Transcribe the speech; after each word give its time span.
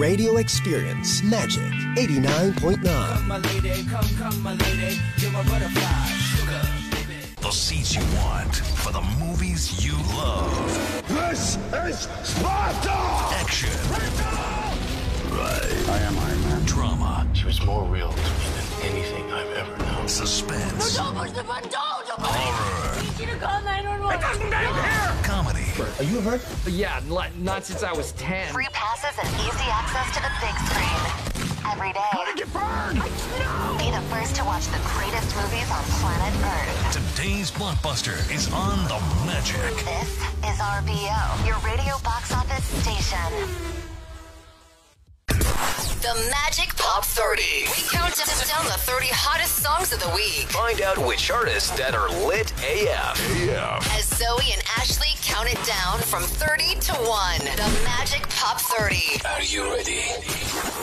radio 0.00 0.38
experience. 0.38 1.22
Magic 1.22 1.60
89.9. 1.94 3.26
my 3.26 3.36
lady, 3.36 3.84
come, 3.84 4.08
come, 4.16 4.42
my 4.42 4.54
lady, 4.54 4.98
you're 5.18 5.30
my 5.30 5.42
butterfly, 5.42 6.06
sugar. 6.32 6.62
The 7.42 7.50
seats 7.50 7.94
you 7.94 8.00
want 8.16 8.56
for 8.56 8.92
the 8.92 9.02
movies 9.20 9.84
you 9.84 9.92
love. 10.16 11.04
This 11.06 11.58
is 11.74 12.08
Sparta! 12.22 12.96
Action. 13.42 13.68
Right. 13.92 15.70
I 15.90 15.98
am 15.98 16.18
Iron 16.18 16.40
Man. 16.44 16.64
Drama. 16.64 17.26
She 17.34 17.44
was 17.44 17.62
more 17.62 17.84
real 17.84 18.10
to 18.10 18.16
me 18.16 18.46
than 18.56 18.92
anything 18.92 19.30
I've 19.30 19.54
ever 19.54 19.84
known. 19.84 20.08
Suspense. 20.08 20.96
Don't 20.96 21.14
push 21.14 21.30
the 21.32 21.44
button! 21.44 21.70
Don't! 21.70 22.06
Don't 22.06 22.18
push 22.18 22.30
Horror. 22.30 22.96
I 22.96 23.02
need 23.02 23.20
you 23.20 23.26
to 23.26 23.36
call 23.38 23.62
911. 23.62 25.29
Comedy. 25.76 25.92
Are 25.98 26.04
you 26.10 26.20
hurt? 26.20 26.42
Yeah, 26.66 27.00
li- 27.08 27.28
not 27.38 27.64
since 27.64 27.82
I 27.82 27.92
was 27.92 28.12
10. 28.12 28.52
Free 28.52 28.66
passes 28.72 29.18
and 29.18 29.28
easy 29.40 29.68
access 29.70 30.08
to 30.16 30.22
the 30.22 30.30
big 30.40 30.54
screen. 30.68 31.50
Every 31.72 31.92
day. 31.92 32.00
How 32.10 32.24
did 32.24 32.38
you 32.40 32.46
burn? 32.46 32.94
Be 33.78 33.90
the 33.90 34.02
first 34.10 34.34
to 34.36 34.44
watch 34.44 34.66
the 34.66 34.80
greatest 34.96 35.34
movies 35.36 35.70
on 35.70 35.82
planet 36.00 36.34
Earth. 36.42 37.14
Today's 37.14 37.50
blockbuster 37.50 38.16
is 38.34 38.52
on 38.52 38.78
the 38.88 38.98
Magic. 39.26 39.60
This 39.84 40.10
is 40.44 40.58
RBO, 40.58 41.46
your 41.46 41.58
radio 41.58 41.94
box 42.02 42.32
office 42.32 42.64
station. 42.82 43.89
The 46.02 46.14
Magic 46.30 46.74
Pop 46.76 47.04
30. 47.04 47.42
We 47.76 47.88
count 47.90 48.16
down 48.16 48.64
the 48.64 48.78
30 48.78 49.08
hottest 49.10 49.56
songs 49.56 49.92
of 49.92 50.00
the 50.00 50.08
week. 50.14 50.48
Find 50.48 50.80
out 50.80 50.96
which 50.96 51.30
artists 51.30 51.70
that 51.76 51.94
are 51.94 52.08
lit 52.26 52.52
AF. 52.64 53.20
Yeah. 53.38 53.78
As 53.92 54.08
Zoe 54.08 54.50
and 54.50 54.62
Ashley 54.78 55.12
count 55.22 55.52
it 55.52 55.62
down 55.64 55.98
from 56.00 56.22
30 56.22 56.80
to 56.80 56.92
1. 56.94 57.38
The 57.40 57.84
Magic 57.84 58.26
Pop 58.30 58.58
30. 58.58 59.20
Are 59.28 59.42
you 59.42 59.70
ready? 59.74 60.00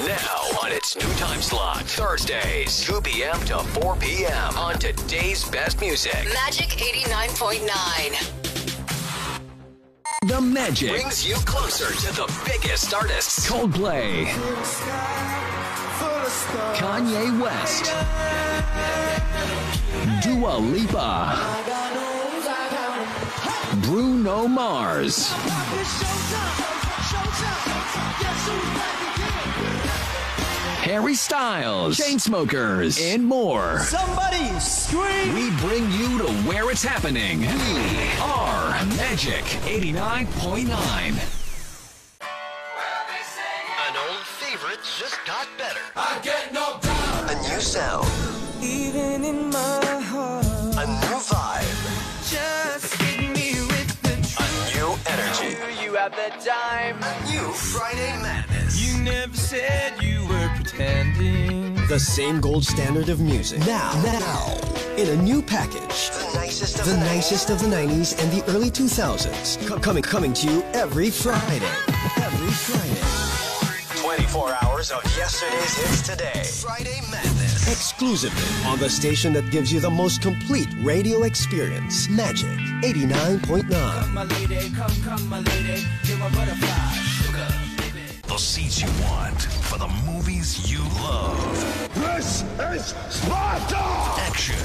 Now 0.05 0.61
on 0.63 0.71
its 0.71 0.95
new 0.95 1.11
time 1.15 1.41
slot, 1.41 1.83
Thursdays, 1.83 2.79
2 2.85 3.01
p.m. 3.01 3.39
to 3.45 3.59
4 3.81 3.95
p.m. 3.95 4.55
on 4.55 4.77
today's 4.77 5.43
best 5.49 5.81
music. 5.81 6.25
Magic 6.33 6.69
89.9. 6.69 8.46
The 10.27 10.41
Magic. 10.41 10.89
Brings 10.89 11.25
you 11.25 11.35
closer 11.45 11.85
to 11.85 12.13
the 12.13 12.27
biggest 12.45 12.93
artists. 12.93 13.49
Coldplay, 13.49 14.25
Kanye 16.75 17.39
West, 17.39 17.85
Dua 20.21 20.57
Lipa, 20.57 21.33
Bruno 23.85 24.49
Mars. 24.49 25.31
Harry 30.87 31.15
Styles, 31.15 31.97
Chainsmokers, 31.97 33.13
and 33.13 33.21
more. 33.25 33.77
Somebody 33.79 34.57
scream! 34.57 35.33
We 35.33 35.51
bring 35.57 35.83
you 35.91 36.17
to 36.19 36.31
where 36.47 36.71
it's 36.71 36.81
happening. 36.81 37.41
We 37.41 37.45
are 38.21 38.69
Magic 38.95 39.43
89.9. 39.67 40.69
An 43.83 43.95
old 43.97 44.25
favorite 44.39 44.79
just 44.97 45.19
got 45.25 45.45
better. 45.57 45.81
I 45.97 46.21
get 46.23 46.53
knocked 46.53 46.83
down. 46.83 47.31
A 47.31 47.35
new 47.49 47.59
sound. 47.59 48.07
Even 48.63 49.25
in 49.25 49.49
my 49.49 49.85
heart, 50.07 50.45
A 50.45 50.87
new 50.87 51.19
vibe. 51.19 52.31
just 52.31 52.95
hit 53.01 53.29
me 53.35 53.59
with 53.59 54.01
the 54.03 54.15
truth. 54.23 54.39
A 54.39 54.77
new 54.77 54.95
energy. 55.11 55.83
You 55.83 55.95
have 55.95 56.13
the 56.15 56.31
time. 56.49 56.95
A 57.03 57.29
new 57.29 57.51
Friday 57.51 58.21
madness. 58.21 58.79
You 58.79 59.03
never 59.03 59.35
said 59.35 60.01
you 60.01 60.16
were. 60.77 61.87
The 61.87 61.99
same 61.99 62.41
gold 62.41 62.65
standard 62.65 63.09
of 63.09 63.19
music. 63.19 63.59
Now, 63.59 63.93
now, 64.03 64.57
in 64.97 65.09
a 65.09 65.21
new 65.21 65.41
package. 65.41 66.09
The 66.09 66.31
nicest 66.35 66.79
of 66.79 66.85
The 66.85 66.91
the, 66.91 66.97
nicest 66.97 67.49
of 67.49 67.59
the 67.59 67.67
90s 67.67 68.21
and 68.21 68.31
the 68.31 68.43
early 68.51 68.69
2000s. 68.69 69.65
Co- 69.67 69.79
coming, 69.79 70.03
coming 70.03 70.33
to 70.33 70.47
you 70.51 70.63
every 70.73 71.09
Friday. 71.09 71.65
Every 72.17 72.51
Friday. 72.51 73.37
24 74.01 74.57
hours 74.63 74.91
of 74.91 75.03
yesterday's 75.17 75.75
hits 75.77 76.01
today. 76.07 76.43
Friday 76.61 76.99
madness. 77.11 77.67
Exclusively 77.71 78.69
on 78.69 78.79
the 78.79 78.89
station 78.89 79.33
that 79.33 79.49
gives 79.51 79.71
you 79.71 79.79
the 79.79 79.89
most 79.89 80.21
complete 80.21 80.69
radio 80.79 81.23
experience. 81.23 82.09
Magic 82.09 82.57
89.9. 82.83 84.13
My 84.13 84.23
lady, 84.23 84.69
come, 84.71 84.91
come, 85.03 85.27
my 85.29 85.39
lady, 85.39 85.83
you're 86.03 86.17
my 86.17 86.29
butterfly, 86.29 86.67
sugar. 86.67 86.86
The 88.37 88.43
seats 88.43 88.79
you 88.79 88.89
want 89.09 89.41
for 89.41 89.79
the 89.79 89.87
movies 90.05 90.71
you 90.71 90.77
love. 91.01 91.89
This 91.95 92.43
is 92.59 92.93
Sparta! 93.09 93.81
Action. 94.29 94.61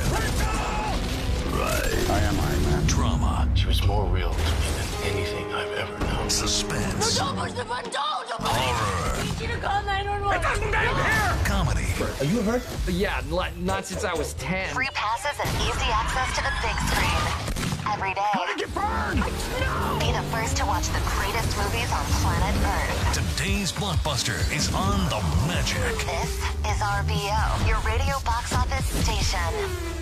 Right. 1.56 2.11
I 2.11 2.21
am 2.21 2.38
Iron 2.38 2.62
Man. 2.65 2.87
Drama. 2.87 3.49
She 3.55 3.66
was 3.66 3.82
more 3.87 4.05
real 4.05 4.28
to 4.28 4.37
me 4.37 4.44
than 4.77 5.16
anything 5.16 5.55
I've 5.55 5.72
ever 5.72 5.99
known. 6.05 6.28
Suspense. 6.28 7.19
No, 7.19 7.25
Don't 7.25 7.38
push 7.38 7.53
the 7.53 7.65
button! 7.65 7.91
Don't! 7.91 8.28
Don't 8.28 8.41
push 8.41 8.50
Horror. 8.50 9.16
I 9.16 9.25
need 9.25 9.41
you 9.41 9.49
to 9.49 9.56
call 9.56 9.82
911. 9.82 11.44
Comedy. 11.47 11.88
Are 12.21 12.28
you 12.31 12.43
hurt? 12.43 12.62
Yeah, 12.87 13.22
not 13.31 13.87
since 13.87 14.05
I 14.05 14.12
was 14.12 14.34
10. 14.34 14.69
Free 14.75 14.91
passes 14.93 15.41
and 15.41 15.49
easy 15.62 15.88
access 15.88 16.28
to 16.37 16.44
the 16.44 16.53
big 16.61 16.77
screen. 16.93 17.53
Every 17.91 18.12
day. 18.12 18.21
How 18.21 18.44
did 18.44 18.61
you 18.61 18.66
burn? 18.69 19.16
Be 19.16 20.12
the 20.12 20.12
first 20.43 20.57
to 20.57 20.67
watch 20.67 20.89
the 20.89 21.01
greatest 21.07 21.57
movies 21.57 21.91
on 21.93 22.05
planet 22.21 22.57
Earth. 22.67 23.37
Today's 23.37 23.71
blockbuster 23.71 24.41
is 24.55 24.75
on 24.75 24.99
the 25.09 25.21
Magic. 25.47 25.79
This 26.05 26.39
is 26.67 26.83
RBO, 26.83 27.69
your 27.69 27.79
radio 27.87 28.19
box 28.25 28.53
office 28.53 28.87
station. 29.05 30.02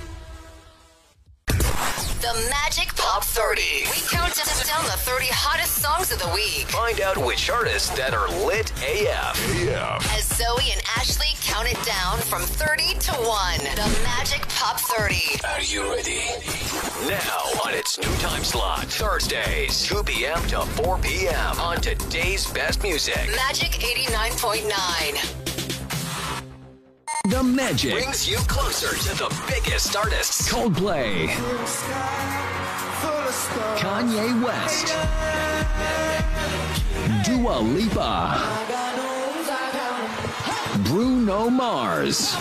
The 2.20 2.50
Magic 2.50 2.94
Pop 2.96 3.24
30. 3.24 3.62
We 3.90 4.02
count 4.10 4.34
down 4.66 4.84
the 4.84 4.98
30 4.98 5.26
hottest 5.30 5.76
songs 5.80 6.12
of 6.12 6.18
the 6.18 6.28
week. 6.34 6.68
Find 6.68 7.00
out 7.00 7.16
which 7.16 7.48
artists 7.48 7.88
that 7.96 8.12
are 8.12 8.28
lit 8.44 8.70
AF. 8.82 9.40
Yeah. 9.64 9.98
As 10.12 10.28
Zoe 10.28 10.70
and 10.70 10.82
Ashley 10.98 11.32
count 11.40 11.72
it 11.72 11.82
down 11.82 12.18
from 12.18 12.42
30 12.42 12.94
to 12.94 13.12
1. 13.12 13.58
The 13.74 14.00
Magic 14.04 14.46
Pop 14.50 14.78
30. 14.78 15.40
Are 15.48 15.62
you 15.62 15.90
ready? 15.90 16.20
Now 17.08 17.40
on 17.64 17.72
its 17.74 17.98
new 17.98 18.14
time 18.18 18.44
slot, 18.44 18.84
Thursdays, 18.84 19.82
2 19.84 20.04
p.m. 20.04 20.42
to 20.48 20.60
4 20.60 20.98
p.m. 20.98 21.58
on 21.58 21.80
today's 21.80 22.46
best 22.52 22.82
music. 22.82 23.30
Magic 23.34 23.70
89.9. 23.80 25.69
The 27.24 27.42
Magic 27.42 27.92
brings 27.92 28.28
you 28.28 28.38
closer 28.48 28.96
to 28.96 29.18
the 29.18 29.44
biggest 29.46 29.94
artists. 29.94 30.50
Coldplay, 30.50 31.26
Kanye 33.76 34.42
West, 34.42 34.86
Dua 37.26 37.60
Lipa, 37.60 38.40
Bruno 40.88 41.50
Mars. 41.50 42.34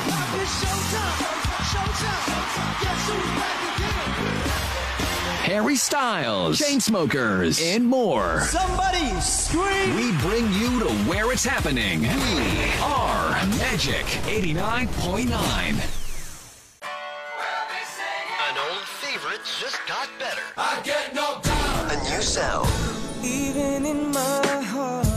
Harry 5.50 5.76
Styles, 5.76 6.60
Chainsmokers, 6.60 7.60
and 7.60 7.84
more. 7.84 8.42
Somebody 8.42 9.10
scream! 9.20 9.96
We 9.96 10.12
bring 10.20 10.46
you 10.54 10.80
to 10.82 10.90
where 11.10 11.32
it's 11.32 11.44
happening. 11.44 12.02
We 12.02 12.72
are 12.84 13.32
Magic 13.58 14.06
89.9. 14.30 15.32
An 18.48 18.58
old 18.60 18.86
favorite 19.02 19.42
just 19.60 19.80
got 19.88 20.08
better. 20.20 20.44
I 20.56 20.80
get 20.84 21.16
knocked 21.16 21.46
down. 21.46 21.90
A 21.90 21.96
new 22.04 22.22
sound. 22.22 22.70
Even 23.24 23.88
in 23.88 24.12
my 24.12 24.62
heart, 24.70 25.09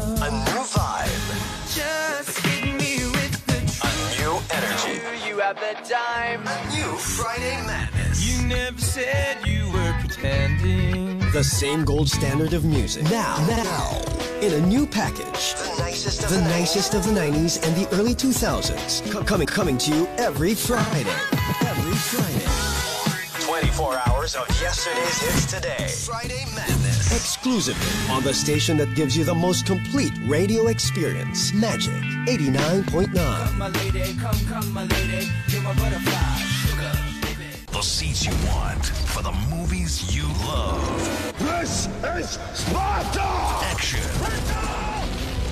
energy. 5.59 5.73
You 5.73 5.83
the 5.83 5.95
time. 5.95 6.47
A 6.47 6.75
new 6.75 6.97
Friday 6.97 7.57
madness. 7.67 8.25
You 8.27 8.47
never 8.47 8.79
said 8.81 9.47
you 9.47 9.71
were 9.73 9.95
pretending. 10.01 11.19
The 11.33 11.45
same 11.45 11.85
gold 11.85 12.09
standard 12.09 12.53
of 12.53 12.65
music. 12.65 13.05
Now, 13.05 13.37
now, 13.47 14.03
in 14.41 14.55
a 14.55 14.67
new 14.67 14.87
package. 14.87 15.55
The 15.55 15.77
nicest 15.79 16.23
of 16.25 16.31
The 16.31 16.37
the, 16.37 16.43
nicest 16.43 16.95
of 16.95 17.05
the 17.05 17.13
90s 17.13 17.67
and 17.67 17.75
the 17.77 17.89
early 17.95 18.15
2000s. 18.15 19.11
Co- 19.11 19.23
coming, 19.25 19.47
coming 19.47 19.79
to 19.79 19.95
you 19.95 20.07
every 20.19 20.55
Friday. 20.55 21.07
Every 21.63 21.95
Friday. 21.95 22.43
24 23.47 24.01
hours 24.07 24.35
of 24.35 24.49
yesterday's 24.61 25.21
hits 25.21 25.47
today. 25.47 25.89
Friday 25.89 26.45
madness. 26.55 26.82
Exclusively 27.15 28.15
on 28.15 28.23
the 28.23 28.33
station 28.33 28.79
that 28.79 28.95
gives 28.95 29.15
you 29.15 29.23
the 29.23 29.35
most 29.35 29.67
complete 29.67 30.15
radio 30.25 30.69
experience. 30.69 31.53
Magic 31.53 31.93
89.9. 32.27 33.59
My 33.59 33.69
lady, 33.69 34.15
come, 34.19 34.35
come, 34.47 34.73
my 34.73 34.85
lady, 34.87 35.29
you're 35.49 35.61
my 35.61 35.75
butterfly. 35.75 36.13
The 37.71 37.83
seats 37.83 38.25
you 38.25 38.33
want 38.49 38.87
for 38.87 39.23
the 39.23 39.33
movies 39.51 40.17
you 40.17 40.25
love. 40.47 41.35
This 41.39 41.87
is 42.17 42.39
Sparta! 42.55 43.21
Action. 43.67 44.01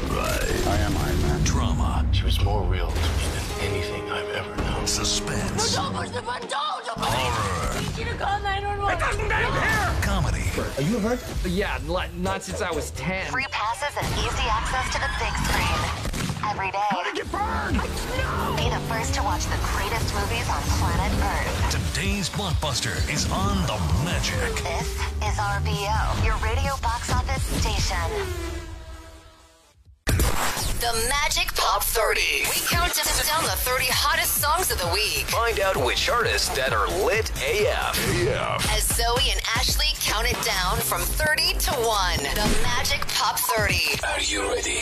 Right. 0.09 0.67
I 0.67 0.77
am 0.79 0.97
Iron 0.97 1.23
Man. 1.23 1.45
Drama. 1.45 2.07
She 2.13 2.25
was 2.25 2.43
more 2.43 2.63
real 2.63 2.89
to 2.89 2.95
me 2.95 3.25
than 3.35 3.71
anything 3.71 4.11
I've 4.11 4.31
ever 4.31 4.63
known. 4.63 4.87
Suspense. 4.87 5.77
No, 5.77 5.83
don't 5.83 5.95
push 5.95 6.09
the 6.09 6.23
button. 6.23 6.49
Don't. 6.49 6.71
Horror. 6.89 7.61
Comedy. 10.55 10.77
Are 10.79 10.83
you 10.83 10.99
hurt? 10.99 11.21
Yeah, 11.47 11.79
not, 11.87 12.15
not 12.17 12.43
since 12.43 12.63
I 12.63 12.71
was 12.71 12.91
10. 12.93 13.31
Free 13.31 13.45
passes 13.51 13.97
and 13.97 14.07
easy 14.19 14.47
access 14.49 14.93
to 14.95 15.01
the 15.01 15.11
big 15.19 15.35
screen. 15.47 16.11
Every 16.49 16.71
day. 16.71 16.87
How 16.91 17.05
did 17.05 17.19
you 17.19 17.25
burn? 17.25 17.75
Be 18.57 18.69
the 18.71 18.81
first 18.89 19.15
to 19.15 19.23
watch 19.23 19.45
the 19.45 19.59
greatest 19.75 20.15
movies 20.15 20.49
on 20.49 20.63
planet 20.81 21.13
Earth. 21.23 21.95
Today's 21.95 22.29
blockbuster 22.31 22.97
is 23.13 23.31
on 23.31 23.57
the 23.67 23.79
Magic. 24.05 24.57
This 24.65 24.91
is 25.23 25.39
RBO, 25.39 26.25
your 26.25 26.37
radio 26.39 26.77
box 26.83 27.13
office 27.13 27.43
station. 27.61 28.51
The 30.81 31.07
Magic 31.11 31.55
Pop 31.55 31.85
30. 31.85 32.21
We 32.49 32.57
count 32.67 32.91
down 33.31 33.45
the 33.45 33.51
30 33.51 33.85
hottest 33.91 34.41
songs 34.41 34.71
of 34.71 34.79
the 34.79 34.89
week. 34.89 35.29
Find 35.29 35.61
out 35.61 35.77
which 35.77 36.09
artists 36.09 36.49
that 36.57 36.73
are 36.73 36.89
lit 37.05 37.31
AF. 37.43 37.99
AF. 38.27 38.73
As 38.73 38.87
Zoe 38.97 39.31
and 39.31 39.41
Ashley 39.57 39.93
count 40.01 40.27
it 40.27 40.41
down 40.43 40.79
from 40.79 41.03
30 41.03 41.53
to 41.53 41.73
1. 41.73 42.19
The 42.35 42.63
Magic 42.63 43.07
Pop 43.09 43.39
30. 43.39 44.01
Are 44.09 44.21
you 44.21 44.49
ready? 44.49 44.81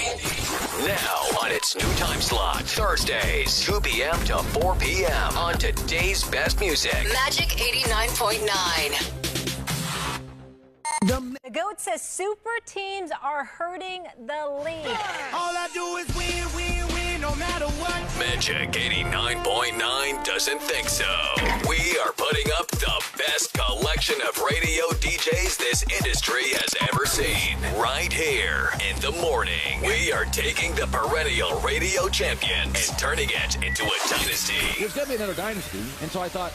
Now 0.86 1.18
on 1.42 1.50
its 1.50 1.74
new 1.74 1.92
time 1.94 2.20
slot, 2.20 2.62
Thursdays, 2.62 3.60
2 3.60 3.80
p.m. 3.80 4.18
to 4.26 4.38
4 4.38 4.76
p.m. 4.76 5.36
on 5.36 5.54
today's 5.54 6.22
best 6.22 6.60
music. 6.60 6.94
Magic 7.12 7.48
89.9. 7.48 9.27
The 11.00 11.50
GOAT 11.52 11.80
says 11.80 12.02
super 12.02 12.50
teams 12.66 13.10
are 13.22 13.44
hurting 13.44 14.04
the 14.26 14.62
league. 14.64 14.98
All 15.32 15.54
I 15.56 15.68
do 15.72 15.96
is 15.96 16.08
win, 16.16 16.44
win, 16.56 16.86
win, 16.92 17.20
no 17.20 17.34
matter 17.36 17.66
what. 17.78 18.02
Magic 18.18 18.72
89.9 18.72 20.24
doesn't 20.24 20.60
think 20.60 20.88
so. 20.88 21.06
We 21.68 21.96
are 22.00 22.12
putting 22.12 22.50
up 22.58 22.68
the 22.72 23.04
best 23.16 23.54
collection 23.54 24.16
of 24.28 24.38
radio 24.42 24.84
DJs 24.98 25.58
this 25.58 25.84
industry 25.84 26.50
has 26.54 26.74
ever 26.92 27.06
seen. 27.06 27.56
Right 27.80 28.12
here 28.12 28.70
in 28.90 29.00
the 29.00 29.12
morning, 29.22 29.80
we 29.82 30.12
are 30.12 30.24
taking 30.26 30.74
the 30.74 30.88
perennial 30.88 31.60
radio 31.60 32.08
champions 32.08 32.88
and 32.88 32.98
turning 32.98 33.28
it 33.30 33.56
into 33.64 33.84
a 33.84 34.08
dynasty. 34.10 34.54
There's 34.80 34.94
got 34.94 35.04
to 35.04 35.08
be 35.10 35.14
another 35.14 35.34
dynasty, 35.34 35.78
and 36.02 36.10
so 36.10 36.20
I 36.20 36.28
thought, 36.28 36.52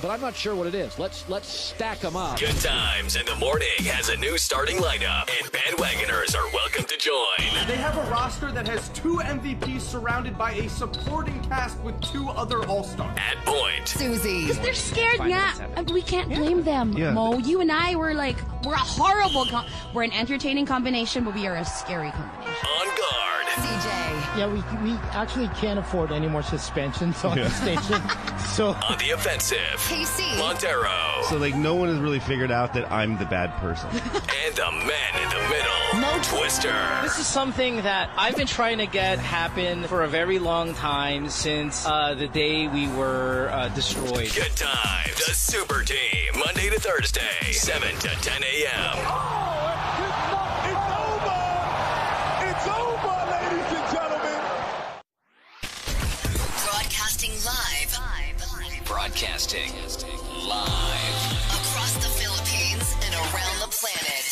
but 0.00 0.10
I'm 0.10 0.20
not 0.20 0.34
sure 0.34 0.54
what 0.54 0.66
it 0.66 0.74
is. 0.74 0.98
Let's 0.98 1.28
let's 1.28 1.48
stack 1.48 1.98
them 2.00 2.16
up. 2.16 2.38
Good 2.38 2.56
Times 2.60 3.16
in 3.16 3.24
the 3.26 3.34
Morning 3.36 3.68
has 3.84 4.08
a 4.08 4.16
new 4.16 4.38
starting 4.38 4.76
lineup, 4.78 5.28
and 5.28 5.50
bandwagoners 5.52 6.34
are 6.36 6.52
welcome 6.52 6.84
to 6.84 6.96
join. 6.98 7.66
They 7.66 7.76
have 7.76 7.96
a 7.96 8.10
roster 8.10 8.50
that 8.52 8.66
has 8.68 8.88
two 8.90 9.16
MVPs 9.16 9.80
surrounded 9.80 10.36
by 10.38 10.52
a 10.52 10.68
supporting 10.68 11.40
cast 11.44 11.78
with 11.80 12.00
two 12.00 12.28
other 12.30 12.64
All 12.66 12.84
Stars. 12.84 13.18
At 13.18 13.44
point, 13.44 13.88
Susie. 13.88 14.42
Because 14.42 14.58
they're 14.60 14.74
scared, 14.74 15.20
yeah. 15.26 15.52
We 15.92 16.02
can't 16.02 16.28
blame 16.28 16.62
them. 16.62 16.92
Yeah. 16.92 17.12
Mo, 17.12 17.38
you 17.38 17.60
and 17.60 17.72
I 17.72 17.96
were 17.96 18.14
like, 18.14 18.36
we're 18.64 18.74
a 18.74 18.78
horrible, 18.78 19.46
com- 19.46 19.66
we're 19.94 20.04
an 20.04 20.12
entertaining 20.12 20.66
combination, 20.66 21.24
but 21.24 21.34
we 21.34 21.46
are 21.46 21.56
a 21.56 21.64
scary 21.64 22.10
combination. 22.10 22.66
on 22.78 22.86
guard, 22.86 23.46
CJ. 23.46 24.38
Yeah, 24.38 24.46
we, 24.46 24.90
we 24.90 24.96
actually 25.10 25.48
can't 25.48 25.78
afford 25.78 26.12
any 26.12 26.28
more 26.28 26.42
suspensions 26.42 27.24
on 27.24 27.36
the 27.38 27.48
station. 27.50 28.00
So 28.58 28.70
on 28.70 28.98
the 28.98 29.10
offensive, 29.10 29.58
KC. 29.58 30.36
Montero, 30.36 31.22
So 31.28 31.36
like 31.36 31.54
no 31.54 31.76
one 31.76 31.90
has 31.90 31.98
really 32.00 32.18
figured 32.18 32.50
out 32.50 32.74
that 32.74 32.90
I'm 32.90 33.16
the 33.16 33.24
bad 33.24 33.52
person. 33.58 33.88
and 33.92 34.54
the 34.56 34.72
man 34.72 35.22
in 35.22 35.28
the 35.28 35.48
middle, 35.48 36.00
Mo 36.00 36.20
Twister. 36.24 36.74
This 37.04 37.20
is 37.20 37.26
something 37.28 37.76
that 37.82 38.10
I've 38.16 38.34
been 38.34 38.48
trying 38.48 38.78
to 38.78 38.86
get 38.86 39.20
happen 39.20 39.84
for 39.84 40.02
a 40.02 40.08
very 40.08 40.40
long 40.40 40.74
time 40.74 41.28
since 41.28 41.86
uh, 41.86 42.14
the 42.14 42.26
day 42.26 42.66
we 42.66 42.88
were 42.88 43.48
uh, 43.52 43.68
destroyed. 43.68 44.34
Good 44.34 44.56
time, 44.56 45.06
the 45.06 45.34
super 45.34 45.84
team, 45.84 46.32
Monday 46.44 46.68
to 46.68 46.80
Thursday, 46.80 47.52
7 47.52 47.96
to 48.00 48.08
10 48.08 48.42
a.m. 48.42 49.47
Broadcasting 59.18 59.74
live. 60.46 61.18
Across 61.50 61.94
the 61.94 62.06
Philippines 62.22 62.94
and 63.02 63.12
around 63.14 63.58
the 63.58 63.66
planet. 63.66 64.22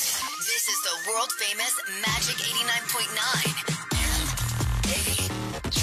This 0.47 0.69
is 0.71 0.79
the 0.87 1.11
world 1.11 1.33
famous 1.43 1.75
Magic 2.07 2.39
89.9. 2.39 3.67
M-A-G-I-C. 4.87 5.75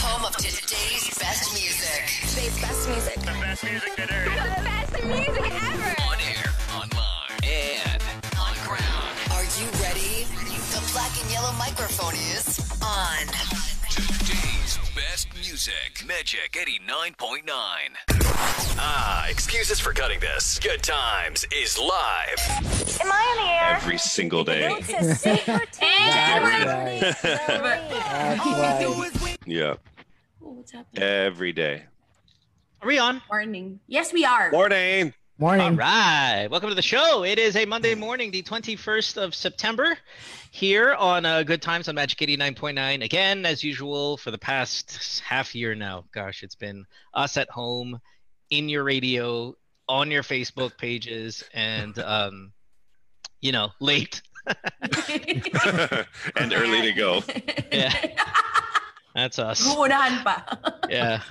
Home 0.00 0.24
of 0.24 0.34
today's 0.38 1.12
best 1.18 1.52
music. 1.52 2.08
Today's 2.30 2.56
best 2.58 2.88
music. 2.88 3.20
The 3.20 3.36
best 3.36 3.64
music 3.64 3.96
that 3.96 4.08
The 4.08 4.64
best 4.64 5.04
music 5.04 5.44
ever. 5.60 5.92
On 6.00 6.16
air, 6.24 6.48
online, 6.72 7.36
and 7.44 8.00
on 8.40 8.56
ground. 8.64 9.12
Are 9.36 9.44
you 9.60 9.68
ready? 9.84 10.24
The 10.72 10.80
black 10.94 11.12
and 11.20 11.30
yellow 11.30 11.52
microphone 11.58 12.14
is 12.14 12.64
on. 12.80 13.59
Today's 15.20 15.34
best 15.34 15.50
music, 15.50 16.04
Magic 16.06 16.52
89.9. 16.52 17.50
Ah, 18.78 19.28
excuses 19.28 19.78
for 19.80 19.92
cutting 19.92 20.20
this. 20.20 20.58
Good 20.58 20.82
Times 20.82 21.44
is 21.54 21.78
live. 21.78 22.40
Am 23.00 23.10
I 23.12 23.36
in 23.36 23.44
the 23.44 23.50
air? 23.50 23.76
Every 23.76 23.98
single 23.98 24.44
day. 24.44 24.68
GOAT 24.68 24.84
says 24.84 25.20
super 25.20 25.66
teams 25.66 26.14
are 26.14 26.40
hurting 26.40 27.00
the. 27.00 27.10
Yeah. 29.46 29.74
what's 30.38 30.72
happening? 30.72 31.02
Every 31.02 31.52
day. 31.52 31.84
Are 32.80 32.88
we 32.88 32.98
on? 32.98 33.20
Morning. 33.30 33.80
Yes, 33.88 34.12
we 34.12 34.24
are. 34.24 34.50
Morning. 34.52 35.12
Morning. 35.40 35.68
All 35.68 35.72
right. 35.72 36.48
Welcome 36.50 36.68
to 36.68 36.74
the 36.74 36.82
show. 36.82 37.24
It 37.24 37.38
is 37.38 37.56
a 37.56 37.64
Monday 37.64 37.94
morning, 37.94 38.30
the 38.30 38.42
21st 38.42 39.16
of 39.16 39.34
September, 39.34 39.96
here 40.50 40.92
on 40.92 41.24
uh, 41.24 41.44
Good 41.44 41.62
Times 41.62 41.88
on 41.88 41.94
Magic 41.94 42.18
89.9. 42.18 43.02
Again, 43.02 43.46
as 43.46 43.64
usual, 43.64 44.18
for 44.18 44.32
the 44.32 44.36
past 44.36 45.22
half 45.26 45.54
year 45.54 45.74
now. 45.74 46.04
Gosh, 46.12 46.42
it's 46.42 46.56
been 46.56 46.84
us 47.14 47.38
at 47.38 47.48
home, 47.48 48.02
in 48.50 48.68
your 48.68 48.84
radio, 48.84 49.56
on 49.88 50.10
your 50.10 50.22
Facebook 50.22 50.76
pages, 50.76 51.42
and, 51.54 51.98
um, 52.00 52.52
you 53.40 53.52
know, 53.52 53.70
late. 53.80 54.20
and 56.36 56.52
early 56.52 56.82
to 56.82 56.92
go. 56.92 57.22
Yeah. 57.72 57.94
That's 59.14 59.38
us. 59.38 59.66
Uunahan 59.66 60.22
pa. 60.22 60.58
yeah. 60.90 61.22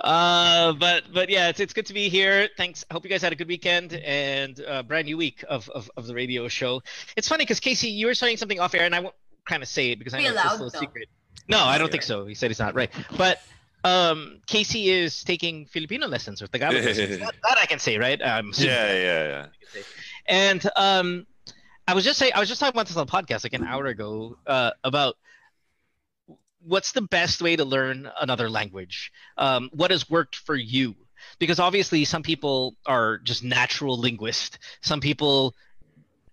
Uh, 0.00 0.72
but 0.74 1.04
but 1.12 1.28
yeah, 1.30 1.48
it's 1.48 1.60
it's 1.60 1.72
good 1.72 1.86
to 1.86 1.94
be 1.94 2.08
here. 2.08 2.48
Thanks. 2.56 2.84
I 2.90 2.94
hope 2.94 3.04
you 3.04 3.10
guys 3.10 3.22
had 3.22 3.32
a 3.32 3.36
good 3.36 3.48
weekend 3.48 3.92
and 3.94 4.60
uh, 4.66 4.82
brand 4.82 5.06
new 5.06 5.16
week 5.16 5.42
of, 5.48 5.68
of, 5.70 5.90
of 5.96 6.06
the 6.06 6.14
radio 6.14 6.48
show. 6.48 6.82
It's 7.16 7.28
funny 7.28 7.44
because 7.44 7.60
Casey, 7.60 7.88
you 7.88 8.06
were 8.06 8.14
saying 8.14 8.36
something 8.36 8.60
off 8.60 8.74
air, 8.74 8.82
and 8.84 8.94
I 8.94 9.00
won't 9.00 9.14
kind 9.46 9.62
of 9.62 9.68
say 9.68 9.90
it 9.92 9.98
because 9.98 10.12
I 10.14 10.18
Be 10.18 10.24
know 10.24 10.30
it's 10.30 10.38
a 10.38 10.42
allowed, 10.42 10.52
little 10.52 10.70
though. 10.70 10.78
secret. 10.80 11.08
No, 11.48 11.58
I 11.60 11.78
don't 11.78 11.90
think 11.90 12.02
so. 12.02 12.26
He 12.26 12.34
said 12.34 12.50
it's 12.50 12.60
not 12.60 12.74
right. 12.74 12.90
But 13.16 13.40
um, 13.84 14.40
Casey 14.46 14.90
is 14.90 15.22
taking 15.24 15.64
Filipino 15.66 16.08
lessons 16.08 16.42
with 16.42 16.50
the 16.50 16.58
lessons. 16.58 16.98
That, 17.20 17.34
that 17.42 17.58
I 17.58 17.66
can 17.66 17.78
say, 17.78 17.96
right? 17.98 18.20
Um, 18.20 18.52
Yeah, 18.56 18.92
yeah, 18.92 19.28
yeah. 19.74 19.82
and 20.26 20.70
um, 20.76 21.26
I 21.88 21.94
was 21.94 22.04
just 22.04 22.18
saying, 22.18 22.32
I 22.34 22.40
was 22.40 22.48
just 22.48 22.60
talking 22.60 22.74
about 22.76 22.88
this 22.88 22.96
on 22.96 23.06
the 23.06 23.12
podcast 23.12 23.44
like 23.44 23.52
an 23.54 23.64
hour 23.64 23.86
ago 23.86 24.36
uh, 24.46 24.72
about 24.82 25.16
what's 26.66 26.92
the 26.92 27.02
best 27.02 27.40
way 27.40 27.56
to 27.56 27.64
learn 27.64 28.10
another 28.20 28.50
language. 28.50 29.12
Um, 29.38 29.70
what 29.72 29.90
has 29.90 30.08
worked 30.10 30.36
for 30.36 30.54
you? 30.54 30.94
Because 31.38 31.60
obviously, 31.60 32.04
some 32.04 32.22
people 32.22 32.76
are 32.86 33.18
just 33.18 33.42
natural 33.42 33.98
linguists. 33.98 34.58
Some 34.80 35.00
people, 35.00 35.54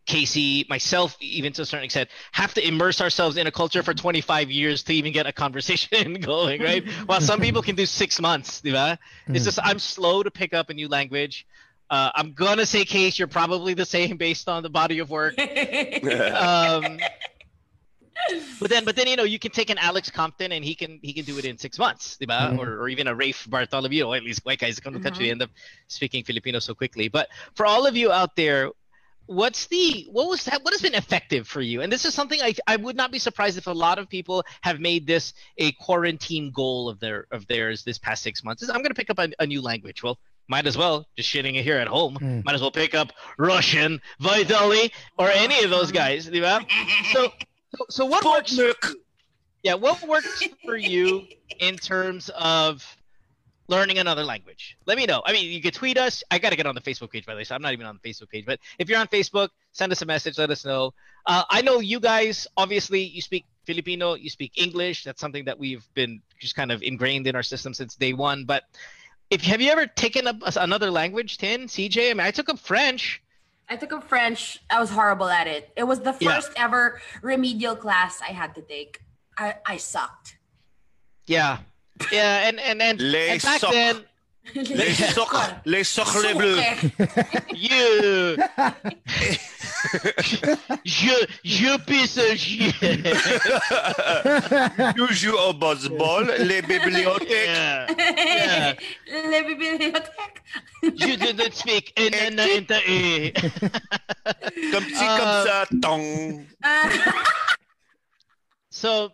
Casey, 0.05 0.65
myself, 0.69 1.15
even 1.19 1.53
to 1.53 1.63
a 1.63 1.65
certain 1.65 1.85
extent, 1.85 2.09
have 2.31 2.53
to 2.55 2.67
immerse 2.67 3.01
ourselves 3.01 3.37
in 3.37 3.47
a 3.47 3.51
culture 3.51 3.83
for 3.83 3.93
25 3.93 4.51
years 4.51 4.83
to 4.83 4.93
even 4.93 5.13
get 5.13 5.25
a 5.25 5.31
conversation 5.31 6.13
going, 6.21 6.61
right? 6.61 6.87
While 7.05 7.21
some 7.21 7.39
people 7.39 7.61
can 7.61 7.75
do 7.75 7.85
six 7.85 8.19
months, 8.19 8.61
diba? 8.61 8.97
It's 9.27 9.45
just 9.45 9.59
I'm 9.63 9.79
slow 9.79 10.23
to 10.23 10.31
pick 10.31 10.53
up 10.53 10.69
a 10.69 10.73
new 10.73 10.87
language. 10.87 11.45
Uh, 11.89 12.11
I'm 12.15 12.33
gonna 12.33 12.65
say, 12.65 12.85
Case, 12.85 13.19
you're 13.19 13.27
probably 13.27 13.73
the 13.73 13.85
same 13.85 14.17
based 14.17 14.49
on 14.49 14.63
the 14.63 14.69
body 14.69 14.99
of 14.99 15.09
work. 15.09 15.37
um, 16.33 16.97
but 18.59 18.69
then, 18.69 18.85
but 18.85 18.95
then 18.95 19.07
you 19.07 19.15
know, 19.15 19.23
you 19.23 19.39
can 19.39 19.51
take 19.51 19.69
an 19.69 19.77
Alex 19.77 20.09
Compton 20.09 20.51
and 20.51 20.63
he 20.63 20.75
can 20.75 20.99
he 21.01 21.13
can 21.13 21.25
do 21.25 21.37
it 21.37 21.45
in 21.45 21.57
six 21.57 21.77
months, 21.79 22.17
diba? 22.21 22.51
Mhm. 22.51 22.59
Or, 22.59 22.81
or 22.81 22.89
even 22.89 23.07
a 23.07 23.15
Rafe 23.15 23.47
Bartholomew. 23.49 24.13
At 24.13 24.23
least 24.23 24.45
white 24.45 24.59
guys 24.59 24.79
come 24.79 24.93
to 24.93 24.99
the 24.99 25.03
country 25.03 25.29
end 25.31 25.41
up 25.41 25.49
speaking 25.87 26.23
Filipino 26.23 26.59
so 26.59 26.73
quickly. 26.73 27.07
But 27.07 27.29
for 27.55 27.65
all 27.65 27.85
of 27.85 27.95
you 27.95 28.11
out 28.11 28.35
there, 28.35 28.69
what's 29.25 29.67
the 29.67 30.07
what 30.11 30.27
was 30.27 30.43
that? 30.45 30.63
What 30.63 30.73
has 30.73 30.81
been 30.81 30.95
effective 30.95 31.47
for 31.47 31.61
you? 31.61 31.81
And 31.81 31.91
this 31.91 32.05
is 32.05 32.13
something 32.13 32.41
I 32.41 32.53
I 32.67 32.75
would 32.75 32.95
not 32.95 33.11
be 33.11 33.19
surprised 33.19 33.57
if 33.57 33.67
a 33.67 33.71
lot 33.71 33.99
of 33.99 34.09
people 34.09 34.43
have 34.61 34.79
made 34.79 35.07
this 35.07 35.33
a 35.57 35.71
quarantine 35.73 36.51
goal 36.51 36.89
of 36.89 36.99
their 36.99 37.27
of 37.31 37.47
theirs 37.47 37.83
this 37.83 37.97
past 37.97 38.23
six 38.23 38.43
months. 38.43 38.63
Is 38.63 38.69
I'm 38.69 38.81
gonna 38.81 38.93
pick 38.93 39.09
up 39.09 39.19
a, 39.19 39.29
a 39.39 39.45
new 39.47 39.61
language. 39.61 40.03
Well. 40.03 40.17
Might 40.49 40.67
as 40.67 40.77
well 40.77 41.07
just 41.15 41.29
shitting 41.29 41.55
it 41.55 41.63
here 41.63 41.77
at 41.77 41.87
home. 41.87 42.17
Mm. 42.17 42.43
Might 42.43 42.53
as 42.55 42.59
well 42.59 42.69
pick 42.69 42.93
up 42.93 43.13
Russian, 43.37 44.01
Vitali, 44.19 44.91
or 45.17 45.29
any 45.31 45.63
of 45.63 45.69
those 45.69 45.89
guys. 45.93 46.29
diba? 46.29 46.65
So 47.13 47.31
So, 47.75 47.85
so 47.89 48.05
what 48.05 48.23
works? 48.25 48.59
Yeah, 49.63 49.75
what 49.75 50.05
works 50.07 50.43
for 50.65 50.75
you 50.75 51.25
in 51.59 51.77
terms 51.77 52.29
of 52.29 52.85
learning 53.67 53.97
another 53.97 54.23
language? 54.23 54.77
Let 54.85 54.97
me 54.97 55.05
know. 55.05 55.23
I 55.25 55.31
mean, 55.31 55.51
you 55.51 55.61
could 55.61 55.73
tweet 55.73 55.97
us. 55.97 56.21
I 56.29 56.37
got 56.37 56.49
to 56.49 56.55
get 56.57 56.65
on 56.65 56.75
the 56.75 56.81
Facebook 56.81 57.11
page 57.11 57.25
by 57.25 57.33
the 57.33 57.37
way, 57.37 57.43
so 57.45 57.55
I'm 57.55 57.61
not 57.61 57.73
even 57.73 57.85
on 57.85 57.97
the 58.01 58.09
Facebook 58.09 58.29
page. 58.29 58.45
But 58.45 58.59
if 58.77 58.89
you're 58.89 58.99
on 58.99 59.07
Facebook, 59.07 59.49
send 59.71 59.91
us 59.91 60.01
a 60.01 60.05
message. 60.05 60.37
Let 60.37 60.51
us 60.51 60.65
know. 60.65 60.93
Uh, 61.25 61.43
I 61.49 61.61
know 61.61 61.79
you 61.79 61.99
guys. 61.99 62.45
Obviously, 62.57 63.01
you 63.03 63.21
speak 63.21 63.45
Filipino. 63.65 64.15
You 64.15 64.29
speak 64.29 64.51
English. 64.55 65.05
That's 65.05 65.21
something 65.21 65.45
that 65.45 65.57
we've 65.57 65.87
been 65.93 66.21
just 66.39 66.55
kind 66.55 66.71
of 66.71 66.83
ingrained 66.83 67.25
in 67.25 67.35
our 67.35 67.43
system 67.43 67.73
since 67.73 67.95
day 67.95 68.13
one. 68.13 68.43
But 68.43 68.63
if 69.29 69.41
have 69.43 69.61
you 69.61 69.71
ever 69.71 69.87
taken 69.87 70.27
up 70.27 70.35
another 70.57 70.91
language, 70.91 71.37
Tin, 71.37 71.61
CJ? 71.67 72.11
I 72.11 72.13
mean, 72.13 72.19
I 72.19 72.31
took 72.31 72.49
up 72.49 72.59
French. 72.59 73.22
I 73.73 73.75
took 73.75 73.91
up 73.91 74.03
French. 74.07 74.59
I 74.69 74.79
was 74.79 74.91
horrible 74.91 75.27
at 75.29 75.47
it. 75.47 75.71
It 75.75 75.83
was 75.83 75.99
the 76.01 76.15
Yeah. 76.19 76.35
first 76.35 76.51
ever 76.55 77.01
remedial 77.23 77.75
class 77.75 78.21
I 78.21 78.31
had 78.31 78.53
to 78.53 78.61
take. 78.61 79.01
I, 79.35 79.55
I 79.65 79.77
sucked. 79.77 80.37
Yeah, 81.25 81.57
yeah, 82.11 82.47
and 82.47 82.59
and 82.59 82.79
and, 82.83 83.01
and 83.01 83.41
back 83.41 83.61
socs. 83.61 83.71
then. 83.71 84.05
Les 84.53 84.93
socles, 84.93 85.37
les 85.65 85.83
socles 85.83 86.35
bleus. 86.35 86.59
Dieu. 87.53 88.37
je, 90.85 91.13
je 91.43 91.77
pisse, 91.85 92.19
je. 92.35 92.63
Nous 94.97 95.29
au 95.47 95.53
boss 95.53 95.87
ball, 95.87 96.33
les 96.39 96.61
bibliothèques. 96.61 97.47
Yeah. 97.47 97.87
Yeah. 98.43 98.75
Les 99.29 99.43
bibliothèques. 99.43 100.11
Je 100.83 101.15
do 101.15 101.33
not 101.33 101.53
speak. 101.53 101.93
Et 101.97 102.07
et 102.07 103.33
comme 104.71 104.85
si, 104.85 105.05
comme 105.05 105.43
ça, 105.45 105.61
euh. 105.61 105.79
tong. 105.81 106.45
Euh. 106.65 106.69
so, 108.69 109.09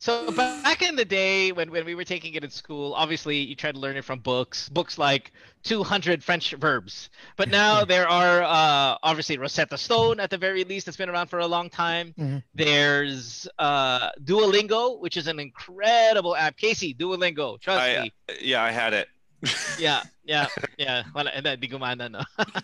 so 0.00 0.32
back 0.32 0.80
in 0.80 0.96
the 0.96 1.04
day 1.04 1.52
when, 1.52 1.70
when 1.70 1.84
we 1.84 1.94
were 1.94 2.04
taking 2.04 2.32
it 2.32 2.42
in 2.42 2.48
school, 2.48 2.94
obviously 2.94 3.36
you 3.36 3.54
tried 3.54 3.74
to 3.74 3.78
learn 3.78 3.98
it 3.98 4.04
from 4.04 4.18
books, 4.20 4.70
books 4.70 4.96
like 4.96 5.30
200 5.64 6.24
French 6.24 6.52
verbs. 6.52 7.10
But 7.36 7.48
now 7.60 7.84
there 7.84 8.08
are 8.08 8.42
uh, 8.42 8.96
obviously 9.02 9.36
Rosetta 9.36 9.76
Stone 9.76 10.18
at 10.18 10.30
the 10.30 10.38
very 10.38 10.64
least 10.64 10.86
that's 10.86 10.96
been 10.96 11.10
around 11.10 11.26
for 11.26 11.38
a 11.40 11.46
long 11.46 11.68
time. 11.68 12.14
Mhm. 12.18 12.42
There's 12.54 13.46
uh, 13.58 14.08
Duolingo, 14.24 14.98
which 15.00 15.18
is 15.18 15.26
an 15.26 15.38
incredible 15.38 16.34
app. 16.34 16.56
Casey, 16.56 16.94
Duolingo, 16.94 17.60
trust 17.60 17.80
I, 17.82 18.00
me. 18.00 18.12
yeah, 18.40 18.62
I 18.62 18.70
had 18.70 18.94
it. 18.94 19.08
Yeah, 19.78 20.02
yeah, 20.24 20.46
yeah. 20.78 21.02
Wala, 21.14 21.30
hindi, 21.30 21.56
di 21.56 21.68
gumana, 21.68 22.10
no? 22.10 22.20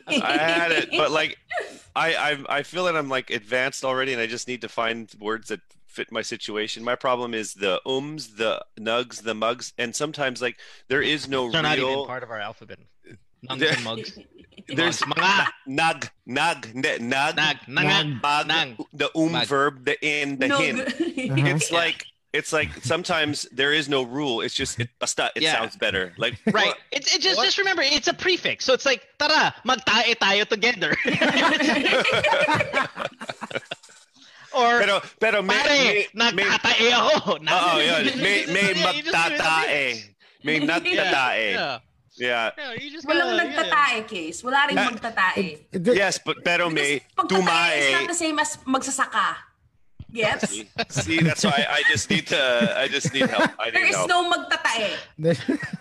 I 0.07 0.37
had 0.37 0.73
it, 0.73 0.91
but 0.91 1.11
like, 1.11 1.39
I, 1.97 2.15
I 2.15 2.59
I 2.59 2.63
feel 2.63 2.85
that 2.85 2.97
I'm 2.97 3.09
like 3.09 3.31
advanced 3.31 3.85
already, 3.85 4.13
and 4.13 4.21
I 4.21 4.27
just 4.27 4.47
need 4.47 4.61
to 4.61 4.69
find 4.69 5.11
words 5.19 5.49
that 5.49 5.61
fit 5.97 6.13
my 6.13 6.23
situation. 6.23 6.85
My 6.85 6.95
problem 7.07 7.33
is 7.35 7.55
the 7.65 7.81
ums, 7.97 8.23
the 8.43 8.53
nugs, 8.79 9.23
the 9.29 9.35
mugs, 9.35 9.73
and 9.79 9.91
sometimes 10.03 10.41
like 10.45 10.57
there 10.93 11.03
is 11.03 11.27
no 11.29 11.51
They're 11.51 11.63
not 11.63 11.79
even 11.79 11.89
real. 11.91 12.07
part 12.07 12.23
of 12.23 12.31
our 12.31 12.41
alphabet. 12.51 12.79
Nuns 13.43 13.61
There- 13.61 13.73
and 13.75 13.85
mugs. 13.85 14.13
There's 14.69 14.99
Mga. 14.99 15.47
nag, 15.67 16.11
nag, 16.27 16.75
ne- 16.75 16.99
nag, 16.99 17.37
Nag, 17.37 17.57
nanga, 17.69 18.19
mag, 18.21 18.47
nang. 18.51 18.77
the 18.93 19.09
um 19.15 19.31
Mag. 19.33 19.47
verb, 19.47 19.85
the 19.85 19.95
in, 20.05 20.39
the 20.43 20.49
No 20.49 20.59
hin. 20.59 20.77
good. 20.77 20.95
It's 21.55 21.71
like 21.71 22.05
it's 22.33 22.53
like 22.53 22.71
sometimes 22.83 23.47
there 23.53 23.73
is 23.73 23.87
no 23.89 24.03
rule. 24.03 24.41
It's 24.43 24.55
just 24.59 24.81
it, 24.83 24.89
basta, 24.99 25.31
it 25.37 25.43
Yeah. 25.47 25.53
sounds 25.55 25.77
better. 25.77 26.13
Like 26.19 26.35
Right. 26.51 26.75
It's 26.91 27.15
it 27.15 27.23
just 27.23 27.39
just 27.41 27.59
remember 27.63 27.83
it's 27.87 28.09
a 28.09 28.13
prefix. 28.15 28.65
So 28.67 28.73
it's 28.75 28.85
like 28.85 29.07
tara, 29.23 29.55
magtae 29.65 30.17
tayo 30.19 30.43
together. 30.49 30.97
or 34.57 34.73
Pero 34.81 34.95
pero 35.21 35.37
may 35.45 35.55
pare, 35.61 35.79
may, 36.17 36.33
may 36.33 36.45
nagtatae 36.49 36.87
ako. 36.91 37.33
Oo, 37.45 37.73
yun. 37.93 38.03
May 38.19 38.37
may 38.49 38.69
Yeah, 38.73 38.85
magtatae. 38.89 39.85
May 40.43 40.57
nagtatae. 40.65 41.49
Yeah. 41.53 41.77
Yeah. 42.17 42.49
Yeah, 42.57 42.73
you 42.81 42.89
just 42.91 43.05
Walang 43.05 43.37
gotta- 43.37 43.45
nagtatae, 43.45 44.09
case. 44.09 44.41
Wala 44.41 44.65
rin 44.67 44.81
Ah, 44.81 44.89
magtatae. 44.89 45.69
Yes, 45.93 46.17
but 46.19 46.41
pero 46.41 46.73
may 46.73 47.05
Pagtatae 47.13 47.77
is 47.77 47.93
not 47.93 48.09
tumae. 48.09 48.09
the 48.09 48.17
same 48.17 48.39
as 48.41 48.57
magsasaka. 48.65 49.37
Gets? 50.07 50.49
See, 50.49 50.65
see, 50.89 51.19
that's 51.21 51.45
why 51.45 51.67
I 51.69 51.83
just 51.93 52.09
need 52.09 52.25
to. 52.33 52.41
I 52.79 52.89
just 52.89 53.13
need 53.13 53.29
help. 53.29 53.53
I 53.61 53.69
There 53.69 53.85
need 53.85 53.91
is 53.93 54.01
help. 54.01 54.09
no 54.09 54.25
magtatae. 54.33 54.97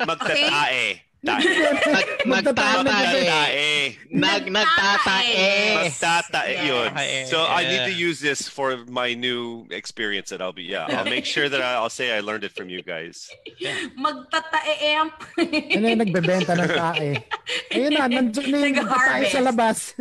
Magtatae. 0.04 0.50
Tae. 0.50 1.02
Magtatae. 2.26 3.98
Nag 4.12 4.44
nagtatae. 4.46 5.74
Magtatae 5.74 6.68
yun. 6.68 6.90
So 7.26 7.46
I 7.46 7.66
need 7.66 7.86
to 7.90 7.94
use 7.94 8.20
this 8.20 8.48
for 8.48 8.86
my 8.86 9.14
new 9.14 9.66
experience 9.72 10.30
that 10.30 10.42
I'll 10.42 10.54
be. 10.54 10.64
Yeah, 10.64 10.86
I'll 10.86 11.06
make 11.06 11.26
sure 11.26 11.50
that 11.50 11.62
I'll 11.62 11.90
say 11.90 12.16
I 12.16 12.20
learned 12.20 12.44
it 12.44 12.54
from 12.54 12.70
you 12.70 12.84
guys. 12.84 13.30
Magtatae 13.98 14.74
amp. 14.96 15.14
Ano 15.76 15.86
yung 15.92 16.02
nagbebenta 16.06 16.54
ng 16.56 16.72
tae? 16.72 17.12
Ayun 17.74 17.92
na, 17.98 18.06
nandun 18.08 18.48
na 18.48 18.58
yung 18.64 18.88
tae 18.88 19.26
sa 19.28 19.42
labas. 19.42 19.98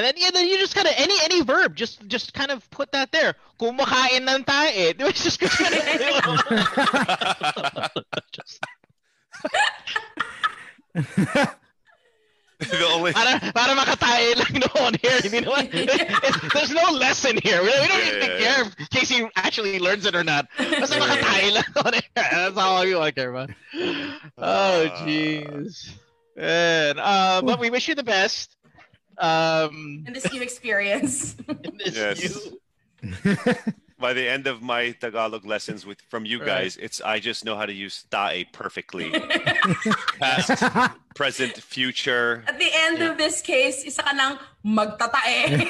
And 0.00 0.06
then 0.06 0.14
yeah, 0.16 0.30
then 0.30 0.48
you 0.48 0.56
just 0.56 0.74
kind 0.74 0.88
of 0.88 0.94
any 0.96 1.12
any 1.24 1.42
verb, 1.42 1.76
just 1.76 2.08
just 2.08 2.32
kind 2.32 2.50
of 2.50 2.64
put 2.70 2.90
that 2.92 3.12
there. 3.12 3.34
Kumakain 3.60 4.24
ng 4.26 4.44
tae. 4.44 4.94
It's 4.98 5.22
just 5.22 5.38
kind 5.38 5.74
the 12.60 12.86
only 12.92 13.12
para, 13.12 13.52
para 13.52 13.74
makatae 13.76 14.36
lang 14.40 14.54
noon 14.56 14.96
here. 15.04 15.20
Hindi 15.20 15.40
naman, 15.44 15.68
it's- 15.74 16.52
there's 16.54 16.70
no 16.72 16.90
lesson 16.96 17.36
here. 17.42 17.60
We, 17.60 17.68
we 17.68 17.72
don't 17.88 18.00
Yeah, 18.00 18.16
even 18.16 18.30
yeah, 18.30 18.38
care 18.40 18.64
if 18.64 18.88
Casey 18.88 19.28
actually 19.36 19.78
learns 19.80 20.06
it 20.06 20.14
or 20.16 20.24
not. 20.24 20.48
Basta 20.56 20.96
makatae 20.96 21.52
lang 21.52 21.64
on 21.84 21.92
here. 21.92 22.02
That's 22.16 22.56
all 22.56 22.86
you 22.86 22.96
want 22.96 23.14
to 23.14 23.20
care 23.20 23.28
about. 23.28 23.50
Oh, 24.38 24.88
jeez. 25.04 25.92
And, 26.38 26.98
uh, 26.98 27.42
but 27.44 27.60
we 27.60 27.68
wish 27.68 27.86
you 27.88 27.94
the 27.94 28.02
best. 28.02 28.56
Um, 29.20 30.04
In 30.06 30.12
this 30.12 30.26
new 30.32 30.42
experience. 30.42 31.36
Yes. 31.84 32.48
By 34.00 34.14
the 34.16 34.24
end 34.26 34.46
of 34.48 34.62
my 34.64 34.92
Tagalog 34.96 35.44
lessons 35.44 35.84
with 35.84 36.00
from 36.08 36.24
you 36.24 36.38
Right. 36.40 36.46
guys, 36.64 36.76
it's 36.80 37.02
I 37.04 37.20
just 37.20 37.44
know 37.44 37.52
how 37.56 37.66
to 37.68 37.72
use 37.72 38.04
tae 38.10 38.48
perfectly. 38.52 39.12
Past, 40.20 40.56
present, 41.14 41.52
future. 41.60 42.42
At 42.48 42.56
the 42.58 42.70
end 42.72 43.02
of 43.04 43.18
this 43.20 43.44
case, 43.44 43.84
isa 43.84 44.00
ka 44.00 44.16
ng 44.16 44.40
magtatae. 44.64 45.68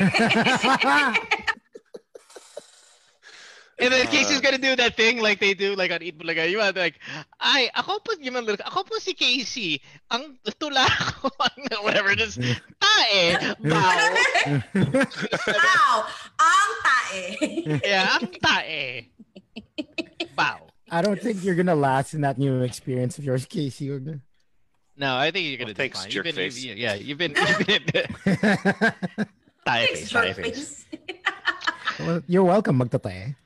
And 3.80 3.88
then 3.92 4.06
Uh, 4.06 4.10
Casey's 4.14 4.40
gonna 4.40 4.58
do 4.60 4.76
that 4.76 4.94
thing 4.96 5.20
like 5.20 5.40
they 5.40 5.54
do 5.54 5.74
like 5.74 5.90
on 5.90 6.02
Eat 6.02 6.18
Bulaga. 6.18 6.48
You 6.50 6.58
want 6.58 6.76
like, 6.76 7.00
ay, 7.40 7.70
ako 7.74 7.98
po, 8.04 8.12
yung 8.20 8.34
mga, 8.36 8.60
ako 8.68 8.84
po 8.84 8.94
si 9.00 9.14
Casey. 9.14 9.80
Ang 10.12 10.36
tula 10.60 10.84
ko, 10.86 11.30
whatever, 11.82 12.12
just 12.14 12.36
tae, 12.80 13.36
bow. 13.64 13.96
Wow! 15.48 16.06
Ang 16.40 16.70
tae. 16.84 17.80
yeah, 17.84 18.16
ang 18.20 18.28
tae. 18.42 19.08
Bow. 20.36 20.68
I 20.90 21.02
don't 21.02 21.20
think 21.22 21.42
you're 21.44 21.54
gonna 21.56 21.74
last 21.78 22.14
in 22.14 22.20
that 22.22 22.36
new 22.38 22.62
experience 22.62 23.16
of 23.18 23.24
yours, 23.24 23.46
Casey. 23.46 23.88
No, 24.96 25.16
I 25.16 25.30
think 25.30 25.48
you're 25.48 25.56
gonna 25.58 25.72
do 25.72 25.78
thanks, 25.80 26.02
fine. 26.02 26.10
You've 26.12 26.24
been, 26.24 26.34
jerkface. 26.36 26.60
you've- 26.60 26.80
yeah, 26.80 26.94
you've 26.94 27.16
been, 27.18 27.32
you've 27.32 27.64
been 27.66 27.82
tae 29.64 29.86
Thanks, 29.86 30.10
face, 30.10 30.10
tae 30.10 30.32
jerkface. 30.34 30.34
face. 30.34 30.84
Well, 32.00 32.22
you're 32.26 32.44
welcome, 32.44 32.78
magtatae. 32.80 33.36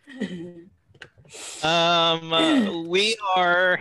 Um, 1.62 2.32
uh, 2.32 2.82
we 2.82 3.16
are 3.34 3.80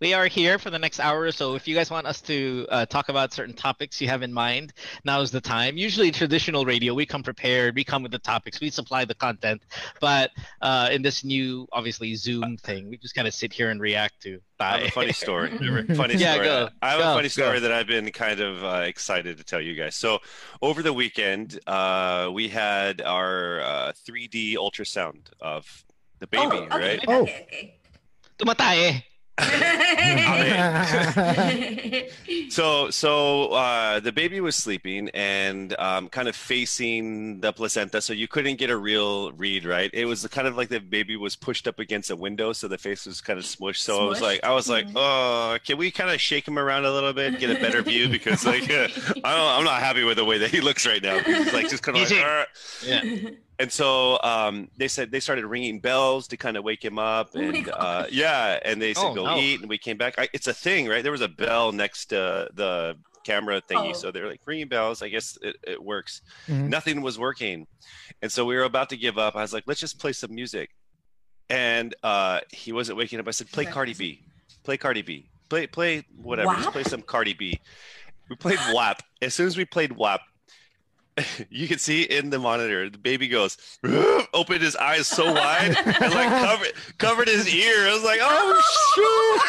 we 0.00 0.14
are 0.14 0.26
here 0.26 0.58
for 0.58 0.70
the 0.70 0.78
next 0.78 0.98
hour 0.98 1.20
or 1.20 1.32
so. 1.32 1.54
If 1.54 1.68
you 1.68 1.74
guys 1.74 1.90
want 1.90 2.06
us 2.06 2.20
to 2.22 2.66
uh, 2.70 2.86
talk 2.86 3.10
about 3.10 3.32
certain 3.34 3.54
topics 3.54 4.00
you 4.00 4.08
have 4.08 4.22
in 4.22 4.32
mind, 4.32 4.72
now 5.04 5.20
is 5.20 5.30
the 5.30 5.40
time. 5.42 5.76
Usually, 5.76 6.10
traditional 6.10 6.64
radio, 6.64 6.94
we 6.94 7.04
come 7.04 7.22
prepared, 7.22 7.74
we 7.74 7.84
come 7.84 8.02
with 8.02 8.12
the 8.12 8.18
topics, 8.18 8.60
we 8.60 8.70
supply 8.70 9.04
the 9.04 9.14
content. 9.14 9.62
But 10.00 10.30
uh, 10.62 10.88
in 10.90 11.02
this 11.02 11.22
new, 11.22 11.68
obviously 11.72 12.14
Zoom 12.14 12.56
thing, 12.56 12.88
we 12.88 12.96
just 12.96 13.14
kind 13.14 13.28
of 13.28 13.34
sit 13.34 13.52
here 13.52 13.68
and 13.70 13.80
react 13.80 14.22
to. 14.22 14.40
I 14.58 14.78
have 14.78 14.88
a 14.88 14.90
funny 14.90 15.12
story. 15.12 15.50
funny 15.94 16.14
Yeah, 16.14 16.32
story. 16.34 16.46
go. 16.46 16.68
I 16.82 16.90
have 16.90 17.00
Go, 17.00 17.12
a 17.12 17.14
funny 17.16 17.28
story 17.28 17.56
go. 17.56 17.60
that 17.60 17.72
I've 17.72 17.86
been 17.86 18.10
kind 18.10 18.40
of 18.40 18.64
uh, 18.64 18.82
excited 18.86 19.36
to 19.38 19.44
tell 19.44 19.60
you 19.60 19.74
guys. 19.74 19.96
So, 19.96 20.18
over 20.62 20.82
the 20.82 20.92
weekend, 20.92 21.60
uh, 21.66 22.30
we 22.32 22.48
had 22.48 23.02
our 23.02 23.60
uh, 23.60 23.92
3D 24.08 24.54
ultrasound 24.54 25.26
of 25.40 25.84
the 26.20 26.26
baby, 26.26 26.44
oh, 26.44 26.56
okay, 26.64 26.78
right? 26.78 27.08
okay, 27.08 27.46
okay. 27.46 27.74
Tumatae. 28.38 29.02
so 32.50 32.90
so 32.90 33.48
uh, 33.48 34.00
the 34.00 34.12
baby 34.12 34.40
was 34.40 34.56
sleeping 34.56 35.10
and 35.14 35.74
um, 35.78 36.08
kind 36.08 36.28
of 36.28 36.36
facing 36.36 37.40
the 37.40 37.52
placenta, 37.52 38.00
so 38.00 38.12
you 38.12 38.28
couldn't 38.28 38.56
get 38.56 38.70
a 38.70 38.76
real 38.76 39.32
read. 39.32 39.64
Right? 39.64 39.90
It 39.92 40.06
was 40.06 40.26
kind 40.28 40.46
of 40.46 40.56
like 40.56 40.68
the 40.68 40.80
baby 40.80 41.16
was 41.16 41.36
pushed 41.36 41.68
up 41.68 41.78
against 41.78 42.10
a 42.10 42.16
window, 42.16 42.52
so 42.52 42.68
the 42.68 42.78
face 42.78 43.06
was 43.06 43.20
kind 43.20 43.38
of 43.38 43.44
smushed. 43.44 43.78
So 43.78 44.00
I 44.00 44.08
was 44.08 44.20
like, 44.20 44.44
I 44.44 44.52
was 44.52 44.68
like, 44.68 44.86
oh, 44.94 45.58
can 45.64 45.78
we 45.78 45.90
kind 45.90 46.10
of 46.10 46.20
shake 46.20 46.46
him 46.46 46.58
around 46.58 46.84
a 46.84 46.92
little 46.92 47.12
bit, 47.12 47.38
get 47.38 47.50
a 47.50 47.60
better 47.60 47.82
view? 47.82 48.08
Because 48.08 48.44
like, 48.44 48.62
I 48.70 48.88
don't, 48.88 49.24
I'm 49.24 49.64
not 49.64 49.80
happy 49.80 50.04
with 50.04 50.16
the 50.16 50.24
way 50.24 50.38
that 50.38 50.50
he 50.50 50.60
looks 50.60 50.86
right 50.86 51.02
now. 51.02 51.18
He's 51.20 51.52
like 51.52 51.68
just 51.68 51.82
kind 51.82 51.96
of 51.96 52.10
like, 52.10 52.48
Yeah. 52.84 53.30
And 53.60 53.70
so 53.70 54.18
um, 54.22 54.68
they 54.76 54.88
said 54.88 55.12
they 55.12 55.20
started 55.20 55.46
ringing 55.46 55.78
bells 55.78 56.26
to 56.28 56.36
kind 56.36 56.56
of 56.56 56.64
wake 56.64 56.84
him 56.84 56.98
up, 56.98 57.30
Oh 57.36 57.40
and 57.40 57.70
uh, 57.72 58.06
yeah, 58.10 58.58
and 58.64 58.80
they 58.82 58.94
said 58.94 59.04
Oh, 59.04 59.14
go 59.14 59.24
no. 59.26 59.36
eat, 59.38 59.60
and 59.60 59.68
we 59.68 59.78
came 59.78 59.96
back. 59.96 60.14
I, 60.18 60.28
it's 60.32 60.46
a 60.48 60.54
thing, 60.54 60.88
right? 60.88 61.02
There 61.02 61.12
was 61.12 61.20
a 61.20 61.28
bell 61.28 61.70
next 61.70 62.06
to 62.06 62.48
the 62.54 62.96
camera 63.22 63.60
thingy, 63.68 63.90
Oh. 63.90 63.92
so 63.92 64.10
they're 64.10 64.26
like 64.28 64.40
ringing 64.46 64.66
bells. 64.68 65.02
I 65.02 65.08
guess 65.08 65.38
it, 65.42 65.56
it 65.62 65.82
works. 65.82 66.22
Mhm. 66.48 66.68
Nothing 66.68 67.02
was 67.02 67.18
working, 67.18 67.66
and 68.22 68.32
so 68.32 68.44
we 68.44 68.56
were 68.56 68.64
about 68.64 68.88
to 68.90 68.96
give 68.96 69.18
up. 69.18 69.36
I 69.36 69.42
was 69.42 69.52
like, 69.52 69.64
let's 69.66 69.80
just 69.80 69.98
play 70.00 70.12
some 70.12 70.34
music, 70.34 70.70
and 71.48 71.94
uh, 72.02 72.40
he 72.50 72.72
wasn't 72.72 72.98
waking 72.98 73.20
up. 73.20 73.28
I 73.28 73.32
said, 73.32 73.50
play 73.52 73.64
Cardi 73.66 73.94
B, 73.94 74.22
play 74.64 74.76
Cardi 74.76 75.02
B, 75.02 75.28
play 75.48 75.66
play 75.66 76.04
whatever, 76.16 76.54
just 76.54 76.70
play 76.72 76.84
some 76.84 77.02
Cardi 77.02 77.34
B. 77.34 77.60
We 78.28 78.36
played 78.36 78.58
WAP. 78.72 79.02
As 79.20 79.34
soon 79.34 79.48
as 79.48 79.56
we 79.56 79.64
played 79.64 79.92
WAP, 79.92 80.20
you 81.50 81.68
can 81.68 81.78
see 81.78 82.02
in 82.02 82.30
the 82.30 82.38
monitor 82.38 82.90
the 82.90 82.98
baby 82.98 83.28
goes 83.28 83.56
opened 84.34 84.62
his 84.62 84.76
eyes 84.76 85.06
so 85.06 85.32
wide 85.32 85.76
and 85.76 86.14
like 86.14 86.28
covered 86.28 86.72
covered 86.98 87.28
his 87.28 87.52
ear. 87.52 87.88
I 87.88 87.94
was 87.94 88.04
like, 88.04 88.20
oh 88.22 88.60
shoot! 88.94 89.40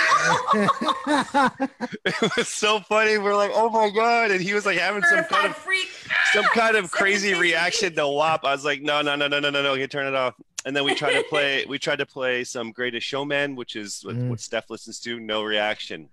it 2.23 2.37
was 2.37 2.47
so 2.47 2.79
funny. 2.81 3.17
We're 3.17 3.35
like, 3.35 3.51
oh 3.53 3.69
my 3.69 3.89
god! 3.89 4.31
And 4.31 4.41
he 4.41 4.53
was 4.53 4.65
like 4.65 4.77
having 4.77 5.03
some 5.03 5.23
kind 5.25 5.47
of 5.47 5.55
freak. 5.55 5.89
some 6.33 6.45
kind 6.45 6.75
of 6.75 6.91
crazy 6.91 7.33
reaction 7.33 7.95
to 7.95 8.07
WAP. 8.07 8.43
I 8.43 8.51
was 8.51 8.65
like, 8.65 8.81
no, 8.81 9.01
no, 9.01 9.15
no, 9.15 9.27
no, 9.27 9.39
no, 9.39 9.49
no, 9.49 9.61
no. 9.61 9.73
You 9.73 9.87
turn 9.87 10.07
it 10.07 10.15
off. 10.15 10.35
And 10.65 10.75
then 10.75 10.83
we 10.83 10.93
tried 10.93 11.13
to 11.13 11.23
play. 11.23 11.65
We 11.65 11.79
tried 11.79 11.99
to 11.99 12.05
play 12.05 12.43
some 12.43 12.71
Greatest 12.71 13.07
Showman, 13.07 13.55
which 13.55 13.75
is 13.75 14.01
what, 14.03 14.15
what 14.15 14.39
mm. 14.39 14.41
Steph 14.41 14.69
listens 14.69 14.99
to. 15.01 15.19
No 15.19 15.43
reaction. 15.43 16.09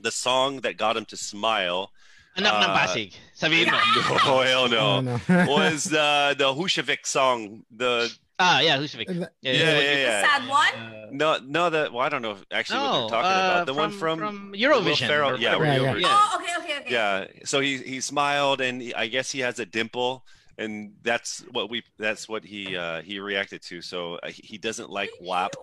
The 0.00 0.10
song 0.10 0.60
that 0.60 0.76
got 0.76 0.96
him 0.96 1.04
to 1.06 1.16
smile. 1.16 1.90
Anak 2.38 2.52
ng 2.62 2.70
uh, 2.70 2.76
basig. 2.78 3.08
Sabihin 3.34 3.70
mo. 3.70 3.78
No, 4.26 4.40
hell 4.42 4.68
no. 4.68 4.78
Oh, 4.78 5.00
no. 5.00 5.14
was 5.50 5.92
uh, 5.92 6.34
the 6.38 6.46
Hushavik 6.54 7.06
song. 7.06 7.64
The 7.70 8.10
Ah, 8.40 8.60
yeah, 8.60 8.78
Husavik. 8.78 9.10
Yeah, 9.10 9.26
yeah, 9.42 9.52
yeah, 9.52 9.74
The 9.74 9.98
yeah. 9.98 10.22
sad 10.22 10.42
one? 10.48 10.74
No, 11.10 11.38
no, 11.42 11.70
the 11.70 11.90
well, 11.92 12.06
I 12.06 12.08
don't 12.08 12.22
know 12.22 12.36
actually 12.54 12.78
what 12.78 12.86
No, 12.86 13.00
they're 13.00 13.18
talking 13.18 13.34
uh, 13.34 13.50
about. 13.50 13.66
The 13.66 13.74
one 13.74 13.90
from- 13.90 14.18
from 14.18 14.34
from 14.38 14.50
Will 14.54 14.58
Eurovision 14.62 15.08
Ferrell- 15.10 15.34
or 15.34 15.36
yeah, 15.42 15.56
whatever. 15.58 15.98
Eurovision. 15.98 16.06
Yeah, 16.06 16.14
Oh, 16.22 16.38
okay, 16.38 16.54
okay, 16.62 16.76
okay. 16.86 16.92
Yeah. 16.94 17.26
So 17.44 17.58
he 17.58 17.78
he 17.82 17.98
smiled 18.00 18.60
and 18.62 18.78
he, 18.80 18.94
I 18.94 19.08
guess 19.10 19.32
he 19.34 19.40
has 19.42 19.58
a 19.58 19.66
dimple 19.66 20.22
and 20.56 20.94
that's 21.02 21.42
what 21.50 21.66
we 21.70 21.82
that's 21.98 22.28
what 22.30 22.44
he 22.46 22.76
uh 22.78 23.02
he 23.02 23.18
reacted 23.18 23.62
to. 23.74 23.82
So 23.82 24.22
uh, 24.22 24.30
he 24.30 24.54
he 24.54 24.58
doesn't 24.58 24.86
like 24.90 25.10
WAP. 25.20 25.58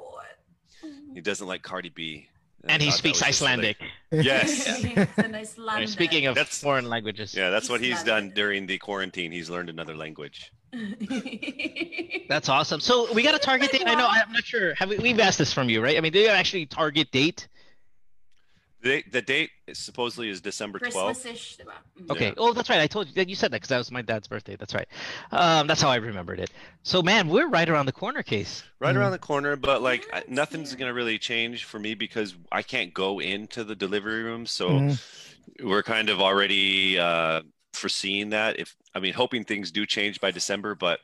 He 1.15 1.22
doesn't 1.24 1.48
like 1.48 1.63
Cardi 1.63 1.89
B. 1.96 2.27
And 2.67 2.81
he 2.81 2.88
I 2.88 2.91
thought 2.91 2.95
that 2.95 2.98
speaks 2.98 3.19
was 3.19 3.27
just 3.27 3.41
Icelandic. 3.41 3.77
yes. 4.12 4.84
It's 4.84 5.17
a 5.17 5.27
nice 5.27 5.91
Speaking 5.91 6.25
of 6.25 6.36
that's, 6.36 6.62
foreign 6.62 6.89
languages. 6.89 7.34
Yeah, 7.36 7.50
that's 7.50 7.69
what 7.69 7.81
he's 7.81 8.03
done 8.03 8.31
during 8.34 8.65
the 8.65 8.77
quarantine. 8.77 9.31
He's 9.31 9.50
learned 9.50 9.69
another 9.69 9.95
language. 9.95 10.51
That's 12.27 12.50
awesome. 12.50 12.81
So 12.81 13.12
we 13.13 13.24
got 13.24 13.36
a 13.36 13.39
target 13.39 13.72
date. 13.72 13.84
I 13.86 13.95
know. 13.95 14.07
I'm 14.10 14.31
not 14.31 14.43
sure. 14.43 14.74
Have 14.75 14.89
we, 14.89 14.98
we've 14.98 15.19
asked 15.19 15.38
this 15.38 15.53
from 15.53 15.69
you, 15.69 15.81
right? 15.81 15.98
I 15.98 16.01
mean, 16.01 16.12
do 16.12 16.19
you 16.19 16.27
actually 16.27 16.65
target 16.65 17.12
date? 17.12 17.48
The 18.86 18.92
date, 18.92 19.12
the 19.12 19.22
date 19.24 19.50
supposedly 19.74 20.30
is 20.30 20.42
December 20.42 20.77
12th. 20.77 20.92
Christmas-ish. 21.24 21.58
Mhm. 21.58 22.12
Okay. 22.12 22.34
Oh, 22.38 22.54
that's 22.54 22.70
right. 22.70 22.80
I 22.82 22.86
told 22.86 23.08
you. 23.08 23.24
You 23.27 23.34
said 23.34 23.50
that 23.50 23.56
because 23.58 23.70
that 23.70 23.80
was 23.80 23.89
my 23.92 24.04
dad's 24.04 24.27
birthday. 24.27 24.56
That's 24.56 24.75
right. 24.75 24.88
Um, 25.32 25.65
that's 25.65 25.82
how 25.82 25.89
I 25.89 25.96
remembered 25.96 26.39
it. 26.39 26.51
So, 26.84 27.01
man, 27.01 27.27
we're 27.27 27.48
right 27.48 27.68
around 27.68 27.88
the 27.88 27.92
corner, 27.92 28.22
case. 28.22 28.62
right 28.80 28.96
around 28.96 29.12
the 29.13 29.18
corner 29.18 29.56
but 29.56 29.82
like 29.82 30.08
I- 30.13 30.24
nothing's 30.27 30.75
gonna 30.75 30.94
really 30.94 31.18
change 31.18 31.63
for 31.63 31.80
me 31.80 31.96
because 31.96 32.36
i 32.51 32.62
can't 32.62 32.94
go 32.94 33.20
into 33.20 33.63
the 33.63 33.74
delivery 33.75 34.22
room 34.22 34.46
so 34.46 34.70
Mhm. 34.70 35.01
we're 35.63 35.82
kind 35.82 36.10
of 36.10 36.22
already 36.22 37.00
uh 37.00 37.42
foreseeing 37.74 38.30
that 38.30 38.60
if 38.60 38.75
i 38.94 39.00
mean 39.00 39.13
hoping 39.13 39.44
things 39.46 39.72
do 39.72 39.86
change 39.88 40.20
by 40.22 40.30
december 40.30 40.75
but 40.75 41.00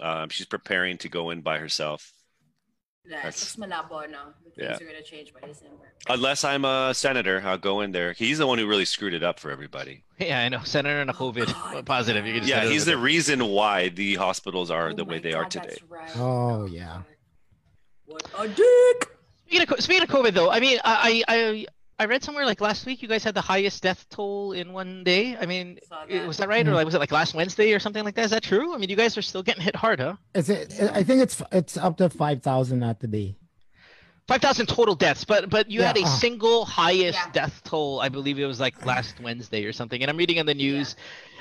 um, 0.00 0.28
she's 0.28 0.44
preparing 0.46 0.98
to 0.98 1.08
go 1.08 1.30
in 1.30 1.40
by 1.40 1.58
herself 1.58 2.12
Right. 3.10 3.22
That's- 3.22 3.56
Mas 3.56 3.68
malabo, 3.70 4.10
no? 4.10 4.18
Things 4.44 4.54
Yeah. 4.56 4.74
are 4.76 4.78
gonna 4.90 5.02
change 5.02 5.32
by 5.32 5.46
December. 5.46 5.92
unless 6.08 6.44
i'm 6.44 6.64
a 6.64 6.92
senator 6.94 7.42
i'll 7.44 7.58
go 7.58 7.80
in 7.80 7.92
there 7.92 8.12
he's 8.12 8.38
the 8.38 8.46
one 8.46 8.58
who 8.58 8.66
really 8.66 8.84
screwed 8.84 9.14
it 9.14 9.22
up 9.22 9.38
for 9.40 9.50
everybody 9.50 10.04
Yeah, 10.18 10.40
I 10.40 10.48
know. 10.48 10.62
Senator 10.64 11.00
and 11.00 11.10
a 11.10 11.12
COVID 11.12 11.48
oh, 11.76 11.82
positive. 11.82 12.26
You 12.26 12.32
can 12.34 12.42
just 12.42 12.50
yeah 12.50 12.64
he's 12.64 12.86
with 12.86 12.94
the 12.94 12.98
reason 12.98 13.44
why 13.46 13.88
the 13.88 14.16
hospitals 14.16 14.70
are 14.70 14.88
oh 14.90 14.94
the 14.94 15.04
way 15.04 15.18
they 15.18 15.32
are 15.32 15.44
today 15.44 15.76
right. 15.88 16.10
Oh 16.16 16.66
yeah. 16.66 17.02
What 18.06 18.22
a 18.38 18.48
dick! 18.48 19.10
Speaking 19.46 19.68
of, 19.72 19.80
speaking 19.80 20.02
of 20.02 20.08
COVID, 20.08 20.32
though, 20.34 20.50
I 20.50 20.60
mean, 20.60 20.78
I, 20.84 21.22
I 21.28 21.66
I 22.00 22.04
read 22.04 22.22
somewhere 22.22 22.46
like 22.46 22.60
last 22.60 22.86
week 22.86 23.02
you 23.02 23.08
guys 23.08 23.24
had 23.24 23.34
the 23.34 23.40
highest 23.40 23.82
death 23.82 24.06
toll 24.08 24.52
in 24.52 24.72
one 24.72 25.02
day. 25.02 25.36
I 25.36 25.46
mean, 25.46 25.78
i- 25.90 26.26
was 26.26 26.36
that 26.36 26.48
right, 26.48 26.66
or 26.66 26.72
like 26.74 26.84
was 26.84 26.94
it 26.94 27.00
like 27.00 27.10
last 27.10 27.34
Wednesday 27.34 27.72
or 27.72 27.80
something 27.80 28.04
like 28.04 28.14
that? 28.14 28.24
Is 28.26 28.30
that 28.30 28.42
true? 28.44 28.72
I 28.72 28.78
mean, 28.78 28.88
you 28.88 28.96
guys 28.96 29.18
are 29.18 29.22
still 29.22 29.42
getting 29.42 29.62
hit 29.62 29.74
hard, 29.74 29.98
huh? 29.98 30.14
Is 30.34 30.48
it? 30.48 30.74
I 30.92 31.02
think 31.02 31.22
it's 31.22 31.42
it's 31.50 31.76
up 31.76 31.96
to 31.98 32.08
five 32.08 32.42
thousand 32.42 32.82
at 32.84 33.00
today. 33.00 33.34
Five 34.28 34.42
thousand 34.42 34.66
total 34.66 34.94
deaths, 34.94 35.24
but 35.24 35.50
but 35.50 35.70
you 35.70 35.82
had 35.82 35.96
a 35.96 36.02
uh. 36.02 36.06
single 36.06 36.64
highest 36.66 37.32
death 37.32 37.62
toll. 37.64 37.98
I 38.00 38.10
believe 38.10 38.38
it 38.38 38.46
was 38.46 38.60
like 38.60 38.84
last 38.86 39.18
Wednesday 39.20 39.64
or 39.64 39.72
something. 39.72 40.00
And 40.00 40.08
I'm 40.10 40.18
reading 40.18 40.38
on 40.38 40.46
the 40.46 40.54
news. 40.54 40.94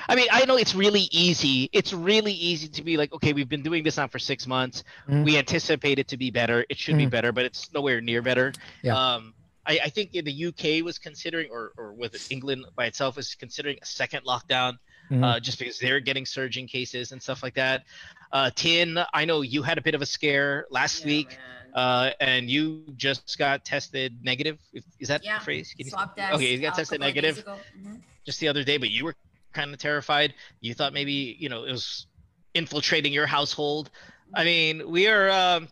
I 0.10 0.16
mean, 0.16 0.28
I 0.32 0.46
know 0.46 0.56
it's 0.56 0.74
really 0.74 1.08
easy. 1.12 1.70
It's 1.74 1.92
really 1.94 2.32
easy 2.32 2.70
to 2.70 2.82
be 2.84 2.96
like, 2.98 3.12
okay, 3.14 3.34
we've 3.34 3.50
been 3.50 3.62
doing 3.62 3.84
this 3.84 3.98
now 3.98 4.08
for 4.08 4.20
six 4.20 4.48
months. 4.48 4.86
Mhm. 5.10 5.26
We 5.26 5.38
anticipate 5.38 6.00
it 6.00 6.08
to 6.08 6.18
be 6.18 6.32
better. 6.32 6.66
It 6.70 6.78
should 6.78 6.98
be 6.98 7.06
Mhm. 7.08 7.10
better, 7.12 7.32
but 7.34 7.44
it's 7.46 7.72
nowhere 7.74 8.00
near 8.00 8.22
better. 8.22 8.54
Yeah. 8.82 8.96
Um, 8.98 9.34
I, 9.68 9.80
I 9.86 9.90
think 9.90 10.12
the 10.14 10.46
UK 10.48 10.84
was 10.84 10.98
considering, 10.98 11.50
or 11.52 11.74
or 11.78 11.94
with 11.94 12.32
England 12.32 12.66
by 12.76 12.86
itself 12.86 13.18
was 13.18 13.36
considering 13.36 13.78
a 13.82 13.86
second 13.86 14.24
lockdown, 14.26 14.78
Mhm. 15.12 15.24
uh, 15.24 15.40
just 15.40 15.60
because 15.60 15.78
they're 15.80 16.00
getting 16.00 16.26
surging 16.26 16.68
cases 16.68 17.12
and 17.12 17.22
stuff 17.22 17.44
like 17.44 17.56
that. 17.56 17.84
Uh, 18.32 18.50
Tin, 18.56 18.98
I 19.14 19.26
know 19.26 19.42
you 19.42 19.62
had 19.64 19.78
a 19.78 19.82
bit 19.82 19.96
of 19.96 20.02
a 20.02 20.06
scare 20.06 20.66
last 20.70 21.06
week, 21.06 21.38
uh, 21.74 22.12
and 22.20 22.50
you 22.50 22.84
just 22.96 23.38
got 23.38 23.64
tested 23.66 24.18
negative. 24.24 24.58
Is- 24.74 24.84
Is 25.00 25.08
that 25.10 25.24
Yeah. 25.24 25.40
the 25.40 25.46
phrase? 25.46 25.74
Can 25.76 25.86
you- 25.86 25.92
Swab 25.92 26.16
test. 26.16 26.34
Okay, 26.36 26.54
you 26.54 26.60
got 26.60 26.74
uh, 26.74 26.76
tested 26.78 27.00
couple 27.02 27.10
of 27.10 27.14
days 27.24 27.24
negative 27.38 27.44
ago. 27.46 27.60
Mhm. 27.90 28.02
just 28.26 28.40
the 28.40 28.48
other 28.48 28.64
day, 28.64 28.78
but 28.78 28.90
you 28.90 29.04
were 29.06 29.16
kind 29.54 29.74
of 29.74 29.80
terrified. 29.80 30.34
You 30.62 30.74
thought 30.74 30.94
maybe 30.94 31.36
you 31.40 31.50
know 31.50 31.64
it 31.66 31.72
was 31.72 32.08
infiltrating 32.54 33.12
your 33.14 33.28
household. 33.28 33.90
I 34.34 34.44
mean, 34.44 34.90
we 34.90 35.08
are 35.08 35.30
um, 35.30 35.68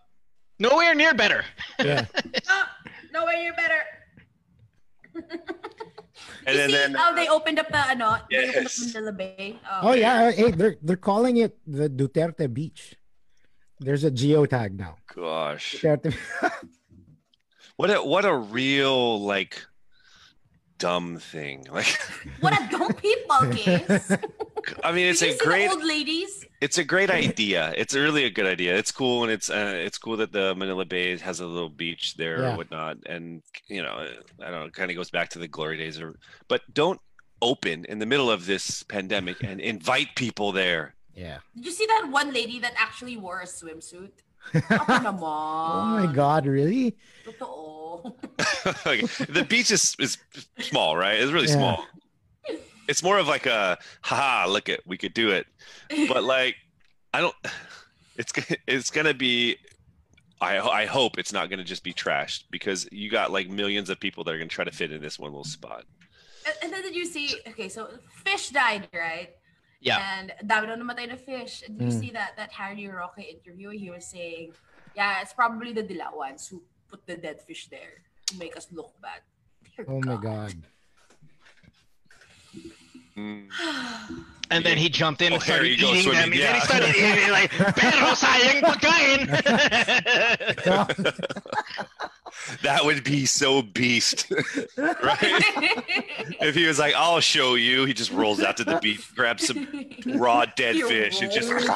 nowhere 0.60 0.96
near 0.96 1.14
better. 1.14 1.44
Yeah. 1.80 2.06
No 3.16 3.24
way, 3.24 3.48
you're 3.48 3.56
better. 3.56 3.82
and 6.46 6.52
then, 6.60 6.68
See 6.68 6.76
then 6.76 6.94
how 6.94 7.16
they 7.16 7.32
opened 7.32 7.60
up 7.64 7.72
the 7.72 7.80
ano? 7.80 8.20
They 8.30 8.52
opened 8.52 8.68
up 8.68 8.76
Yes. 8.76 8.92
Manila 8.92 9.14
Bay. 9.16 9.56
Oh, 9.64 9.80
oh 9.84 9.94
yeah. 9.96 10.36
Hey, 10.36 10.52
they're 10.52 10.76
they're 10.84 11.00
calling 11.00 11.38
it 11.40 11.56
the 11.64 11.88
Duterte 11.88 12.52
Beach. 12.52 13.00
There's 13.80 14.04
a 14.04 14.12
geotag 14.12 14.76
now. 14.76 15.00
gosh 15.08 15.80
Duterte. 15.80 16.12
what 17.80 17.88
a 17.88 18.04
what 18.04 18.28
a 18.28 18.36
real 18.36 19.24
like 19.24 19.64
dumb 20.78 21.18
thing 21.20 21.66
like 21.72 21.88
What 22.42 22.54
a 22.54 22.68
dumb 22.70 22.94
people, 22.94 23.40
kids. 23.52 24.12
i 24.84 24.92
mean 24.92 25.08
it's 25.08 25.20
Did 25.22 25.30
a 25.30 25.32
you 25.34 25.38
see 25.40 25.46
great 25.46 25.68
the 25.70 25.76
old 25.76 25.84
ladies? 25.86 26.46
it's 26.62 26.78
a 26.78 26.84
great 26.84 27.10
idea 27.10 27.74
it's 27.78 27.94
really 27.96 28.26
a 28.26 28.30
good 28.30 28.46
idea 28.46 28.76
it's 28.76 28.92
cool 28.92 29.24
and 29.24 29.32
it's 29.32 29.50
uh, 29.50 29.74
it's 29.88 29.98
cool 29.98 30.18
that 30.18 30.32
the 30.32 30.54
manila 30.56 30.86
bay 30.86 31.18
has 31.18 31.40
a 31.40 31.46
little 31.48 31.70
beach 31.70 32.16
there 32.18 32.42
Yeah. 32.42 32.54
or 32.54 32.58
whatnot 32.58 32.98
and 33.06 33.42
you 33.68 33.82
know 33.82 34.08
i 34.44 34.50
don't 34.52 34.60
know 34.66 34.70
kind 34.70 34.90
of 34.92 34.98
goes 34.98 35.10
back 35.10 35.30
to 35.30 35.40
the 35.40 35.48
glory 35.48 35.78
days 35.78 36.00
or 36.02 36.16
but 36.48 36.62
don't 36.74 37.00
open 37.42 37.86
in 37.86 38.00
the 38.00 38.06
middle 38.06 38.30
of 38.32 38.46
this 38.46 38.84
pandemic 38.84 39.38
and 39.44 39.60
invite 39.62 40.10
people 40.16 40.52
there 40.52 40.96
Yeah. 41.16 41.40
Did 41.56 41.66
you 41.66 41.72
see 41.72 41.86
that 41.86 42.08
one 42.12 42.34
lady 42.34 42.60
that 42.60 42.74
actually 42.76 43.16
wore 43.16 43.40
a 43.40 43.46
swimsuit? 43.46 44.12
Ako 44.54 44.94
naman. 45.10 45.22
Oh 45.24 46.06
my 46.06 46.14
God! 46.14 46.46
Really? 46.46 46.96
Totoo. 47.26 48.14
Like, 48.86 49.02
the 49.28 49.46
beach 49.48 49.72
is, 49.72 49.96
is 50.00 50.18
small 50.60 50.96
right 50.96 51.20
it's 51.20 51.32
really 51.32 51.48
Yeah. 51.48 51.58
small 51.58 51.86
it's 52.88 53.02
more 53.02 53.18
of 53.18 53.28
like 53.28 53.46
a 53.48 53.78
haha 54.02 54.46
look 54.48 54.70
at 54.70 54.82
we 54.86 54.98
could 54.98 55.14
do 55.14 55.32
it 55.32 55.48
but 56.08 56.24
like 56.24 56.56
i 57.14 57.22
don't 57.22 57.34
it's 58.16 58.32
it's 58.68 58.92
gonna 58.92 59.14
be 59.16 59.58
i 60.42 60.60
i 60.60 60.86
hope 60.86 61.18
it's 61.18 61.34
not 61.34 61.50
gonna 61.50 61.64
just 61.64 61.84
be 61.84 61.94
trashed 61.94 62.44
because 62.52 62.88
you 62.92 63.10
got 63.10 63.32
like 63.32 63.50
millions 63.50 63.90
of 63.90 64.00
people 64.00 64.24
that 64.24 64.36
are 64.36 64.38
gonna 64.38 64.50
try 64.50 64.66
to 64.66 64.72
fit 64.72 64.92
in 64.92 65.02
this 65.02 65.18
one 65.18 65.32
little 65.32 65.44
spot 65.44 65.84
And- 66.46 66.56
And 66.62 66.70
then 66.74 66.82
did 66.86 66.94
you 66.96 67.06
see? 67.10 67.42
Okay, 67.48 67.70
so 67.70 67.90
fish 68.24 68.50
died, 68.54 68.86
right? 68.94 69.34
Yeah. 69.86 70.02
And 70.02 70.34
dami 70.42 70.66
na 70.66 70.82
namatay 70.82 71.14
na 71.14 71.16
fish. 71.16 71.62
Did 71.62 71.78
you 71.78 71.94
Mm. 71.94 72.00
see 72.02 72.12
that 72.18 72.34
that 72.42 72.50
Harry 72.58 72.90
Roque 72.90 73.22
interview? 73.22 73.70
He 73.70 73.94
was 73.94 74.10
saying, 74.10 74.58
yeah, 74.98 75.22
it's 75.22 75.32
probably 75.32 75.72
the 75.78 75.86
Dilawans 75.86 76.50
who 76.50 76.66
put 76.90 77.06
the 77.06 77.16
dead 77.16 77.38
fish 77.46 77.70
there. 77.70 78.02
to 78.26 78.42
make 78.42 78.58
us 78.58 78.66
look 78.74 78.90
bad. 79.06 79.22
Dear 79.78 79.86
Oh 79.86 80.02
my 80.02 80.18
god. 80.18 80.58
And 84.52 84.64
then 84.64 84.78
he 84.78 84.90
jumped 84.90 85.24
in 85.24 85.32
Oh, 85.32 85.36
and 85.38 85.44
started 85.44 85.68
you 85.70 85.78
go, 85.82 85.92
eating 85.92 86.12
them. 86.12 86.22
swimming, 86.32 86.40
And 86.40 86.54
then 86.54 86.54
he 86.56 86.62
started 86.62 86.96
eating 86.96 87.32
like, 87.32 87.50
pero 87.50 88.14
sayang 88.14 88.62
pagkain. 88.62 89.26
That 92.62 92.86
would 92.86 93.04
be 93.04 93.26
so 93.26 93.64
beast, 93.64 94.32
right? 94.78 95.18
if 96.42 96.54
he 96.54 96.68
was 96.68 96.78
like, 96.78 96.94
"I'll 96.94 97.20
show 97.22 97.56
you," 97.56 97.86
he 97.86 97.94
just 97.94 98.12
rolls 98.12 98.40
out 98.44 98.58
to 98.58 98.64
the 98.64 98.78
beach, 98.80 99.02
grabs 99.16 99.48
some 99.48 99.68
raw 100.06 100.46
dead 100.46 100.76
He 100.80 100.82
fish, 100.84 101.22
and 101.22 101.32
just. 101.32 101.50
rolls. 101.50 101.66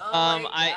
um, 0.00 0.46
I, 0.52 0.74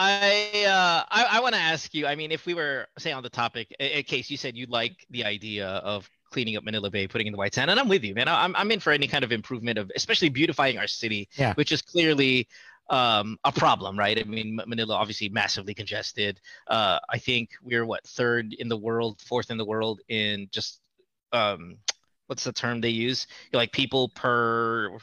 I, 0.00 0.64
uh, 0.64 1.04
I, 1.10 1.38
I 1.38 1.40
want 1.40 1.56
to 1.56 1.60
ask 1.60 1.92
you. 1.92 2.06
I 2.06 2.14
mean, 2.14 2.30
if 2.30 2.46
we 2.46 2.54
were 2.54 2.86
say 2.98 3.10
on 3.10 3.24
the 3.24 3.28
topic, 3.28 3.74
in 3.80 4.04
case 4.04 4.30
you 4.30 4.36
said 4.36 4.56
you'd 4.56 4.70
like 4.70 5.04
the 5.10 5.24
idea 5.24 5.66
of 5.66 6.08
cleaning 6.30 6.56
up 6.56 6.62
Manila 6.62 6.88
Bay, 6.88 7.08
putting 7.08 7.26
in 7.26 7.32
the 7.32 7.38
white 7.38 7.52
sand, 7.52 7.68
and 7.68 7.80
I'm 7.80 7.88
with 7.88 8.04
you, 8.04 8.14
man. 8.14 8.28
I'm, 8.28 8.54
I'm 8.54 8.70
in 8.70 8.78
for 8.78 8.92
any 8.92 9.08
kind 9.08 9.24
of 9.24 9.32
improvement 9.32 9.76
of, 9.76 9.90
especially 9.96 10.28
beautifying 10.28 10.78
our 10.78 10.86
city, 10.86 11.28
Yeah. 11.36 11.52
which 11.54 11.72
is 11.72 11.82
clearly 11.82 12.46
um, 12.90 13.38
a 13.42 13.50
problem, 13.50 13.98
right? 13.98 14.16
I 14.18 14.22
mean, 14.22 14.60
Manila 14.66 14.94
obviously 14.94 15.30
massively 15.30 15.74
congested. 15.74 16.40
Uh, 16.68 17.00
I 17.08 17.18
think 17.18 17.50
we're 17.60 17.84
what 17.84 18.06
third 18.06 18.52
in 18.54 18.68
the 18.68 18.76
world, 18.76 19.20
fourth 19.20 19.50
in 19.50 19.58
the 19.58 19.64
world 19.64 20.00
in 20.08 20.48
just 20.52 20.80
um, 21.32 21.78
what's 22.28 22.44
the 22.44 22.52
term 22.52 22.80
they 22.80 22.90
use? 22.90 23.26
Like 23.52 23.72
people 23.72 24.10
per 24.10 24.96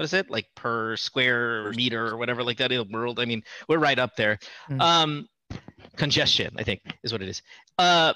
what 0.00 0.04
is 0.04 0.14
it? 0.14 0.30
Like 0.30 0.46
per 0.54 0.96
square 0.96 1.72
meter 1.72 2.06
or 2.06 2.16
whatever 2.16 2.42
like 2.42 2.56
that 2.56 2.72
in 2.72 2.78
the 2.78 2.90
world 2.90 3.20
i 3.20 3.26
mean 3.26 3.42
we're 3.68 3.76
right 3.78 3.98
up 3.98 4.16
there. 4.16 4.38
Mhm. 4.70 4.80
um 4.80 5.28
congestion 5.96 6.54
i 6.56 6.62
think 6.62 6.80
is 7.02 7.12
what 7.12 7.20
it 7.20 7.28
is. 7.28 7.42
Uh 7.78 8.14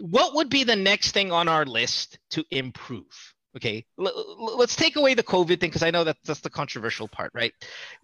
what 0.00 0.34
would 0.34 0.48
be 0.48 0.64
the 0.64 0.76
next 0.76 1.12
thing 1.12 1.32
on 1.32 1.46
our 1.46 1.66
list 1.66 2.18
to 2.30 2.42
improve 2.50 3.34
okay 3.56 3.84
L- 3.98 4.06
l- 4.08 4.56
let's 4.58 4.76
take 4.76 4.96
away 4.96 5.14
the 5.14 5.22
covid 5.22 5.58
thing 5.60 5.70
because 5.70 5.82
i 5.82 5.90
know 5.90 6.04
that 6.04 6.16
that's 6.24 6.40
the 6.40 6.50
controversial 6.50 7.08
part 7.08 7.30
right? 7.34 7.52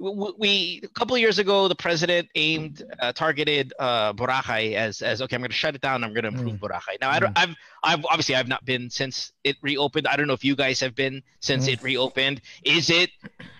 W- 0.00 0.16
w- 0.16 0.34
we 0.38 0.80
a 0.82 0.88
couple 0.88 1.14
of 1.14 1.20
years 1.20 1.38
ago 1.38 1.68
the 1.68 1.74
president 1.74 2.28
aimed 2.34 2.82
uh, 3.00 3.12
targeted 3.12 3.72
uh 3.78 4.12
boracay 4.14 4.74
as 4.74 5.02
as 5.02 5.20
okay 5.22 5.36
i'm 5.36 5.42
going 5.42 5.50
to 5.50 5.56
shut 5.56 5.74
it 5.74 5.80
down 5.80 6.02
i'm 6.04 6.12
going 6.14 6.22
to 6.24 6.28
improve 6.28 6.56
boracay. 6.60 6.96
Now 7.00 7.10
i 7.10 7.18
don't 7.20 7.38
i've 7.38 7.54
i've 7.84 8.04
obviously 8.06 8.34
i've 8.34 8.48
not 8.48 8.64
been 8.64 8.88
since 8.90 9.32
it 9.44 9.56
reopened. 9.62 10.06
I 10.06 10.16
don't 10.16 10.26
know 10.26 10.32
if 10.34 10.44
you 10.44 10.56
guys 10.56 10.80
have 10.80 10.94
been 10.94 11.22
since 11.40 11.68
it 11.68 11.82
reopened. 11.82 12.40
Is 12.64 12.90
it 12.90 13.10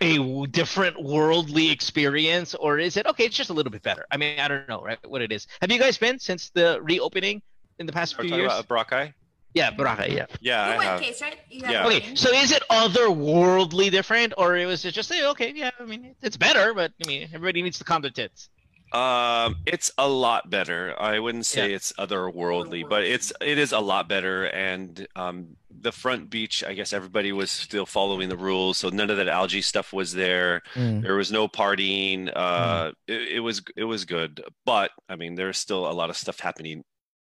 a 0.01 0.17
w- 0.17 0.47
different 0.47 1.03
worldly 1.03 1.71
experience 1.71 2.55
or 2.55 2.79
is 2.79 2.97
it 2.97 3.07
okay 3.07 3.25
it's 3.25 3.37
just 3.37 3.51
a 3.51 3.53
little 3.53 3.73
bit 3.73 3.83
better? 3.83 4.07
I 4.11 4.17
mean 4.17 4.39
i 4.39 4.49
don't 4.49 4.69
know 4.69 4.81
right 4.83 4.99
what 5.07 5.23
it 5.23 5.33
is. 5.33 5.47
Have 5.61 5.71
you 5.71 5.79
guys 5.79 5.99
been 5.99 6.19
since 6.19 6.51
the 6.51 6.81
reopening 6.83 7.43
in 7.79 7.87
the 7.87 7.93
past 7.93 8.19
Are 8.19 8.23
few 8.23 8.35
years? 8.37 8.53
about 8.53 8.69
Boracay? 8.69 9.13
Yeah 9.55 9.71
boracay 9.71 10.09
yeah 10.15 10.27
Yeah, 10.41 10.67
You 10.67 10.73
I 10.73 10.77
went, 10.77 10.89
have. 10.91 11.01
Case, 11.01 11.21
right? 11.23 11.37
You 11.51 11.61
Yeah. 11.69 11.87
Okay, 11.87 12.15
so 12.15 12.31
is 12.33 12.53
it 12.53 12.63
otherworldly 12.71 13.91
different, 13.91 14.33
or 14.39 14.57
it 14.57 14.67
was 14.67 14.85
it 14.85 14.93
just 14.93 15.09
say, 15.09 15.27
okay, 15.29 15.53
yeah, 15.55 15.71
I 15.79 15.85
mean, 15.85 16.15
it's 16.23 16.37
better, 16.37 16.75
but 16.75 16.93
I 17.05 17.09
mean, 17.09 17.29
everybody 17.35 17.63
needs 17.63 17.79
to 17.79 17.85
calm 17.85 18.03
their 18.03 18.11
tits. 18.11 18.49
Um, 18.93 19.57
it's 19.65 19.91
a 19.97 20.07
lot 20.07 20.51
better. 20.51 20.95
I 21.01 21.19
wouldn't 21.19 21.47
say 21.47 21.71
Yeah. 21.71 21.77
it's 21.77 21.95
otherworldly, 21.95 22.87
but 22.87 23.05
it's 23.05 23.33
it 23.41 23.57
is 23.57 23.73
a 23.73 23.79
lot 23.81 24.07
better. 24.07 24.45
And 24.45 25.07
um, 25.17 25.57
the 25.71 25.93
front 25.93 26.29
beach, 26.29 26.63
I 26.63 26.75
guess 26.75 26.93
everybody 26.93 27.33
was 27.33 27.51
still 27.51 27.87
following 27.87 28.29
the 28.29 28.37
rules, 28.37 28.77
so 28.77 28.91
none 28.91 29.09
of 29.09 29.17
that 29.17 29.29
algae 29.29 29.63
stuff 29.63 29.95
was 29.95 30.13
there. 30.13 30.61
Mm. 30.75 31.03
There 31.03 31.15
was 31.15 31.33
no 31.33 31.49
partying. 31.49 32.31
Uh, 32.37 32.93
it, 33.09 33.37
it 33.37 33.41
was 33.41 33.63
it 33.77 33.85
was 33.85 34.05
good, 34.05 34.45
but 34.67 34.91
I 35.09 35.17
mean, 35.17 35.37
there's 35.37 35.57
still 35.57 35.91
a 35.91 35.95
lot 35.95 36.11
of 36.11 36.17
stuff 36.19 36.41
happening 36.41 36.85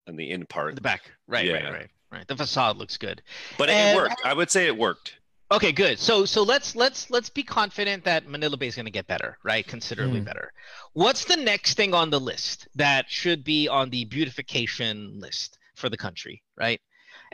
in 0.07 0.17
the 0.17 0.31
in 0.33 0.45
part. 0.45 0.75
The 0.75 0.83
back, 0.83 1.13
right, 1.27 1.51
right, 1.51 1.63
Yeah. 1.63 1.71
right, 1.71 1.73
right. 1.73 1.91
The 2.27 2.37
facade 2.37 2.77
looks 2.77 2.97
good. 2.97 3.23
But 3.59 3.69
it 3.71 3.95
worked. 3.95 4.23
I 4.25 4.35
would 4.35 4.51
say 4.51 4.67
it 4.67 4.77
worked. 4.77 5.17
Okay, 5.53 5.73
good. 5.73 5.99
So 5.99 6.25
so 6.25 6.43
let's 6.43 6.75
let's 6.75 7.11
let's 7.11 7.29
be 7.31 7.43
confident 7.43 8.05
that 8.05 8.27
Manila 8.27 8.57
Bay 8.57 8.67
is 8.67 8.75
going 8.75 8.87
to 8.87 8.91
get 8.91 9.07
better, 9.07 9.39
right? 9.45 9.67
Considerably 9.67 10.21
Mm. 10.21 10.25
better. 10.25 10.53
What's 10.95 11.25
the 11.27 11.37
next 11.37 11.75
thing 11.75 11.95
on 11.95 12.11
the 12.11 12.19
list 12.19 12.67
that 12.75 13.11
should 13.11 13.45
be 13.45 13.69
on 13.69 13.91
the 13.91 14.05
beautification 14.07 15.21
list 15.21 15.59
for 15.75 15.89
the 15.89 15.97
country, 15.97 16.43
right? 16.57 16.81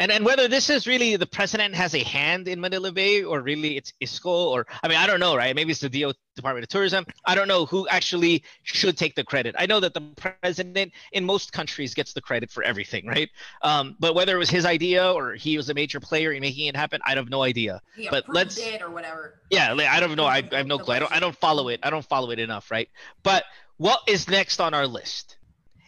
And 0.00 0.10
and 0.10 0.24
whether 0.24 0.48
this 0.48 0.70
is 0.70 0.86
really 0.86 1.16
the 1.16 1.26
president 1.26 1.74
has 1.74 1.94
a 1.94 2.02
hand 2.02 2.48
in 2.48 2.58
Manila 2.58 2.90
Bay 2.90 3.22
or 3.22 3.42
really 3.42 3.76
it's 3.76 3.92
Isko 4.00 4.24
or 4.24 4.66
I 4.82 4.88
mean 4.88 4.96
I 4.96 5.06
don't 5.06 5.20
know, 5.20 5.36
right? 5.36 5.54
Maybe 5.54 5.72
it's 5.72 5.80
the 5.80 5.90
DO 5.90 6.14
Department 6.34 6.64
of 6.64 6.70
Tourism. 6.70 7.04
I 7.26 7.34
don't 7.34 7.48
know 7.48 7.66
who 7.66 7.86
actually 7.86 8.42
should 8.62 8.96
take 8.96 9.14
the 9.14 9.24
credit. 9.24 9.54
I 9.58 9.66
know 9.66 9.78
that 9.80 9.92
the 9.92 10.00
president 10.16 10.92
in 11.12 11.26
most 11.26 11.52
countries 11.52 11.92
gets 11.92 12.14
the 12.14 12.22
credit 12.22 12.50
for 12.50 12.62
everything, 12.62 13.06
right? 13.06 13.28
Um, 13.60 13.94
but 14.00 14.14
whether 14.14 14.34
it 14.34 14.38
was 14.38 14.48
his 14.48 14.64
idea 14.64 15.12
or 15.12 15.34
he 15.34 15.58
was 15.58 15.68
a 15.68 15.74
major 15.74 16.00
player 16.00 16.32
in 16.32 16.40
making 16.40 16.66
it 16.68 16.76
happen, 16.76 17.02
I 17.04 17.14
have 17.14 17.28
no 17.28 17.42
idea. 17.42 17.82
He 17.94 18.08
but 18.08 18.24
let's 18.26 18.56
it 18.56 18.80
or 18.80 18.88
whatever. 18.88 19.34
yeah, 19.50 19.74
I 19.74 20.00
don't 20.00 20.16
know. 20.16 20.24
I, 20.24 20.42
I 20.50 20.56
have 20.56 20.66
no 20.66 20.78
clue. 20.78 20.94
I 20.94 20.98
don't. 20.98 21.12
I 21.12 21.20
don't 21.20 21.36
follow 21.36 21.68
it. 21.68 21.80
I 21.82 21.90
don't 21.90 22.06
follow 22.06 22.30
it 22.30 22.38
enough, 22.38 22.70
right? 22.70 22.88
But 23.22 23.44
what 23.76 24.00
is 24.06 24.28
next 24.28 24.62
on 24.62 24.72
our 24.72 24.86
list? 24.86 25.36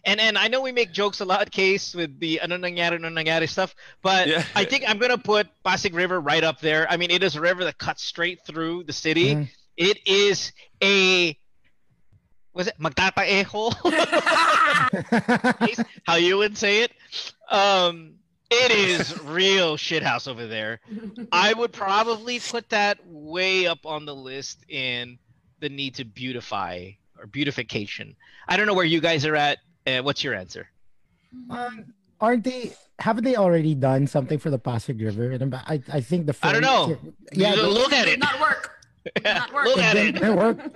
And 0.05 0.19
and 0.19 0.37
I 0.37 0.47
know 0.49 0.61
we 0.61 0.71
make 0.73 0.91
jokes 0.91 1.21
a 1.21 1.25
lot, 1.25 1.49
case 1.51 1.95
with 1.95 2.19
the 2.19 2.41
ano 2.41 2.57
nangyari, 2.57 2.95
ano 2.95 3.09
nangyari 3.09 3.47
stuff, 3.47 3.73
but 4.01 4.27
Yeah. 4.27 4.43
I 4.55 4.65
think 4.65 4.83
I'm 4.87 4.97
gonna 4.97 5.17
put 5.17 5.47
Pasig 5.63 5.93
River 5.93 6.19
right 6.19 6.43
up 6.43 6.59
there. 6.59 6.85
I 6.91 6.97
mean, 6.97 7.09
it 7.09 7.23
is 7.23 7.35
a 7.35 7.41
river 7.41 7.63
that 7.63 7.77
cuts 7.77 8.03
straight 8.03 8.39
through 8.45 8.83
the 8.83 8.93
city. 8.93 9.35
Mhm. 9.35 9.49
It 9.77 10.05
is 10.07 10.51
a 10.83 11.37
was 12.53 12.67
it 12.67 12.75
magtataeho? 12.79 13.73
Case, 15.67 15.79
How 16.05 16.15
you 16.15 16.37
would 16.37 16.57
say 16.57 16.83
it? 16.83 16.91
Um, 17.49 18.15
it 18.51 18.71
is 18.71 19.19
real 19.23 19.75
shithouse 19.77 20.27
over 20.27 20.45
there. 20.45 20.79
I 21.31 21.53
would 21.53 21.71
probably 21.73 22.39
put 22.39 22.69
that 22.69 22.99
way 23.07 23.65
up 23.65 23.85
on 23.85 24.05
the 24.05 24.13
list 24.13 24.63
in 24.69 25.17
the 25.61 25.69
need 25.69 25.95
to 25.95 26.05
beautify 26.05 26.91
or 27.17 27.25
beautification. 27.25 28.15
I 28.47 28.57
don't 28.57 28.67
know 28.67 28.75
where 28.75 28.85
you 28.85 29.01
guys 29.01 29.25
are 29.25 29.35
at. 29.35 29.57
Uh, 29.85 30.01
what's 30.01 30.23
your 30.23 30.33
answer? 30.33 30.67
Um, 31.49 31.93
aren't 32.21 32.43
they? 32.43 32.73
Haven't 32.99 33.23
they 33.23 33.35
already 33.35 33.75
done 33.75 34.07
something 34.07 34.37
for 34.39 34.49
the 34.49 34.59
Pasig 34.59 35.01
River? 35.01 35.31
And 35.31 35.53
I, 35.55 35.81
I 35.91 35.99
think 36.01 36.25
the 36.27 36.35
I 36.43 36.53
don't 36.53 36.63
film- 36.63 36.89
know. 36.91 37.13
Yeah, 37.33 37.53
You 37.55 37.67
look 37.67 37.91
at 37.91 38.07
it. 38.07 38.19
not 38.19 38.39
work. 38.39 38.71
Did 39.15 39.23
not 39.23 39.53
work. 39.53 39.65
Look 39.65 39.77
at 39.79 39.97
it. 39.97 40.11
didn't 40.13 40.35
work. 40.35 40.59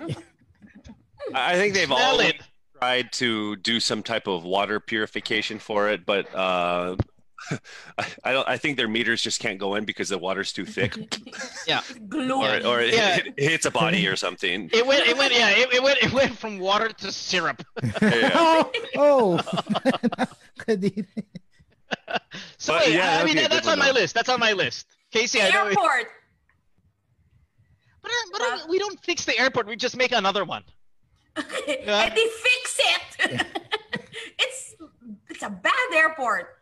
I 1.34 1.52
I 1.52 1.56
think 1.56 1.74
they've 1.74 1.86
Smell 1.86 1.98
all 1.98 2.20
it. 2.20 2.36
tried 2.78 3.12
to 3.12 3.56
do 3.56 3.80
some 3.80 4.02
type 4.02 4.26
of 4.26 4.44
water 4.44 4.80
purification 4.80 5.58
for 5.58 5.88
it, 5.88 6.04
but 6.06 6.32
uh, 6.34 6.96
I, 7.98 8.06
I 8.24 8.32
don't. 8.32 8.48
I 8.48 8.56
think 8.56 8.76
their 8.76 8.88
meters 8.88 9.22
just 9.22 9.40
can't 9.40 9.58
go 9.58 9.74
in 9.76 9.84
because 9.84 10.08
the 10.08 10.18
water's 10.18 10.52
too 10.52 10.64
thick, 10.66 10.96
Yeah. 11.66 11.82
Or 12.12 12.66
or 12.66 12.80
it, 12.80 12.94
Yeah. 12.94 13.16
it 13.18 13.34
hits 13.38 13.64
a 13.66 13.70
body 13.70 14.06
or 14.08 14.16
something. 14.16 14.68
It 14.72 14.86
went. 14.86 15.06
It 15.06 15.16
went. 15.16 15.32
Yeah. 15.32 15.50
It, 15.50 15.72
it 15.74 15.82
went. 15.82 15.98
It 16.02 16.12
went 16.12 16.36
from 16.36 16.58
water 16.58 16.88
to 16.88 17.12
syrup. 17.12 17.62
Yeah. 18.02 18.30
oh, 18.34 18.72
oh. 18.96 19.38
So 22.58 22.72
But, 22.74 22.86
wait, 22.86 22.94
yeah, 22.94 23.00
I 23.02 23.06
that'd 23.06 23.24
mean 23.26 23.34
be 23.36 23.38
a 23.40 23.42
that, 23.42 23.50
that's 23.50 23.66
one, 23.66 23.72
on 23.74 23.78
my 23.78 23.90
list. 23.92 24.14
That's 24.14 24.28
on 24.28 24.40
my 24.40 24.52
list. 24.52 24.86
Casey, 25.10 25.40
I 25.40 25.48
know. 25.50 25.66
Airport. 25.66 26.06
But, 28.02 28.10
but 28.32 28.40
uh, 28.42 28.58
we 28.68 28.78
don't 28.78 28.98
fix 29.04 29.24
the 29.24 29.38
airport. 29.38 29.66
We 29.66 29.76
just 29.76 29.96
make 29.96 30.12
another 30.12 30.44
one. 30.44 30.64
and 31.36 31.46
they 31.66 32.26
fix 32.26 32.80
it. 32.80 33.46
it's 34.38 34.74
it's 35.30 35.42
a 35.42 35.50
bad 35.50 35.94
airport. 35.94 36.57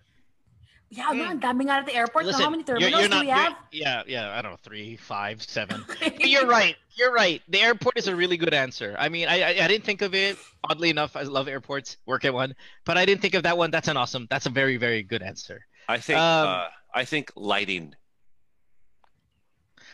Yeah, 0.88 1.10
no, 1.12 1.24
ang 1.24 1.40
dami 1.40 1.64
nga 1.66 1.82
at 1.82 1.86
the 1.86 1.94
airport. 1.94 2.26
Listen, 2.26 2.42
How 2.42 2.50
many 2.50 2.62
you're- 2.66 2.80
you're 2.80 3.02
do 3.02 3.08
not- 3.08 3.24
we 3.24 3.28
have? 3.30 3.54
Yeah, 3.72 4.02
yeah, 4.06 4.38
I 4.38 4.40
don't 4.40 4.52
know, 4.52 4.58
three, 4.62 4.96
five, 4.96 5.42
seven. 5.42 5.84
But 6.00 6.20
you're 6.28 6.46
right. 6.46 6.76
You're 6.94 7.12
right. 7.12 7.42
The 7.48 7.60
airport 7.60 7.98
is 7.98 8.06
a 8.08 8.14
really 8.14 8.36
good 8.36 8.54
answer. 8.54 8.94
I 8.98 9.08
mean, 9.08 9.26
I, 9.28 9.42
I 9.42 9.64
I 9.64 9.68
didn't 9.68 9.84
think 9.84 10.00
of 10.02 10.14
it. 10.14 10.38
Oddly 10.64 10.90
enough, 10.90 11.16
I 11.16 11.22
love 11.22 11.48
airports. 11.48 11.96
Work 12.06 12.24
at 12.24 12.32
one, 12.32 12.54
but 12.84 12.96
I 12.96 13.04
didn't 13.04 13.20
think 13.20 13.34
of 13.34 13.42
that 13.42 13.58
one. 13.58 13.70
That's 13.70 13.88
an 13.88 13.96
awesome. 13.96 14.26
That's 14.30 14.46
a 14.46 14.50
very 14.50 14.76
very 14.78 15.02
good 15.02 15.22
answer. 15.22 15.66
I 15.88 15.98
think. 15.98 16.18
Um, 16.18 16.48
uh, 16.48 16.66
I 16.94 17.04
think 17.04 17.32
lighting. 17.36 17.94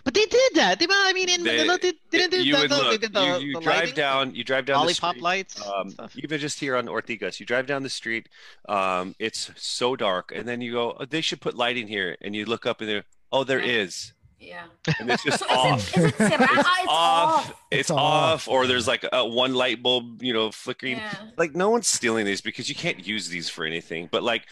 But 0.05 0.15
they 0.15 0.27
did 0.27 0.55
that. 0.55 0.81
Diba? 0.81 0.89
I 0.93 1.13
mean, 1.13 1.29
in 1.29 1.45
They- 1.45 1.59
Manila, 1.59 1.79
they 1.81 1.93
didn't 2.11 2.31
do 2.33 2.43
you 2.45 2.57
that. 2.57 2.71
look. 2.71 2.91
they 2.91 2.99
did 2.99 3.13
the, 3.15 3.23
you 3.39 3.47
you 3.47 3.55
the 3.55 3.61
drive 3.61 3.79
lighting, 3.81 3.95
down. 3.95 4.35
You 4.35 4.43
drive 4.45 4.67
down 4.67 4.87
the 4.87 4.95
street. 4.95 5.23
lights. 5.23 5.61
and 5.65 5.95
Um, 6.01 6.09
even 6.17 6.41
just 6.41 6.59
here 6.59 6.77
on 6.77 6.87
Ortigas, 6.87 7.39
you 7.39 7.47
drive 7.47 7.67
down 7.67 7.83
the 7.85 7.89
street. 7.91 8.29
Um, 8.69 9.15
it's 9.19 9.51
so 9.57 9.95
dark, 9.97 10.33
and 10.35 10.49
then 10.49 10.61
you 10.61 10.73
go, 10.73 10.97
oh, 10.99 11.05
"They 11.05 11.21
should 11.21 11.41
put 11.41 11.57
lighting 11.57 11.87
here." 11.89 12.17
And 12.21 12.35
you 12.35 12.45
look 12.47 12.67
up, 12.67 12.81
and 12.81 12.91
there, 12.91 13.05
oh, 13.31 13.45
there 13.45 13.61
is, 13.61 14.13
Yeah. 14.41 14.65
and 14.99 15.09
it's 15.11 15.23
just 15.23 15.39
So 15.45 15.47
off. 15.49 15.97
is 15.97 16.05
it, 16.05 16.15
is 16.15 16.21
it? 16.21 16.41
It's 16.41 16.43
Ah, 16.43 16.79
it's 16.81 16.89
off. 16.89 16.89
off. 16.89 17.49
It's, 17.71 17.81
It's 17.81 17.91
off. 17.93 17.99
off. 18.01 18.49
or 18.49 18.67
there's 18.67 18.89
like 18.89 19.05
a 19.13 19.25
one 19.27 19.55
light 19.55 19.83
bulb, 19.85 20.21
you 20.23 20.33
know, 20.33 20.51
flickering. 20.51 20.97
Yeah. 20.97 21.15
Like 21.37 21.55
no 21.55 21.71
one's 21.71 21.87
stealing 21.87 22.27
these 22.27 22.41
because 22.41 22.69
you 22.69 22.75
can't 22.75 23.07
use 23.07 23.29
these 23.29 23.49
for 23.49 23.65
anything. 23.65 24.09
But 24.11 24.23
like, 24.25 24.47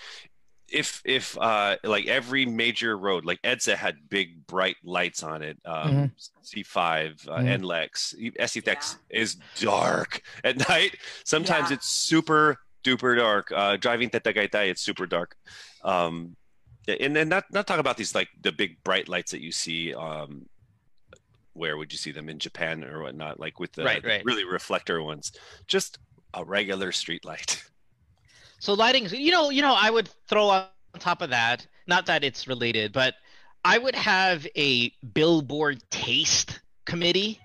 if 0.73 1.03
if 1.05 1.37
uh 1.39 1.77
like 1.85 2.07
every 2.07 2.47
major 2.47 2.97
road 2.97 3.25
like 3.25 3.41
edsa 3.43 3.75
had 3.77 3.97
big 4.09 4.47
bright 4.47 4.77
lights 4.85 5.23
on 5.23 5.43
it 5.43 5.59
um 5.65 5.91
Mhm. 5.91 6.13
c5 6.45 7.29
uh, 7.29 7.39
Mhm. 7.39 7.61
nlex 7.61 8.15
sctex 8.41 8.97
is 9.11 9.37
dark 9.61 10.23
at 10.45 10.57
night 10.69 10.97
sometimes 11.25 11.71
Yeah. 11.71 11.75
it's 11.75 11.89
super 11.89 12.57
duper 12.85 13.17
dark 13.17 13.51
uh 13.55 13.77
driving 13.77 14.11
Tetagaytay, 14.11 14.71
it's 14.71 14.83
super 14.83 15.07
dark 15.07 15.37
um 15.85 16.37
and 16.89 17.15
then 17.15 17.29
not 17.29 17.45
not 17.53 17.67
talk 17.67 17.79
about 17.79 17.97
these 17.97 18.15
like 18.15 18.29
the 18.41 18.53
big 18.53 18.83
bright 18.85 19.09
lights 19.09 19.33
that 19.33 19.43
you 19.43 19.53
see 19.53 19.95
um 19.95 20.47
where 21.53 21.77
would 21.77 21.93
you 21.93 21.99
see 21.99 22.13
them 22.13 22.29
in 22.29 22.39
japan 22.39 22.85
or 22.85 23.03
whatnot 23.03 23.39
like 23.41 23.59
with 23.59 23.73
the 23.73 23.85
Right, 23.85 24.05
right. 24.05 24.25
really 24.25 24.45
reflector 24.45 25.03
ones 25.03 25.33
just 25.67 25.99
a 26.33 26.45
regular 26.45 26.93
street 26.93 27.25
light 27.25 27.63
So 28.61 28.75
lighting, 28.75 29.09
you 29.11 29.33
know, 29.33 29.51
you 29.51 29.62
know, 29.62 29.75
I 29.77 29.90
would 29.90 30.09
throw 30.29 30.49
on 30.51 30.66
top 31.01 31.23
of 31.23 31.31
that. 31.31 31.66
Not 31.88 32.07
that 32.07 32.25
it's 32.25 32.46
related, 32.46 32.92
but 32.92 33.14
I 33.64 33.79
would 33.79 33.96
have 33.96 34.46
a 34.57 34.90
billboard 35.14 35.83
taste 35.90 36.61
committee. 36.87 37.40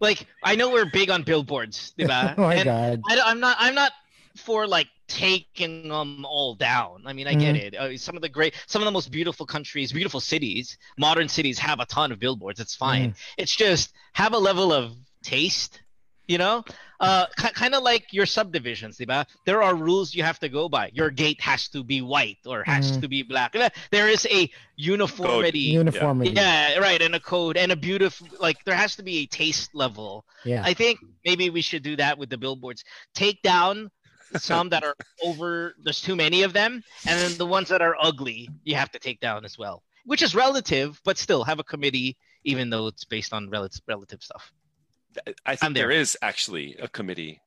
Like 0.00 0.26
I 0.42 0.56
know 0.56 0.70
we're 0.70 0.86
big 0.86 1.10
on 1.10 1.22
billboards, 1.22 1.92
diba? 1.98 2.34
Oh 2.38 2.42
my 2.42 2.54
And 2.56 2.64
God. 2.64 3.02
I, 3.08 3.30
am 3.30 3.40
not. 3.40 3.56
I'm 3.60 3.74
not 3.74 3.92
for 4.36 4.66
like 4.66 4.88
taking 5.08 5.88
them 5.88 6.24
all 6.24 6.54
down. 6.54 7.02
I 7.06 7.12
mean, 7.12 7.26
I 7.28 7.34
get 7.34 7.56
Mhm. 7.56 7.58
it. 7.58 7.74
Uh, 7.76 7.98
some 7.98 8.16
of 8.16 8.22
the 8.22 8.28
great, 8.28 8.54
some 8.66 8.82
of 8.82 8.86
the 8.86 8.92
most 8.92 9.10
beautiful 9.10 9.44
countries, 9.44 9.92
beautiful 9.92 10.20
cities, 10.20 10.78
modern 10.98 11.28
cities 11.28 11.58
have 11.58 11.80
a 11.80 11.86
ton 11.86 12.12
of 12.12 12.18
billboards. 12.18 12.60
It's 12.60 12.74
fine. 12.76 13.14
It's 13.36 13.54
just 13.54 13.92
have 14.14 14.32
a 14.34 14.38
level 14.38 14.72
of 14.72 14.96
taste. 15.22 15.82
You 16.30 16.38
know, 16.38 16.64
uh, 17.00 17.26
kind 17.36 17.74
of 17.74 17.82
like 17.82 18.12
your 18.12 18.24
subdivisions, 18.24 18.98
diba? 18.98 19.26
There 19.46 19.64
are 19.64 19.74
rules 19.74 20.14
you 20.14 20.22
have 20.22 20.38
to 20.38 20.48
go 20.48 20.68
by. 20.68 20.92
Your 20.94 21.10
gate 21.10 21.40
has 21.40 21.66
to 21.70 21.82
be 21.82 22.02
white 22.02 22.38
or 22.46 22.62
has 22.62 22.92
Mhm. 22.92 23.00
to 23.00 23.08
be 23.08 23.24
black. 23.24 23.56
There 23.90 24.08
is 24.08 24.28
a 24.30 24.48
uniformity. 24.76 25.74
Uniformity. 25.74 26.30
Yeah, 26.30 26.78
right, 26.78 27.02
and 27.02 27.16
a 27.16 27.20
code 27.20 27.56
and 27.56 27.72
a 27.72 27.76
beautiful 27.76 28.28
like 28.38 28.62
there 28.64 28.76
has 28.76 28.94
to 28.94 29.02
be 29.02 29.18
a 29.18 29.26
taste 29.26 29.74
level. 29.74 30.24
Yeah. 30.44 30.62
I 30.64 30.72
think 30.72 31.00
maybe 31.24 31.50
we 31.50 31.62
should 31.62 31.82
do 31.82 31.96
that 31.96 32.16
with 32.16 32.30
the 32.30 32.38
billboards. 32.38 32.84
Take 33.12 33.42
down 33.42 33.90
some 34.36 34.68
that 34.68 34.84
are 34.84 34.94
over 35.24 35.74
there's 35.82 36.00
too 36.00 36.14
many 36.14 36.44
of 36.44 36.52
them 36.52 36.84
and 37.08 37.18
then 37.20 37.36
the 37.38 37.46
ones 37.46 37.70
that 37.70 37.82
are 37.82 37.96
ugly 37.98 38.48
you 38.62 38.76
have 38.76 38.92
to 38.92 39.00
take 39.00 39.18
down 39.18 39.44
as 39.44 39.58
well. 39.58 39.82
Which 40.04 40.22
is 40.22 40.32
relative, 40.36 41.00
but 41.02 41.18
still 41.18 41.42
have 41.42 41.58
a 41.58 41.64
committee 41.64 42.16
even 42.44 42.70
though 42.70 42.86
it's 42.86 43.04
based 43.04 43.32
on 43.32 43.50
relative 43.50 43.82
relative 43.88 44.22
stuff. 44.22 44.52
I 45.46 45.56
think 45.56 45.74
there. 45.74 45.88
there 45.88 45.90
is 45.90 46.16
actually 46.22 46.76
a 46.76 46.88
committee. 46.88 47.40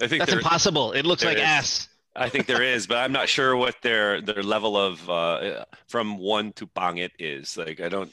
I 0.00 0.06
think 0.08 0.20
That's 0.20 0.30
there- 0.32 0.40
impossible. 0.40 0.92
It 0.92 1.04
looks 1.06 1.24
like 1.24 1.36
is. 1.38 1.42
ass. 1.42 1.88
I 2.14 2.28
think 2.28 2.46
there 2.46 2.62
is, 2.62 2.86
but 2.86 2.98
I'm 2.98 3.12
not 3.12 3.28
sure 3.28 3.56
what 3.56 3.76
their 3.82 4.20
their 4.20 4.42
level 4.42 4.76
of 4.76 5.08
uh, 5.08 5.64
from 5.88 6.18
one 6.18 6.52
to 6.54 6.66
bang 6.66 6.98
it 6.98 7.12
is. 7.18 7.56
Like 7.56 7.80
I 7.80 7.88
don't 7.88 8.12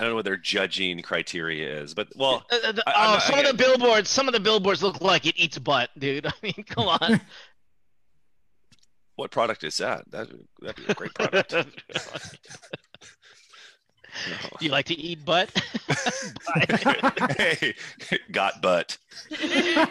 I 0.00 0.04
don't 0.04 0.10
know 0.12 0.16
what 0.16 0.24
their 0.24 0.36
judging 0.36 1.00
criteria 1.02 1.80
is. 1.82 1.94
But 1.94 2.08
well, 2.16 2.44
Uh, 2.50 2.56
uh, 2.64 2.72
the- 2.72 2.82
I- 2.88 3.06
oh, 3.06 3.12
not- 3.12 3.22
some 3.22 3.38
of 3.38 3.46
the 3.46 3.54
billboards, 3.54 4.10
some 4.10 4.26
of 4.28 4.34
the 4.34 4.40
billboards 4.40 4.82
look 4.82 5.00
like 5.00 5.26
it 5.26 5.36
eats 5.38 5.58
butt, 5.58 5.90
dude. 5.96 6.26
I 6.26 6.32
mean, 6.42 6.64
come 6.66 6.88
on. 6.88 7.20
what 9.14 9.30
product 9.30 9.62
is 9.62 9.76
that? 9.78 10.10
That 10.10 10.28
that'd 10.60 10.76
be 10.84 10.84
a 10.90 10.94
great 10.94 11.14
product. 11.14 11.54
Do 14.58 14.64
you 14.64 14.70
like 14.70 14.86
to 14.86 14.94
eat 14.94 15.24
butt? 15.24 15.50
hey, 17.38 17.74
got 18.30 18.60
butt. 18.62 18.98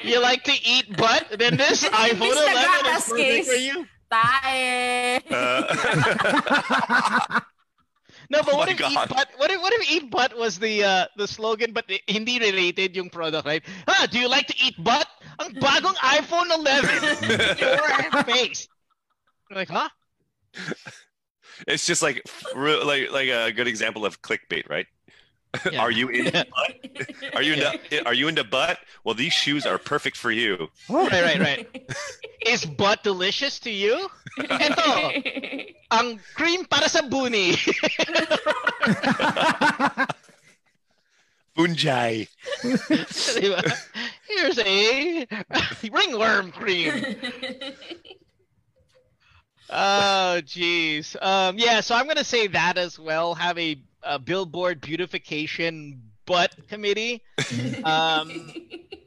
you 0.03 0.21
like 0.21 0.43
to 0.43 0.53
eat 0.63 0.95
butt? 0.95 1.27
Then 1.37 1.57
this 1.57 1.83
iPhone 1.83 2.33
Mr. 2.33 2.51
11 2.51 2.85
is 2.85 3.09
perfect 3.09 3.47
for 3.47 3.53
you. 3.53 3.87
Tae. 4.11 5.21
No, 8.31 8.39
but 8.43 8.53
Oh 8.53 8.57
what 8.63 8.69
my 8.69 8.73
if 8.73 8.79
eat 8.79 9.09
butt? 9.09 9.29
What 9.35 9.51
if 9.51 9.61
what 9.61 9.73
if 9.73 9.91
eat 9.91 10.09
butt 10.09 10.37
was 10.37 10.57
the 10.57 10.85
uh, 10.85 11.05
the 11.17 11.27
slogan, 11.27 11.73
but 11.73 11.83
hindi 12.07 12.39
related 12.39 12.95
yung 12.95 13.09
product, 13.09 13.45
right? 13.45 13.61
Ah, 13.89 14.07
do 14.09 14.19
you 14.19 14.29
like 14.29 14.47
to 14.47 14.55
eat 14.63 14.81
butt? 14.81 15.05
Ang 15.43 15.59
bagong 15.59 15.99
iPhone 15.99 16.47
11. 16.47 17.19
Your 17.59 18.23
face. 18.23 18.71
You're 19.49 19.59
Like, 19.59 19.67
huh? 19.67 19.89
It's 21.67 21.85
just 21.85 22.01
like 22.01 22.21
like 22.55 23.11
like 23.11 23.29
a 23.29 23.51
good 23.51 23.67
example 23.67 24.05
of 24.05 24.21
clickbait, 24.21 24.69
right? 24.69 24.87
Yeah. 25.69 25.81
are 25.81 25.91
you 25.91 26.07
into 26.07 26.31
butt? 26.31 27.35
Are 27.35 27.41
you 27.41 27.53
into, 27.53 28.05
are 28.05 28.13
you 28.13 28.27
into 28.29 28.43
butt? 28.43 28.79
Well, 29.03 29.15
these 29.15 29.33
shoes 29.33 29.65
are 29.65 29.77
perfect 29.77 30.15
for 30.15 30.31
you. 30.31 30.69
Oh. 30.89 31.07
Right, 31.09 31.23
right, 31.23 31.39
right. 31.39 31.67
Is 32.45 32.65
butt 32.65 33.03
delicious 33.03 33.59
to 33.59 33.69
you? 33.69 34.09
Ito, 34.39 35.11
ang 35.91 36.19
cream 36.35 36.63
para 36.65 36.87
sa 36.87 37.01
buni. 37.01 37.55
Bunjai. 41.57 42.27
Here's 44.23 44.59
a 44.59 45.27
ringworm 45.91 46.51
cream. 46.53 47.03
Oh, 49.71 50.41
jeez. 50.43 51.15
Um, 51.21 51.57
yeah, 51.57 51.79
so 51.79 51.95
I'm 51.95 52.07
gonna 52.07 52.23
say 52.23 52.47
that 52.47 52.77
as 52.77 52.99
well. 52.99 53.33
Have 53.35 53.57
a, 53.57 53.81
a 54.03 54.19
billboard 54.19 54.81
beautification 54.81 56.01
butt 56.25 56.55
committee. 56.67 57.23
Um, 57.83 58.53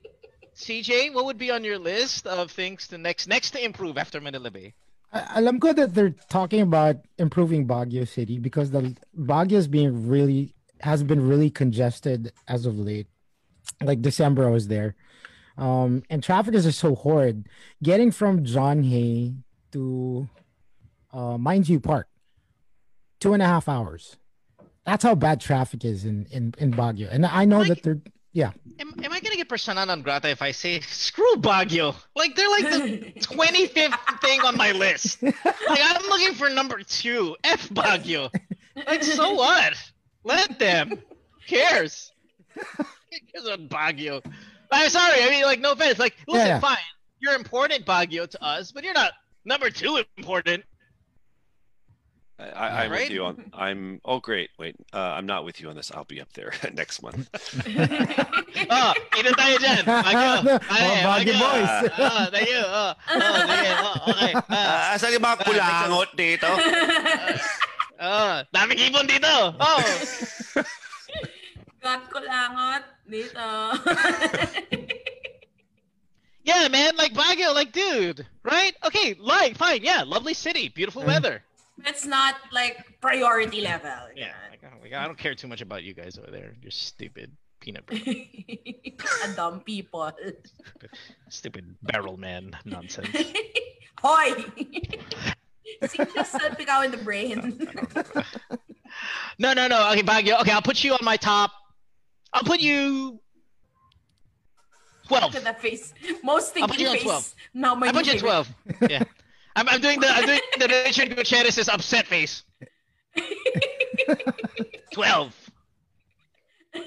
CJ, 0.57 1.13
what 1.13 1.27
would 1.27 1.39
be 1.39 1.51
on 1.51 1.65
your 1.65 1.79
list 1.79 2.27
of 2.27 2.51
things 2.51 2.89
to 2.89 2.99
next 2.99 3.27
next 3.27 3.51
to 3.51 3.63
improve 3.63 3.99
after 3.99 4.21
Manila 4.21 4.51
Bay? 4.51 4.75
I'm 5.13 5.61
ko 5.61 5.73
that 5.73 5.95
they're 5.95 6.15
talking 6.29 6.61
about 6.61 6.97
improving 7.19 7.67
Baguio 7.69 8.09
City 8.09 8.39
because 8.39 8.71
the 8.71 8.97
Baguio 9.17 9.53
is 9.53 9.69
being 9.69 10.09
really 10.09 10.55
has 10.81 11.03
been 11.03 11.29
really 11.29 11.51
congested 11.51 12.33
as 12.49 12.67
of 12.67 12.79
late. 12.79 13.07
Like 13.83 14.03
December, 14.03 14.47
I 14.47 14.51
was 14.51 14.69
there, 14.69 14.95
um, 15.59 16.03
and 16.11 16.23
traffic 16.23 16.55
is 16.55 16.65
just 16.65 16.79
so 16.79 16.95
horrid. 16.95 17.49
Getting 17.83 18.11
from 18.11 18.45
John 18.45 18.83
Hay 18.85 19.35
to 19.73 20.29
uh, 21.15 21.39
Mines 21.39 21.69
View 21.69 21.81
Park, 21.81 22.09
two 23.21 23.33
and 23.33 23.43
a 23.43 23.47
half 23.47 23.69
hours. 23.69 24.17
That's 24.85 25.03
how 25.03 25.15
bad 25.15 25.41
traffic 25.41 25.85
is 25.85 26.05
in 26.05 26.27
in 26.31 26.55
in 26.59 26.73
Baguio, 26.73 27.09
and 27.11 27.25
I 27.25 27.45
know 27.47 27.65
that 27.65 27.83
they're 27.83 28.01
yeah. 28.33 28.51
Am, 28.81 28.93
am 29.03 29.13
I 29.13 29.21
gonna 29.21 29.37
get 29.37 29.49
persona 29.49 29.87
non 29.87 30.03
grata 30.03 30.29
if 30.29 30.43
I 30.43 30.51
say 30.51 30.81
screw 30.81 31.37
Baguio? 31.37 31.95
Like 32.17 32.35
they're 32.35 32.51
like 32.51 32.65
the 32.65 33.13
25th 33.21 34.21
thing 34.21 34.41
on 34.41 34.57
my 34.57 34.73
list. 34.73 35.23
Like 35.23 35.35
I'm 35.81 36.03
looking 36.09 36.35
for 36.35 36.51
number 36.51 36.81
two. 36.83 37.37
F 37.45 37.69
Baguio. 37.71 38.31
Like 38.87 39.05
so 39.05 39.35
what? 39.35 39.75
Let 40.25 40.59
them. 40.59 40.91
Who 40.91 40.97
cares? 41.47 42.13
Who 42.55 42.85
cares 43.33 43.47
about 43.47 43.69
Baguio? 43.69 44.21
I'm 44.73 44.91
sorry. 44.91 45.23
I 45.23 45.31
mean, 45.31 45.45
like 45.45 45.61
no 45.61 45.73
offense. 45.73 45.99
Like 46.01 46.17
listen, 46.27 46.47
Yeah, 46.49 46.55
yeah. 46.55 46.61
fine. 46.61 46.77
You're 47.21 47.35
important, 47.37 47.87
Baguio, 47.87 48.29
to 48.29 48.43
us, 48.45 48.73
but 48.73 48.83
you're 48.85 48.93
not 48.95 49.13
number 49.45 49.71
two 49.71 50.03
important. 50.19 50.65
I, 52.39 52.45
I, 52.45 52.85
I'm 52.85 52.91
Right? 52.91 53.03
with 53.03 53.11
you 53.11 53.25
on. 53.25 53.51
I'm. 53.55 54.01
Oh, 54.05 54.19
great. 54.19 54.51
Wait, 54.59 54.75
uh, 54.93 55.15
I'm 55.15 55.27
not 55.27 55.45
with 55.45 55.61
you 55.61 55.69
on 55.71 55.77
this. 55.77 55.93
I'll 55.95 56.05
be 56.05 56.21
up 56.21 56.33
there 56.33 56.53
next 56.75 57.03
month. 57.03 57.29
Oh, 58.55 58.95
ito 59.19 59.35
tayo 59.35 59.59
dyan. 59.59 59.83
Baguio. 59.83 60.47
Mga 60.47 60.63
Ay, 60.71 61.03
Baguio 61.03 61.35
boys. 61.37 61.73
Oh, 61.99 62.25
thank 62.31 62.49
you. 62.49 62.63
Oh, 62.65 62.93
oh, 62.95 63.39
sige. 63.45 63.71
Oh, 63.75 63.95
okay. 64.15 64.33
Ah. 64.47 64.95
Asan 64.95 65.11
yung 65.11 65.27
mga 65.27 65.39
kulangot 65.43 66.11
dito? 66.15 66.49
Uh, 67.95 68.11
oh, 68.11 68.35
daming 68.51 68.91
ibon 68.91 69.07
dito. 69.07 69.31
Oh. 69.55 69.81
Got 71.79 72.11
ko 72.11 72.19
langot 72.19 72.83
dito. 73.07 73.47
Yeah, 76.45 76.69
man, 76.69 76.97
like 76.97 77.15
Baguio, 77.15 77.55
like 77.55 77.73
dude, 77.73 78.27
right? 78.43 78.75
Okay, 78.85 79.15
like 79.19 79.57
fine, 79.57 79.81
yeah, 79.83 80.03
lovely 80.03 80.35
city, 80.35 80.69
beautiful 80.69 81.03
mm. 81.03 81.07
weather. 81.07 81.43
It's 81.79 82.07
not 82.07 82.37
like 82.53 83.01
priority 83.01 83.61
level. 83.61 83.91
Yeah, 84.17 84.33
like, 84.51 84.61
oh 84.65 84.79
my 84.83 84.89
God, 84.89 85.03
I 85.03 85.07
don't 85.07 85.19
care 85.19 85.35
too 85.35 85.49
much 85.49 85.61
about 85.61 85.83
you 85.83 85.95
guys 85.95 86.19
over 86.19 86.31
there. 86.31 86.55
You're 86.61 86.71
stupid 86.71 87.33
peanut 87.61 87.85
dumb 89.37 89.61
people. 89.61 90.13
stupid 91.29 91.75
barrel 91.83 92.17
man 92.17 92.57
nonsense. 92.65 93.09
Hoy! 94.01 94.35
See, 95.89 96.05
just 96.15 96.33
said 96.33 96.59
ikaw 96.59 96.85
in 96.85 96.91
the 96.91 96.99
brain. 96.99 97.59
No, 99.39 99.53
no, 99.53 99.67
no. 99.67 99.91
Okay, 99.93 100.03
Baguio. 100.03 100.41
Okay, 100.41 100.53
I'll 100.53 100.63
put 100.63 100.85
you 100.85 100.93
on 100.93 101.01
my 101.03 101.17
top. 101.17 101.51
I'll 102.33 102.43
put 102.43 102.61
you 102.61 103.21
twelve. 105.07 105.35
Look 105.35 105.37
at 105.37 105.45
that 105.45 105.61
face. 105.61 105.95
Most 106.23 106.57
I'll 106.57 106.69
put 106.69 106.77
thinking 106.77 106.95
face. 106.95 107.03
12. 107.03 107.35
Now 107.55 107.75
my 107.75 107.89
I 107.89 107.93
put 107.93 108.07
you 108.07 108.13
at 108.13 108.19
twelve. 108.19 108.49
Yeah, 108.89 109.05
I'm, 109.57 109.69
I'm 109.69 109.81
doing 109.81 110.01
the 110.01 110.09
I'm 110.09 110.27
doing 110.27 110.41
the 110.59 110.69
Richard 110.85 111.17
Gutierrez's 111.17 111.69
upset 111.69 112.07
face. 112.07 112.43
Twelve. 114.93 115.35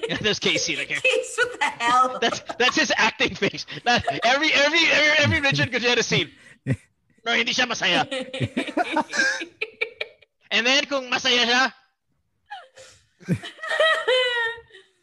Yeah, 0.06 0.18
there's 0.20 0.38
Casey. 0.38 0.76
Like, 0.76 0.88
Case, 1.00 1.38
what 1.38 1.58
the 1.60 1.64
hell? 1.64 2.18
That's 2.20 2.40
that's 2.58 2.76
his 2.76 2.92
acting 2.94 3.34
face. 3.34 3.64
That, 3.84 4.04
every 4.22 4.52
every 4.52 4.80
every 4.84 5.24
every 5.24 5.40
Richard 5.40 5.72
Gutierrez 5.72 6.04
scene. 6.04 6.30
no, 7.24 7.32
hindi 7.32 7.54
siya 7.56 7.64
masaya. 7.64 8.04
And 10.50 10.66
then 10.66 10.84
kung 10.84 11.08
masaya 11.08 11.40
siya, 11.48 11.72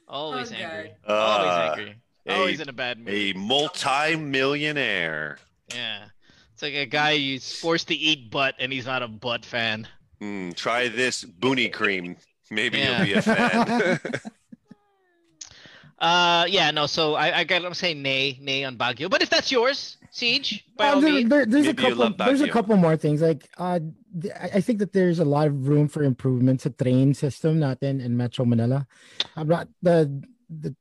always 0.08 0.52
Oh, 0.52 0.56
angry. 0.56 0.92
God. 1.08 1.10
always 1.10 1.50
Uh, 1.50 1.74
angry. 1.74 1.96
Always 2.30 2.60
in 2.60 2.70
a 2.70 2.74
bad 2.74 3.00
mood. 3.00 3.10
A 3.10 3.34
multi-millionaire. 3.34 5.40
Yeah. 5.74 6.06
It's 6.56 6.64
like 6.64 6.74
a 6.80 6.86
guy 6.88 7.20
who's 7.20 7.52
forced 7.52 7.90
to 7.92 7.96
eat 7.96 8.32
butt 8.32 8.56
and 8.64 8.72
he's 8.72 8.86
not 8.88 9.04
a 9.04 9.10
butt 9.12 9.44
fan. 9.44 9.88
Mm, 10.24 10.56
try 10.56 10.88
this 10.88 11.26
boonie 11.28 11.68
cream. 11.68 12.16
Maybe 12.50 12.80
Yeah. 12.80 13.04
you'll 13.04 13.06
be 13.06 13.14
a 13.20 13.22
fan. 13.22 14.00
Uh, 15.98 16.46
yeah, 16.50 16.72
no. 16.72 16.88
So 16.88 17.16
I, 17.16 17.40
I 17.40 17.44
got. 17.46 17.64
I'm 17.64 17.74
saying 17.74 18.02
nay, 18.04 18.38
nay 18.42 18.66
on 18.66 18.78
Baguio. 18.78 19.10
But 19.10 19.22
if 19.24 19.30
that's 19.30 19.50
yours, 19.50 19.96
CJ, 20.12 20.62
by 20.76 20.90
Uh, 20.90 20.96
all 20.96 21.02
there- 21.02 21.24
there- 21.24 21.46
there's 21.48 21.68
a 21.68 21.74
Maybe 21.74 21.84
you 21.88 21.96
couple. 21.96 22.26
There's 22.26 22.42
a 22.44 22.50
couple 22.52 22.76
more 22.76 22.98
things. 22.98 23.22
Like, 23.24 23.48
uh, 23.58 23.80
th- 24.22 24.34
I 24.36 24.60
I 24.60 24.62
think 24.62 24.80
that 24.80 24.92
there's 24.92 25.20
a 25.20 25.26
lot 25.26 25.48
of 25.48 25.68
room 25.72 25.88
for 25.88 26.04
improvement 26.04 26.60
sa 26.62 26.70
train 26.76 27.14
system 27.16 27.64
natin 27.64 28.04
in 28.04 28.18
Metro 28.20 28.44
Manila. 28.44 28.84
I'm 29.40 29.48
not 29.48 29.72
the 29.82 30.12
the 30.52 30.76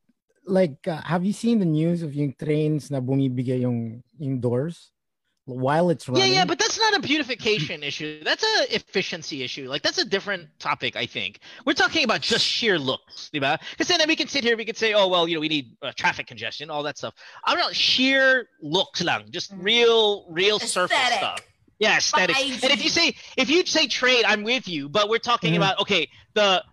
like. 0.51 0.83
Uh, 0.87 0.99
have 1.07 1.23
you 1.25 1.33
seen 1.33 1.63
the 1.63 1.71
news 1.71 2.03
of 2.03 2.11
yung 2.13 2.35
trains 2.35 2.91
na 2.91 2.99
bumibigay 2.99 3.63
yung 3.63 4.03
yung 4.19 4.43
doors 4.43 4.91
while 5.47 5.91
it's 5.91 6.09
Yeah, 6.09 6.15
running? 6.15 6.33
yeah, 6.33 6.45
but 6.45 6.59
that's 6.59 6.79
not 6.79 6.95
a 6.97 7.01
beautification 7.01 7.83
issue. 7.91 8.23
That's 8.25 8.43
a 8.43 8.75
efficiency 8.75 9.43
issue. 9.43 9.69
Like 9.69 9.83
that's 9.83 9.99
a 9.99 10.05
different 10.05 10.49
topic, 10.59 10.97
I 10.97 11.07
think. 11.07 11.41
We're 11.67 11.75
talking 11.75 12.05
about 12.05 12.21
just 12.23 12.45
sheer 12.45 12.79
looks, 12.79 13.31
diba? 13.33 13.59
Because 13.71 13.89
then 13.89 14.01
we 14.09 14.17
can 14.17 14.29
sit 14.29 14.43
here, 14.45 14.57
we 14.57 14.65
could 14.65 14.77
say, 14.77 14.95
oh 14.95 15.09
well, 15.09 15.29
you 15.29 15.35
know, 15.35 15.41
we 15.41 15.49
need 15.49 15.77
uh, 15.83 15.93
traffic 15.97 16.27
congestion, 16.27 16.71
all 16.71 16.83
that 16.85 16.97
stuff. 16.99 17.15
I'm 17.45 17.59
not 17.59 17.75
sheer 17.75 18.49
looks 18.63 19.03
lang, 19.03 19.31
just 19.31 19.53
real, 19.57 20.27
real 20.31 20.59
surface 20.59 20.97
stuff. 21.17 21.43
Yeah, 21.79 21.97
aesthetics. 21.97 22.41
And 22.63 22.73
if 22.73 22.83
you 22.83 22.89
say, 22.89 23.17
if 23.37 23.51
you 23.51 23.67
say 23.67 23.89
trade, 23.89 24.25
I'm 24.27 24.45
with 24.45 24.69
you. 24.69 24.89
But 24.89 25.09
we're 25.09 25.19
talking 25.19 25.53
Mhm. 25.55 25.57
about 25.57 25.81
okay, 25.81 26.09
the 26.35 26.65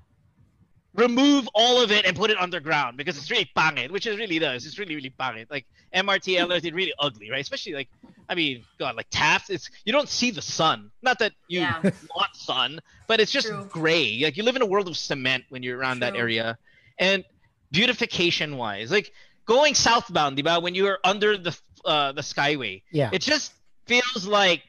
remove 0.94 1.48
all 1.54 1.82
of 1.82 1.92
it 1.92 2.06
and 2.06 2.16
put 2.18 2.30
it 2.30 2.38
underground 2.40 2.98
because 2.98 3.18
it's 3.18 3.32
really 3.32 3.50
pangit, 3.56 3.92
which 3.92 4.06
it 4.08 4.18
really 4.18 4.40
does. 4.40 4.66
It's 4.66 4.78
really, 4.78 4.96
really 4.96 5.14
pangit. 5.18 5.50
Like 5.50 5.66
MRT, 5.94 6.38
LRT, 6.38 6.74
really 6.74 6.94
ugly, 7.00 7.30
right? 7.32 7.42
Especially 7.42 7.74
like, 7.74 7.88
I 8.28 8.36
mean, 8.36 8.64
God, 8.78 8.96
like 8.96 9.08
Taft, 9.10 9.50
it's 9.50 9.70
you 9.86 9.94
don't 9.94 10.10
see 10.10 10.32
the 10.32 10.42
sun. 10.42 10.92
Not 11.02 11.20
that 11.20 11.34
you 11.48 11.62
Yeah. 11.62 11.82
want 12.16 12.36
sun, 12.36 12.80
but 13.08 13.20
it's 13.20 13.32
just 13.32 13.48
True. 13.48 13.66
gray. 13.70 14.20
Like 14.24 14.36
you 14.38 14.44
live 14.44 14.56
in 14.56 14.62
a 14.62 14.66
world 14.66 14.88
of 14.88 14.98
cement 14.98 15.46
when 15.50 15.64
you're 15.64 15.78
around 15.78 16.00
that 16.02 16.16
area. 16.16 16.58
And 17.00 17.24
beautification 17.72 18.58
wise, 18.58 18.92
like 18.92 19.12
going 19.46 19.74
southbound, 19.76 20.38
diba, 20.38 20.62
when 20.62 20.76
you 20.76 20.88
are 20.88 21.00
under 21.04 21.38
the 21.38 21.58
uh, 21.86 22.12
the 22.12 22.22
skyway, 22.22 22.82
Yeah. 22.92 23.10
it 23.12 23.22
just 23.22 23.54
feels 23.86 24.28
like 24.28 24.62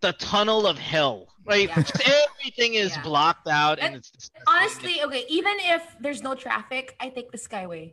the 0.00 0.12
tunnel 0.12 0.66
of 0.66 0.78
hell. 0.78 1.28
Right? 1.48 1.68
Yeah. 1.68 1.82
Just 1.82 2.02
everything 2.04 2.74
is 2.74 2.92
Yeah. 2.94 3.02
blocked 3.02 3.48
out 3.48 3.78
and 3.78 3.88
And 3.88 3.96
it's 3.96 4.10
disgusting. 4.10 4.44
Honestly, 4.46 4.94
okay, 5.02 5.24
even 5.28 5.56
if 5.74 5.82
there's 6.00 6.22
no 6.22 6.34
traffic, 6.34 6.94
I 7.00 7.08
take 7.08 7.32
the 7.32 7.38
Skyway. 7.38 7.92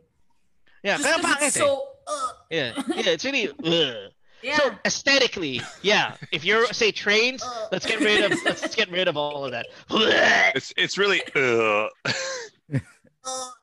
yeah, 0.84 0.98
Just 0.98 1.08
kaya 1.08 1.22
'cause 1.24 1.42
it's 1.48 1.56
so. 1.56 1.88
Uh, 2.06 2.28
Yeah, 2.50 2.72
yeah, 2.94 3.10
it's 3.16 3.24
really. 3.24 3.48
Ugh. 3.64 4.12
yeah. 4.42 4.56
So 4.60 4.70
aesthetically, 4.84 5.60
yeah. 5.82 6.14
If 6.30 6.44
you're 6.44 6.66
say 6.70 6.92
trains, 6.92 7.42
Ugh. 7.42 7.68
let's 7.72 7.86
get 7.86 7.98
rid 8.00 8.22
of 8.22 8.30
let's 8.44 8.74
get 8.76 8.90
rid 8.92 9.08
of 9.08 9.16
all 9.16 9.44
of 9.48 9.50
that. 9.56 9.66
it's 10.54 10.70
it's 10.76 10.94
really 11.00 11.22
uh. 11.34 11.88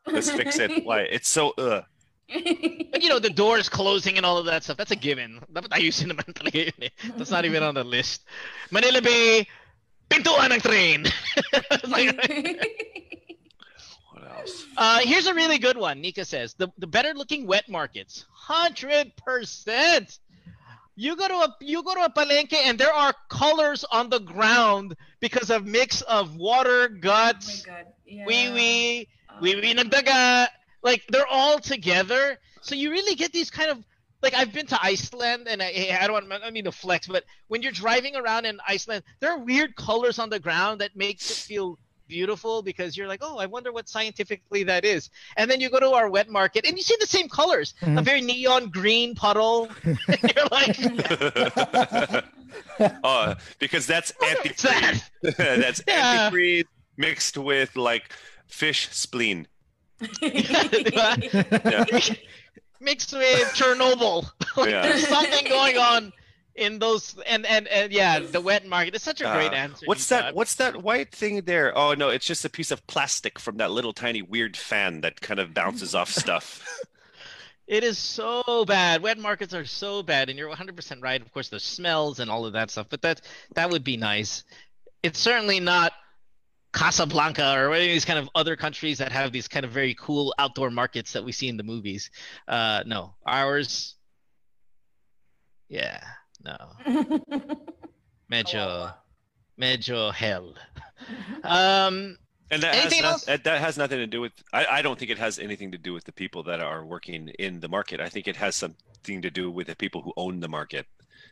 Let's 0.08 0.30
fix 0.32 0.60
it. 0.60 0.84
Why? 0.84 1.02
It's 1.08 1.30
so 1.30 1.52
uh. 1.56 1.84
But 2.92 3.02
you 3.04 3.10
know 3.10 3.20
the 3.20 3.30
doors 3.30 3.70
closing 3.70 4.18
and 4.18 4.26
all 4.26 4.38
of 4.38 4.46
that 4.52 4.64
stuff. 4.64 4.76
That's 4.78 4.92
a 4.92 4.96
given. 5.00 5.40
Dapat 5.54 5.70
ayusin 5.72 6.12
naman 6.12 6.34
talaga 6.34 6.68
yun 6.68 6.80
eh. 6.82 6.90
That's 7.16 7.32
not 7.32 7.46
even 7.46 7.64
on 7.64 7.76
the 7.76 7.84
list. 7.86 8.26
Manila 8.72 9.00
Bay, 9.02 9.48
pintuan 10.14 10.52
ng 10.54 10.62
train. 10.62 11.06
Like- 11.90 12.14
What 14.14 14.24
else? 14.30 14.66
uh, 14.78 15.00
here's 15.04 15.26
a 15.26 15.34
really 15.34 15.58
good 15.58 15.78
one. 15.78 16.02
Nika 16.02 16.26
says 16.26 16.54
the 16.54 16.70
the 16.78 16.88
better 16.88 17.14
looking 17.14 17.48
wet 17.48 17.68
markets, 17.68 18.26
hundred 18.32 19.16
percent. 19.18 20.20
You 20.96 21.16
go 21.18 21.28
to 21.28 21.34
a 21.50 21.56
you 21.62 21.82
go 21.82 21.96
to 21.96 22.06
a 22.06 22.12
palenque 22.14 22.54
and 22.54 22.78
there 22.78 22.94
are 22.94 23.14
colors 23.30 23.84
on 23.92 24.10
the 24.10 24.20
ground 24.20 24.96
because 25.20 25.50
of 25.50 25.66
mix 25.66 26.02
of 26.06 26.36
water, 26.38 26.86
oh 26.86 26.94
my 26.94 27.00
guts, 27.00 27.66
god. 27.66 27.86
Yeah. 28.06 28.26
wee 28.28 28.50
wee, 28.54 29.08
Oh. 29.32 29.42
wee 29.42 29.56
wee 29.56 29.74
nagdaga. 29.74 30.48
Like 30.84 31.02
they're 31.10 31.26
all 31.28 31.58
together, 31.58 32.38
so 32.62 32.76
you 32.76 32.92
really 32.92 33.16
get 33.16 33.32
these 33.34 33.50
kind 33.50 33.72
of 33.72 33.82
like 34.24 34.34
I've 34.34 34.52
been 34.54 34.66
to 34.68 34.80
Iceland 34.82 35.48
and 35.48 35.62
I, 35.62 35.98
I 36.02 36.08
don't 36.08 36.28
want 36.30 36.44
I 36.44 36.50
mean 36.50 36.64
to 36.64 36.72
flex, 36.72 37.08
but 37.08 37.24
when 37.50 37.62
you're 37.62 37.72
driving 37.74 38.16
around 38.16 38.46
in 38.46 38.58
Iceland, 38.68 39.04
there 39.20 39.32
are 39.32 39.38
weird 39.38 39.76
colors 39.76 40.18
on 40.18 40.30
the 40.30 40.40
ground 40.40 40.82
that 40.82 40.96
makes 40.96 41.30
it 41.30 41.38
feel 41.38 41.78
beautiful 42.08 42.62
because 42.62 42.96
you're 42.98 43.08
like, 43.08 43.20
oh, 43.22 43.38
I 43.38 43.46
wonder 43.46 43.72
what 43.72 43.88
scientifically 43.90 44.64
that 44.64 44.86
is. 44.86 45.10
And 45.38 45.50
then 45.52 45.60
you 45.62 45.70
go 45.70 45.80
to 45.80 45.92
our 45.92 46.10
wet 46.10 46.30
market 46.30 46.66
and 46.66 46.78
you 46.78 46.84
see 46.84 46.96
the 47.00 47.08
same 47.08 47.28
colors, 47.30 47.74
a 47.82 47.86
Mhm. 47.86 48.04
very 48.06 48.22
neon 48.22 48.70
green 48.70 49.14
puddle. 49.16 49.70
and 49.84 49.98
you're 50.36 50.46
like, 50.52 50.78
uh, 53.04 53.36
because 53.60 53.86
that's 53.88 54.14
what's 54.20 54.62
that? 54.64 55.02
that's 55.38 55.82
Yeah. 55.88 56.30
antifreeze 56.30 56.66
mixed 56.98 57.38
with 57.38 57.76
like 57.76 58.14
fish 58.48 58.90
spleen. 58.92 59.48
Mixed 62.84 63.14
with 63.14 63.48
Chernobyl. 63.54 64.30
Like, 64.58 64.70
Yeah. 64.70 64.84
There's 64.84 65.08
something 65.08 65.46
going 65.48 65.78
on 65.78 66.14
in 66.56 66.78
those 66.78 67.16
and 67.26 67.44
and 67.48 67.68
and 67.70 67.92
yeah, 67.92 68.20
the 68.20 68.40
wet 68.40 68.68
market. 68.68 68.94
It's 68.94 69.04
such 69.04 69.22
a 69.22 69.24
great 69.24 69.52
Uh, 69.52 69.56
answer. 69.56 69.86
What's 69.88 70.08
that? 70.10 70.36
What's 70.36 70.56
that 70.56 70.84
white 70.84 71.12
thing 71.12 71.42
there? 71.46 71.76
Oh 71.76 71.94
no, 71.96 72.10
it's 72.10 72.26
just 72.26 72.46
a 72.46 72.50
piece 72.50 72.70
of 72.70 72.86
plastic 72.86 73.40
from 73.40 73.58
that 73.58 73.72
little 73.72 73.94
tiny 73.94 74.22
weird 74.22 74.56
fan 74.56 75.02
that 75.02 75.22
kind 75.22 75.40
of 75.40 75.54
bounces 75.54 75.96
off 75.96 76.10
stuff. 76.24 76.64
It 77.66 77.84
is 77.84 77.98
so 77.98 78.66
bad. 78.66 79.02
Wet 79.02 79.18
markets 79.18 79.54
are 79.54 79.66
so 79.66 80.04
bad, 80.04 80.30
and 80.30 80.38
you're 80.38 80.54
100% 80.54 81.02
right. 81.02 81.22
Of 81.22 81.32
course, 81.34 81.48
the 81.50 81.60
smells 81.62 82.20
and 82.20 82.30
all 82.30 82.46
of 82.46 82.54
that 82.54 82.70
stuff, 82.70 82.88
but 82.90 83.02
that 83.02 83.22
that 83.56 83.70
would 83.72 83.84
be 83.86 83.98
nice. 83.98 84.44
It's 85.02 85.18
certainly 85.20 85.60
not 85.62 85.94
Casablanca 86.74 87.54
or 87.58 87.74
any 87.74 87.86
of 87.86 87.94
these 87.94 88.06
kind 88.06 88.20
of 88.20 88.28
other 88.36 88.56
countries 88.56 88.98
that 88.98 89.12
have 89.12 89.32
these 89.32 89.48
kind 89.48 89.64
of 89.66 89.72
very 89.72 89.94
cool 89.96 90.34
outdoor 90.40 90.70
markets 90.72 91.14
that 91.14 91.24
we 91.24 91.32
see 91.32 91.48
in 91.48 91.56
the 91.58 91.64
movies. 91.64 92.10
Uh, 92.48 92.84
no, 92.86 93.14
ours. 93.26 93.96
Yeah, 95.70 96.02
no. 96.44 96.58
Medyo, 98.32 98.94
medyo 99.60 100.14
hell. 100.14 100.54
Um, 101.44 102.18
And 102.52 102.62
that 102.64 102.76
has, 102.76 102.86
Anything 102.86 103.02
no- 103.04 103.10
else? 103.10 103.26
that 103.26 103.44
that 103.44 103.60
has 103.62 103.78
nothing 103.78 104.00
to 104.00 104.08
do 104.08 104.22
with. 104.22 104.32
I, 104.52 104.66
I 104.66 104.82
don't 104.82 104.98
think 104.98 105.12
it 105.12 105.18
has 105.20 105.40
anything 105.40 105.72
to 105.72 105.78
do 105.78 105.94
with 105.94 106.04
the 106.06 106.12
people 106.12 106.44
that 106.44 106.60
are 106.60 106.86
working 106.86 107.30
in 107.40 107.60
the 107.60 107.68
market. 107.70 108.00
I 108.00 108.10
think 108.10 108.28
it 108.28 108.36
has 108.38 108.56
something 108.56 109.22
to 109.22 109.30
do 109.30 109.50
with 109.52 109.68
the 109.68 109.76
people 109.76 110.02
who 110.02 110.14
own 110.18 110.40
the 110.40 110.48
market. 110.50 110.86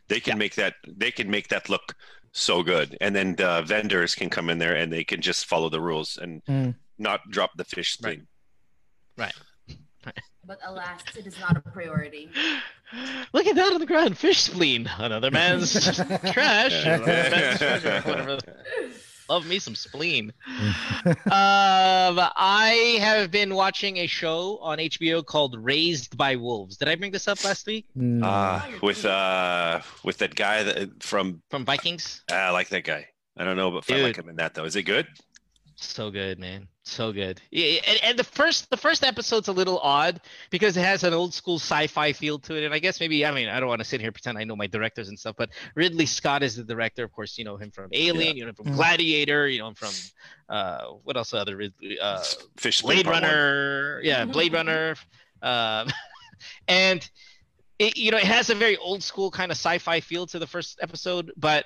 They 0.08 0.20
can 0.20 0.38
make 0.38 0.54
that. 0.56 0.74
They 0.86 1.10
can 1.10 1.30
make 1.30 1.48
that 1.48 1.68
look 1.68 1.94
so 2.32 2.62
good, 2.62 2.96
and 3.00 3.14
then 3.14 3.36
the 3.36 3.62
vendors 3.62 4.14
can 4.14 4.30
come 4.30 4.48
in 4.50 4.58
there 4.58 4.74
and 4.74 4.92
they 4.92 5.04
can 5.04 5.20
just 5.20 5.46
follow 5.46 5.68
the 5.68 5.80
rules 5.80 6.16
and 6.16 6.42
Mm. 6.46 6.74
not 6.98 7.20
drop 7.30 7.50
the 7.56 7.64
fish 7.64 7.92
spleen. 7.92 8.26
right. 9.16 9.34
right. 10.06 10.18
But 10.44 10.58
alas, 10.64 11.02
it 11.16 11.26
is 11.26 11.38
not 11.38 11.56
a 11.56 11.60
priority. 11.60 12.28
Look 13.32 13.46
at 13.46 13.54
that 13.56 13.72
on 13.72 13.78
the 13.80 13.86
ground. 13.86 14.18
Fish 14.18 14.40
spleen. 14.40 14.90
Another 14.98 15.30
man's 15.30 15.72
trash. 16.32 16.84
Another 16.84 17.06
man's 17.30 17.58
treasure. 17.58 18.38
Whatever. 19.32 19.44
Love 19.44 19.46
me 19.48 19.58
some 19.58 19.74
spleen. 19.74 20.32
um, 21.06 21.14
I 21.26 22.98
have 23.00 23.30
been 23.30 23.54
watching 23.54 23.98
a 23.98 24.06
show 24.06 24.58
on 24.60 24.78
HBO 24.78 25.24
called 25.24 25.56
Raised 25.58 26.16
by 26.16 26.36
Wolves. 26.36 26.76
Did 26.76 26.88
I 26.88 26.96
bring 26.96 27.12
this 27.12 27.28
up 27.28 27.42
last 27.44 27.66
week? 27.66 27.86
Uh, 28.22 28.60
with 28.82 29.04
uh, 29.04 29.80
with 30.04 30.18
that 30.18 30.34
guy 30.34 30.62
that, 30.62 31.02
from 31.02 31.42
From 31.50 31.64
Vikings? 31.64 32.22
I 32.30 32.50
like 32.50 32.68
that 32.68 32.84
guy. 32.84 33.06
I 33.36 33.44
don't 33.44 33.56
know 33.56 33.70
but 33.70 33.90
I 33.90 34.02
like 34.02 34.16
him 34.16 34.28
in 34.28 34.36
that 34.36 34.54
though. 34.54 34.64
Is 34.64 34.76
it 34.76 34.82
good? 34.82 35.06
So 35.76 36.10
good, 36.10 36.38
man. 36.38 36.68
So 36.84 37.12
good. 37.12 37.40
Yeah, 37.52 37.80
and, 37.86 38.00
and 38.02 38.18
the 38.18 38.24
first 38.24 38.68
the 38.68 38.76
first 38.76 39.04
episode's 39.04 39.46
a 39.46 39.52
little 39.52 39.78
odd 39.78 40.20
because 40.50 40.76
it 40.76 40.80
has 40.80 41.04
an 41.04 41.12
old 41.14 41.32
school 41.32 41.56
sci-fi 41.56 42.12
feel 42.12 42.40
to 42.40 42.56
it. 42.56 42.64
And 42.64 42.74
I 42.74 42.80
guess 42.80 42.98
maybe 42.98 43.24
I 43.24 43.30
mean 43.30 43.48
I 43.48 43.60
don't 43.60 43.68
want 43.68 43.78
to 43.78 43.84
sit 43.84 44.00
here 44.00 44.08
and 44.08 44.14
pretend 44.14 44.36
I 44.36 44.42
know 44.42 44.56
my 44.56 44.66
directors 44.66 45.08
and 45.08 45.16
stuff, 45.16 45.36
but 45.38 45.50
Ridley 45.76 46.06
Scott 46.06 46.42
is 46.42 46.56
the 46.56 46.64
director. 46.64 47.04
Of 47.04 47.12
course, 47.12 47.38
you 47.38 47.44
know 47.44 47.56
him 47.56 47.70
from 47.70 47.88
Alien, 47.92 48.36
you 48.36 48.42
know 48.42 48.48
him 48.48 48.56
from 48.56 48.66
Mhm. 48.66 48.74
Gladiator, 48.76 49.46
you 49.46 49.60
know 49.60 49.68
him 49.68 49.74
from 49.74 49.92
uh 50.48 50.86
what 51.04 51.16
else 51.16 51.32
other 51.32 51.56
Ridley 51.56 52.00
uh 52.00 52.24
Fish 52.56 52.82
Blade 52.82 53.04
part 53.04 53.14
one. 53.14 53.22
Runner, 53.22 54.00
yeah, 54.02 54.24
Blade 54.24 54.52
Runner, 54.52 54.96
um, 55.40 55.88
and 56.68 57.08
it, 57.78 57.96
you 57.96 58.10
know 58.10 58.18
it 58.18 58.24
has 58.24 58.50
a 58.50 58.56
very 58.56 58.76
old 58.76 59.04
school 59.04 59.30
kind 59.30 59.52
of 59.52 59.56
sci-fi 59.56 60.00
feel 60.00 60.26
to 60.26 60.38
the 60.40 60.48
first 60.48 60.80
episode, 60.82 61.30
but 61.36 61.64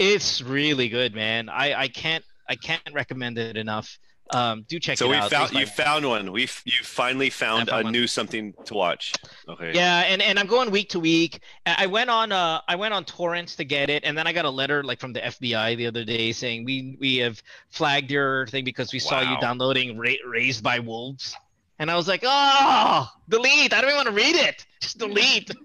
it's 0.00 0.42
really 0.42 0.88
good, 0.88 1.14
man. 1.14 1.48
I 1.48 1.82
I 1.82 1.88
can't 1.88 2.24
I 2.48 2.56
can't 2.56 2.82
recommend 2.92 3.38
it 3.38 3.56
enough. 3.56 3.96
Um, 4.30 4.64
do 4.68 4.78
check 4.80 4.98
So 4.98 5.06
it 5.06 5.10
we 5.10 5.16
out. 5.16 5.30
found 5.30 5.52
you 5.52 5.66
found 5.66 6.04
one. 6.08 6.32
We 6.32 6.42
you 6.64 6.72
finally 6.82 7.30
found 7.30 7.68
found 7.68 7.80
a 7.82 7.84
one. 7.84 7.92
new 7.92 8.06
something 8.06 8.54
to 8.64 8.74
watch. 8.74 9.12
Okay. 9.48 9.72
Yeah, 9.74 10.00
and, 10.00 10.20
and 10.20 10.38
I'm 10.38 10.46
going 10.48 10.70
week 10.70 10.88
to 10.90 11.00
week. 11.00 11.40
I 11.64 11.86
went 11.86 12.10
on 12.10 12.32
uh 12.32 12.60
I 12.66 12.74
went 12.76 12.92
on 12.92 13.04
torrents 13.04 13.54
to 13.56 13.64
get 13.64 13.88
it, 13.88 14.04
and 14.04 14.18
then 14.18 14.26
I 14.26 14.32
got 14.32 14.44
a 14.44 14.50
letter 14.50 14.82
like 14.82 14.98
from 14.98 15.12
the 15.12 15.20
FBI 15.20 15.76
the 15.76 15.86
other 15.86 16.04
day 16.04 16.32
saying 16.32 16.64
we 16.64 16.96
we 17.00 17.16
have 17.18 17.40
flagged 17.70 18.10
your 18.10 18.46
thing 18.48 18.64
because 18.64 18.92
we 18.92 18.98
saw 18.98 19.20
you 19.20 19.38
downloading 19.40 19.96
Ra- 19.96 20.22
Raised 20.26 20.62
by 20.64 20.80
Wolves, 20.80 21.36
and 21.78 21.88
I 21.90 21.94
was 21.96 22.08
like, 22.08 22.22
oh, 22.24 23.08
delete. 23.28 23.72
I 23.72 23.80
don't 23.80 23.90
even 23.90 23.96
want 23.96 24.08
to 24.08 24.14
read 24.14 24.34
it. 24.36 24.66
Just 24.80 24.98
delete. 24.98 25.50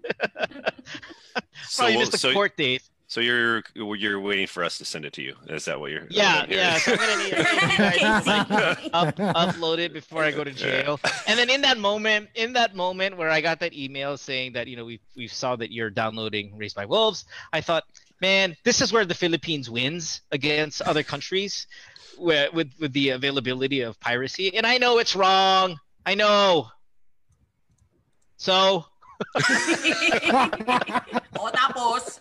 So, 1.67 1.83
Probably 1.83 1.97
missed 1.99 2.11
the 2.11 2.17
so, 2.17 2.33
court 2.33 2.57
date. 2.57 2.81
So 3.11 3.19
you're 3.19 3.61
you're 3.75 4.21
waiting 4.21 4.47
for 4.47 4.63
us 4.63 4.77
to 4.77 4.85
send 4.85 5.03
it 5.03 5.11
to 5.11 5.21
you. 5.21 5.35
Is 5.47 5.65
that 5.65 5.77
what 5.77 5.91
you're? 5.91 6.07
Yeah, 6.09 6.43
what 6.43 6.43
I'm 6.43 6.49
hearing? 6.49 6.63
yeah. 6.63 6.77
So 6.77 6.91
I'm 6.93 6.97
gonna 6.97 7.23
need, 7.23 7.33
I'm 7.33 8.23
gonna 8.23 8.79
need 8.79 8.83
you 8.85 8.89
up, 8.93 9.15
upload 9.53 9.79
it 9.79 9.91
before 9.91 10.23
I 10.23 10.31
go 10.31 10.45
to 10.45 10.51
jail. 10.53 10.97
And 11.27 11.37
then 11.37 11.49
in 11.49 11.59
that 11.59 11.77
moment, 11.77 12.29
in 12.35 12.53
that 12.53 12.73
moment 12.73 13.17
where 13.17 13.29
I 13.29 13.41
got 13.41 13.59
that 13.59 13.73
email 13.73 14.15
saying 14.15 14.53
that 14.53 14.67
you 14.67 14.77
know 14.77 14.85
we 14.85 15.01
we 15.17 15.27
saw 15.27 15.57
that 15.57 15.73
you're 15.73 15.89
downloading 15.89 16.55
Raised 16.55 16.77
by 16.77 16.85
Wolves, 16.85 17.25
I 17.51 17.59
thought, 17.59 17.83
man, 18.21 18.55
this 18.63 18.79
is 18.79 18.93
where 18.93 19.03
the 19.03 19.13
Philippines 19.13 19.69
wins 19.69 20.21
against 20.31 20.81
other 20.81 21.03
countries, 21.03 21.67
where, 22.17 22.49
with 22.53 22.71
with 22.79 22.93
the 22.93 23.09
availability 23.09 23.81
of 23.81 23.99
piracy. 23.99 24.55
And 24.55 24.65
I 24.65 24.77
know 24.77 24.99
it's 24.99 25.17
wrong. 25.17 25.77
I 26.05 26.15
know. 26.15 26.69
So 28.37 28.85
o 31.37 31.49
tapos. 31.51 32.19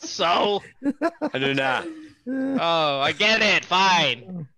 so. 0.00 0.62
Ano 1.32 1.52
na? 1.54 1.82
Oh, 2.60 3.00
I 3.00 3.12
get 3.12 3.42
it. 3.42 3.64
Fine. 3.64 4.48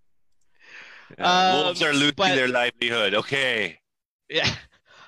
Yeah, 1.18 1.62
Wolves 1.64 1.82
Um, 1.82 1.88
are 1.88 1.92
losing 1.94 2.14
but- 2.16 2.34
their 2.34 2.48
livelihood. 2.48 3.14
Okay. 3.14 3.78
Yeah, 4.28 4.50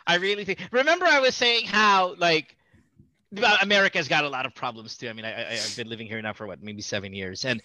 I 0.06 0.16
really 0.16 0.44
think. 0.44 0.60
Remember, 0.70 1.06
I 1.06 1.18
was 1.20 1.34
saying 1.34 1.66
how 1.66 2.14
like 2.18 2.54
well, 2.56 2.57
America's 3.62 4.08
got 4.08 4.24
a 4.24 4.28
lot 4.28 4.46
of 4.46 4.54
problems 4.54 4.96
too. 4.96 5.08
I 5.08 5.12
mean, 5.12 5.24
I, 5.24 5.32
I 5.32 5.52
I've 5.52 5.76
been 5.76 5.88
living 5.88 6.06
here 6.06 6.20
now 6.22 6.32
for 6.32 6.46
what 6.46 6.62
maybe 6.62 6.80
seven 6.80 7.12
years, 7.12 7.44
and 7.44 7.62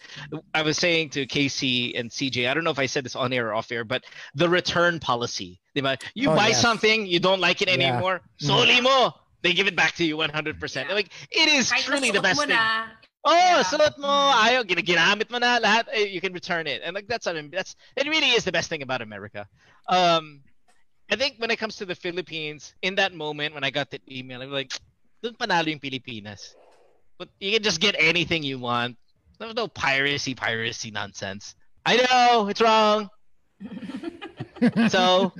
I 0.54 0.62
was 0.62 0.78
saying 0.78 1.12
to 1.12 1.26
Casey 1.26 1.96
and 1.96 2.10
CJ, 2.10 2.50
I 2.50 2.54
don't 2.54 2.64
know 2.66 2.72
if 2.72 2.80
I 2.80 2.86
said 2.86 3.06
this 3.06 3.16
on 3.16 3.32
air 3.32 3.48
or 3.50 3.54
off 3.54 3.72
air, 3.72 3.84
but 3.86 4.04
the 4.36 4.50
return 4.50 5.00
policy. 5.00 5.62
diba? 5.76 6.02
You 6.16 6.32
Oh, 6.32 6.36
buy 6.36 6.50
yes. 6.50 6.62
something, 6.62 7.06
you 7.06 7.20
don't 7.20 7.40
like 7.40 7.62
it 7.62 7.70
Yeah. 7.70 7.76
anymore, 7.76 8.22
soli 8.40 8.82
mo. 8.82 9.14
They 9.42 9.54
give 9.54 9.68
it 9.68 9.76
back 9.76 9.96
to 9.96 10.06
you 10.06 10.18
100%. 10.18 10.90
Like 10.90 11.10
it 11.32 11.48
is 11.50 11.72
Kahit 11.72 11.84
truly 11.84 12.12
the 12.12 12.22
best 12.22 12.40
thing. 12.42 12.50
na, 12.50 12.88
Oh, 13.26 13.64
suot 13.64 13.98
mo, 13.98 14.08
ayaw, 14.36 14.68
gina- 14.68 14.82
ginamit 14.82 15.32
mo 15.32 15.38
na 15.38 15.58
lahat, 15.60 15.88
eh, 15.94 16.06
you 16.12 16.20
can 16.20 16.34
return 16.34 16.68
it. 16.68 16.82
And 16.84 16.94
like 16.94 17.08
that's 17.08 17.26
I 17.26 17.32
mean, 17.34 17.52
that's 17.52 17.76
it 17.96 18.06
really 18.08 18.32
is 18.32 18.44
the 18.44 18.52
best 18.52 18.68
thing 18.70 18.82
about 18.84 19.02
America. 19.02 19.48
Um 19.88 20.42
I 21.10 21.16
think 21.16 21.36
when 21.38 21.52
it 21.52 21.58
comes 21.58 21.78
to 21.78 21.86
the 21.86 21.96
Philippines, 21.96 22.74
in 22.82 22.96
that 22.96 23.14
moment 23.14 23.54
when 23.54 23.64
I 23.64 23.70
got 23.70 23.92
that 23.92 24.02
email, 24.12 24.42
I'm 24.42 24.52
like, 24.52 24.72
doon 25.24 25.40
panalo 25.40 25.72
yung 25.72 25.80
Pilipinas. 25.80 26.56
But 27.18 27.30
you 27.40 27.56
can 27.56 27.64
just 27.64 27.80
get 27.80 27.96
anything 27.98 28.44
you 28.44 28.60
want. 28.60 29.00
There's 29.40 29.56
no 29.56 29.68
piracy, 29.68 30.36
piracy 30.36 30.92
nonsense. 30.92 31.56
I 31.86 31.98
know, 31.98 32.48
it's 32.48 32.62
wrong. 32.62 33.10
so 34.90 35.32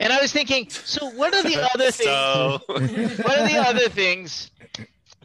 and 0.00 0.12
I 0.12 0.20
was 0.20 0.32
thinking, 0.32 0.68
so 0.70 1.10
what 1.10 1.34
are 1.34 1.42
the 1.42 1.56
other 1.74 1.90
things 1.90 2.04
So 2.04 2.60
what 2.68 3.38
are 3.38 3.48
the 3.48 3.58
other 3.58 3.88
things 3.88 4.50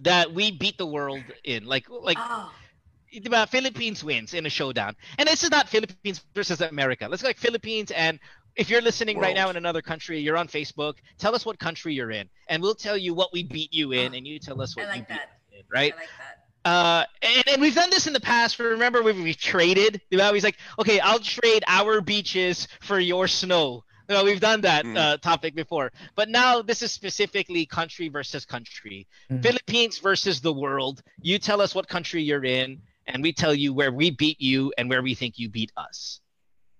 that 0.01 0.33
we 0.33 0.51
beat 0.51 0.77
the 0.77 0.85
world 0.85 1.23
in? 1.43 1.65
Like 1.65 1.85
like 1.89 2.17
ah. 2.19 2.51
Oh. 2.51 3.19
diba, 3.19 3.47
Philippines 3.47 4.03
wins 4.03 4.33
in 4.33 4.45
a 4.45 4.49
showdown. 4.49 4.95
And 5.19 5.27
this 5.27 5.43
is 5.43 5.51
not 5.51 5.69
Philippines 5.69 6.23
versus 6.33 6.61
America. 6.61 7.07
Let's 7.07 7.21
go 7.21 7.29
like 7.29 7.37
Philippines 7.37 7.91
and 7.91 8.19
if 8.55 8.69
you're 8.69 8.81
listening 8.81 9.17
right 9.17 9.35
now 9.35 9.49
in 9.49 9.55
another 9.57 9.81
country, 9.81 10.19
you're 10.19 10.37
on 10.37 10.47
Facebook, 10.47 10.95
tell 11.17 11.33
us 11.35 11.45
what 11.45 11.57
country 11.59 11.93
you're 11.93 12.11
in 12.11 12.29
and 12.49 12.61
we'll 12.61 12.75
tell 12.75 12.97
you 12.97 13.13
what 13.13 13.31
we 13.33 13.43
beat 13.43 13.73
you 13.73 13.91
in 13.91 14.13
and 14.13 14.27
you 14.27 14.39
tell 14.39 14.61
us 14.61 14.75
what 14.75 14.85
I 14.85 14.89
like 14.89 14.97
you 14.97 15.01
beat 15.03 15.07
that. 15.09 15.21
us 15.21 15.27
in, 15.51 15.63
right? 15.71 15.93
I 15.93 15.97
like 15.97 16.09
that. 16.19 16.39
Uh, 16.65 17.05
and, 17.21 17.43
and 17.49 17.61
we've 17.61 17.75
done 17.75 17.89
this 17.89 18.07
in 18.07 18.13
the 18.13 18.21
past. 18.21 18.57
Remember, 18.57 19.03
we 19.03 19.11
we 19.11 19.33
traded. 19.33 19.99
Diba? 20.11 20.33
He's 20.33 20.45
like, 20.45 20.55
okay, 20.79 20.99
I'll 21.01 21.19
trade 21.19 21.61
our 21.67 21.99
beaches 21.99 22.69
for 22.79 22.99
your 22.99 23.27
snow. 23.27 23.83
Diba? 24.07 24.23
We've 24.23 24.39
done 24.39 24.61
that 24.61 24.85
Mm. 24.85 24.95
uh, 24.97 25.17
topic 25.17 25.55
before, 25.55 25.91
but 26.15 26.29
now 26.29 26.61
this 26.61 26.81
is 26.81 26.91
specifically 26.93 27.65
country 27.65 28.07
versus 28.07 28.45
country. 28.45 29.07
Mhm. 29.29 29.43
Philippines 29.43 29.97
versus 29.97 30.39
the 30.39 30.53
world. 30.53 31.01
You 31.21 31.37
tell 31.37 31.59
us 31.59 31.75
what 31.75 31.89
country 31.89 32.23
you're 32.23 32.45
in, 32.45 32.81
and 33.07 33.21
we 33.23 33.33
tell 33.33 33.53
you 33.53 33.73
where 33.73 33.91
we 33.91 34.11
beat 34.11 34.39
you 34.39 34.71
and 34.77 34.89
where 34.89 35.01
we 35.01 35.15
think 35.15 35.37
you 35.37 35.49
beat 35.49 35.71
us. 35.75 36.21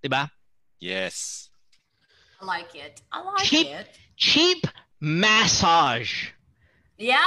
Diba? 0.02 0.30
yes. 0.80 1.50
I 2.40 2.44
like 2.44 2.74
it. 2.74 3.02
I 3.12 3.22
like 3.22 3.44
Cheap, 3.44 3.66
it. 3.68 3.88
cheap 4.16 4.66
massage. 5.00 6.28
Yeah. 6.98 7.18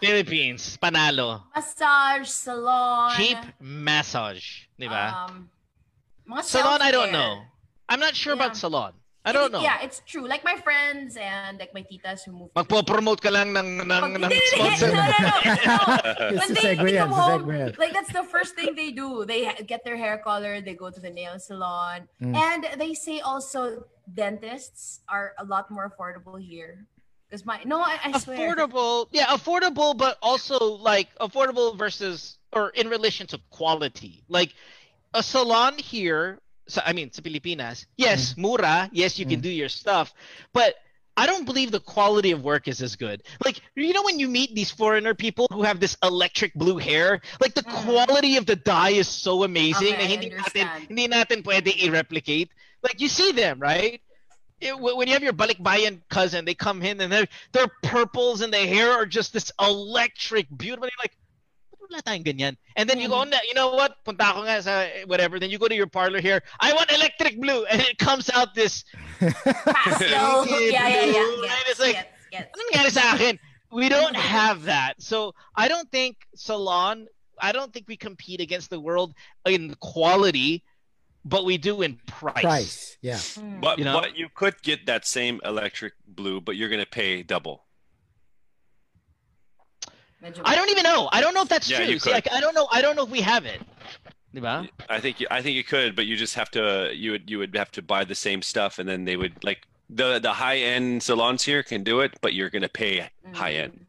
Philippines, 0.00 0.78
panalo. 0.82 1.42
Massage, 1.54 2.28
salon. 2.28 3.12
Cheap 3.16 3.38
massage. 3.60 4.66
Diba? 4.80 5.14
Um, 5.28 5.48
salon, 6.42 6.82
I 6.82 6.90
don't 6.90 7.12
know. 7.12 7.42
I'm 7.88 8.00
not 8.00 8.14
sure 8.14 8.32
about 8.34 8.56
salon. 8.56 8.92
I 9.24 9.30
don't 9.30 9.52
know. 9.52 9.62
Yeah, 9.62 9.78
it's 9.82 10.02
true. 10.04 10.26
Like 10.26 10.42
my 10.42 10.56
friends 10.56 11.16
and 11.16 11.56
like 11.60 11.72
my 11.72 11.86
titas 11.86 12.24
who 12.26 12.32
moved. 12.32 12.54
Magpo-promote 12.54 13.20
ka 13.22 13.30
lang 13.30 13.52
ng, 13.54 13.86
ng, 13.86 13.86
ng 13.86 14.12
Hindi, 14.18 14.34
hindi, 14.34 14.50
sponsor. 14.50 14.90
no, 14.90 14.98
no, 14.98 15.14
no, 15.22 15.54
no. 15.70 15.78
It's 16.34 16.42
When 16.42 16.50
a 16.50 16.54
they, 16.58 16.74
segue 16.74 16.82
they 16.90 16.96
come 16.98 17.10
it's 17.10 17.18
a 17.18 17.22
home, 17.22 17.42
segue 17.46 17.78
like 17.78 17.92
that's 17.92 18.12
the 18.12 18.24
first 18.24 18.56
thing 18.56 18.74
they 18.74 18.90
do. 18.90 19.24
They 19.24 19.46
get 19.68 19.84
their 19.84 19.96
hair 19.96 20.18
colored. 20.24 20.64
They 20.64 20.74
go 20.74 20.90
to 20.90 20.98
the 20.98 21.10
nail 21.10 21.38
salon, 21.38 22.08
Mm. 22.20 22.34
and 22.34 22.80
they 22.80 22.94
say 22.98 23.20
also 23.20 23.86
dentists 24.12 25.00
are 25.08 25.32
a 25.38 25.44
lot 25.44 25.70
more 25.70 25.90
affordable 25.90 26.40
here. 26.40 26.86
Because 27.28 27.46
my 27.46 27.60
no, 27.64 27.80
I, 27.80 27.98
I 28.04 28.18
swear. 28.18 28.36
affordable. 28.36 29.06
Yeah, 29.10 29.26
affordable, 29.26 29.96
but 29.96 30.18
also 30.20 30.58
like 30.58 31.08
affordable 31.18 31.76
versus 31.76 32.36
or 32.52 32.70
in 32.70 32.88
relation 32.88 33.26
to 33.28 33.40
quality. 33.50 34.22
Like 34.28 34.54
a 35.14 35.22
salon 35.22 35.78
here, 35.78 36.40
so, 36.68 36.80
I 36.84 36.92
mean, 36.92 37.10
sa 37.12 37.22
Pilipinas, 37.22 37.86
yes, 37.96 38.32
mm-hmm. 38.32 38.42
mura, 38.42 38.90
yes, 38.92 39.18
you 39.18 39.26
can 39.26 39.40
mm. 39.40 39.44
do 39.44 39.50
your 39.50 39.68
stuff, 39.68 40.12
but 40.52 40.76
I 41.16 41.26
don't 41.26 41.44
believe 41.44 41.70
the 41.70 41.80
quality 41.80 42.30
of 42.30 42.42
work 42.42 42.68
is 42.68 42.80
as 42.80 42.96
good. 42.96 43.22
Like, 43.44 43.60
you 43.74 43.92
know, 43.92 44.02
when 44.02 44.18
you 44.18 44.28
meet 44.28 44.54
these 44.54 44.70
foreigner 44.70 45.14
people 45.14 45.46
who 45.52 45.62
have 45.62 45.78
this 45.78 45.96
electric 46.02 46.54
blue 46.54 46.78
hair, 46.78 47.20
like 47.40 47.54
the 47.54 47.62
mm. 47.62 47.84
quality 47.84 48.36
of 48.36 48.46
the 48.46 48.56
dye 48.56 48.90
is 48.90 49.08
so 49.08 49.44
amazing 49.44 49.92
Okay, 49.92 50.06
hindi 50.06 50.30
natin, 50.30 50.68
hindi 50.88 51.08
natin 51.08 51.42
pwede 51.42 51.68
i-replicate. 51.84 52.50
Like, 52.82 53.00
you 53.00 53.08
see 53.08 53.32
them, 53.32 53.60
right? 53.60 54.00
Eh, 54.62 54.68
it- 54.68 54.78
when 54.78 55.06
you 55.06 55.12
have 55.12 55.22
your 55.22 55.34
balikbayan 55.34 56.00
cousin, 56.08 56.44
they 56.44 56.54
come 56.54 56.82
in 56.82 57.00
and 57.00 57.12
they're, 57.12 57.28
they're 57.52 57.70
purples 57.82 58.40
and 58.40 58.52
the 58.52 58.64
hair 58.66 58.90
are 58.92 59.06
just 59.06 59.32
this 59.32 59.52
electric, 59.60 60.46
beautiful. 60.56 60.88
Like, 60.98 61.12
"Ba't 61.12 61.21
wala 61.92 62.00
tayong 62.02 62.24
ganyan? 62.24 62.56
And 62.76 62.88
then 62.88 62.96
you 62.98 63.08
go, 63.12 63.20
mm. 63.20 63.30
"Na- 63.30 63.44
you 63.46 63.52
know 63.52 63.76
what? 63.76 64.00
Punta 64.04 64.32
ako 64.32 64.48
nga 64.48 64.62
sa 64.64 64.88
eh, 64.88 65.04
whatever. 65.04 65.36
Then 65.38 65.52
you 65.52 65.60
go 65.60 65.68
to 65.68 65.76
your 65.76 65.86
parlor 65.86 66.20
here. 66.24 66.40
I 66.60 66.72
want 66.72 66.88
electric 66.90 67.36
blue. 67.36 67.68
And 67.68 67.80
it 67.84 67.98
comes 68.00 68.30
out 68.32 68.54
this 68.56 68.84
Pastel. 69.20 70.46
Yeah, 70.48 70.88
yeah, 70.88 71.04
yeah. 71.04 71.12
blue, 71.12 71.44
Yes, 71.44 71.52
and 71.52 71.64
it's 71.68 71.80
like, 71.80 71.94
yes, 71.94 72.06
yes. 72.32 72.46
nangyari 72.56 72.90
sa 72.90 73.14
akin? 73.14 73.38
We 73.72 73.88
don't 73.88 74.16
have 74.16 74.64
that. 74.64 75.00
So 75.00 75.34
I 75.56 75.68
don't 75.68 75.88
think 75.92 76.16
salon, 76.34 77.08
I 77.40 77.52
don't 77.52 77.72
think 77.72 77.88
we 77.88 77.96
compete 77.96 78.40
against 78.40 78.68
the 78.70 78.80
world 78.80 79.14
in 79.46 79.74
quality, 79.80 80.64
but 81.24 81.44
we 81.44 81.56
do 81.56 81.80
in 81.82 81.96
price. 82.06 82.42
Price, 82.44 82.96
yeah. 83.00 83.20
But 83.60 83.78
You 83.78 83.84
know? 83.84 84.00
but 84.00 84.16
you 84.16 84.28
could 84.34 84.60
get 84.62 84.86
that 84.86 85.06
same 85.06 85.40
electric 85.44 85.94
blue, 86.06 86.40
but 86.40 86.56
you're 86.56 86.68
gonna 86.68 86.84
pay 86.88 87.22
double. 87.22 87.64
Medyo- 90.22 90.42
I 90.44 90.54
don't 90.54 90.70
even 90.70 90.84
know. 90.84 91.08
I 91.12 91.20
don't 91.20 91.34
know 91.34 91.42
if 91.42 91.48
that's 91.48 91.68
Yeah, 91.68 91.78
true. 91.78 91.86
you 91.86 91.98
See, 91.98 92.04
could. 92.10 92.12
like 92.14 92.32
I 92.32 92.40
don't 92.40 92.54
know. 92.54 92.68
I 92.70 92.80
don't 92.82 92.96
know 92.96 93.04
if 93.04 93.10
we 93.10 93.20
have 93.22 93.44
it. 93.44 93.60
Diba? 94.34 94.68
I 94.88 94.98
think 95.00 95.20
you, 95.20 95.26
I 95.30 95.42
think 95.42 95.56
you 95.56 95.64
could, 95.64 95.94
but 95.94 96.06
you 96.06 96.16
just 96.16 96.34
have 96.36 96.50
to 96.52 96.90
you 96.94 97.10
would 97.12 97.28
you 97.30 97.38
would 97.38 97.54
have 97.56 97.70
to 97.72 97.82
buy 97.82 98.04
the 98.04 98.14
same 98.14 98.40
stuff, 98.42 98.78
and 98.78 98.88
then 98.88 99.04
they 99.04 99.16
would 99.16 99.42
like 99.44 99.66
the 99.90 100.18
the 100.20 100.32
high 100.32 100.58
end 100.58 101.02
salons 101.02 101.42
here 101.44 101.62
can 101.62 101.82
do 101.82 102.00
it, 102.00 102.12
but 102.22 102.32
you're 102.34 102.48
gonna 102.50 102.68
pay 102.68 103.08
high 103.34 103.52
end 103.52 103.86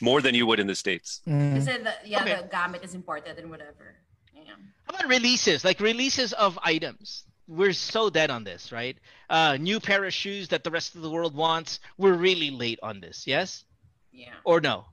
more 0.00 0.20
than 0.20 0.34
you 0.34 0.44
would 0.44 0.60
in 0.60 0.66
the 0.66 0.74
states. 0.74 1.22
Mm. 1.26 1.54
Kasi 1.56 1.78
the, 1.78 1.94
yeah, 2.04 2.22
Okay. 2.22 2.36
the 2.36 2.48
gamit 2.48 2.84
is 2.84 2.94
imported 2.94 3.38
and 3.38 3.48
whatever. 3.48 3.96
Yeah. 4.34 4.42
How 4.84 4.90
about 4.94 5.08
releases? 5.08 5.64
Like 5.64 5.80
releases 5.80 6.34
of 6.34 6.58
items. 6.62 7.24
We're 7.48 7.72
so 7.72 8.10
dead 8.10 8.28
on 8.30 8.44
this, 8.44 8.72
right? 8.72 8.98
Uh, 9.30 9.56
new 9.58 9.78
pair 9.80 10.04
of 10.04 10.12
shoes 10.12 10.48
that 10.48 10.64
the 10.64 10.70
rest 10.70 10.94
of 10.96 11.00
the 11.02 11.10
world 11.10 11.34
wants. 11.34 11.78
We're 11.96 12.14
really 12.14 12.50
late 12.50 12.80
on 12.82 13.00
this. 13.00 13.24
Yes 13.26 13.64
Yeah. 14.12 14.34
or 14.44 14.60
no? 14.60 14.84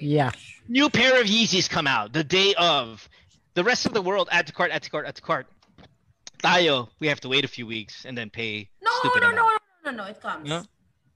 Yeah. 0.00 0.32
New 0.68 0.88
pair 0.90 1.20
of 1.20 1.26
Yeezys 1.26 1.68
come 1.68 1.86
out 1.86 2.12
the 2.12 2.24
day 2.24 2.54
of. 2.58 3.08
The 3.54 3.64
rest 3.64 3.84
of 3.86 3.92
the 3.92 4.02
world 4.02 4.28
add 4.32 4.46
to 4.46 4.52
cart, 4.52 4.70
add 4.72 4.82
to 4.82 4.90
cart, 4.90 5.06
add 5.06 5.14
to 5.16 5.22
cart. 5.22 5.46
Tayo, 6.42 6.88
we 6.98 7.06
have 7.08 7.20
to 7.20 7.28
wait 7.28 7.44
a 7.44 7.48
few 7.48 7.66
weeks 7.66 8.04
and 8.04 8.16
then 8.18 8.30
pay. 8.30 8.68
No, 8.82 8.90
stupid 8.98 9.22
no, 9.22 9.30
no, 9.30 9.36
no, 9.84 9.90
no, 9.90 9.90
no. 9.92 10.04
It 10.04 10.20
comes. 10.20 10.48
No? 10.48 10.64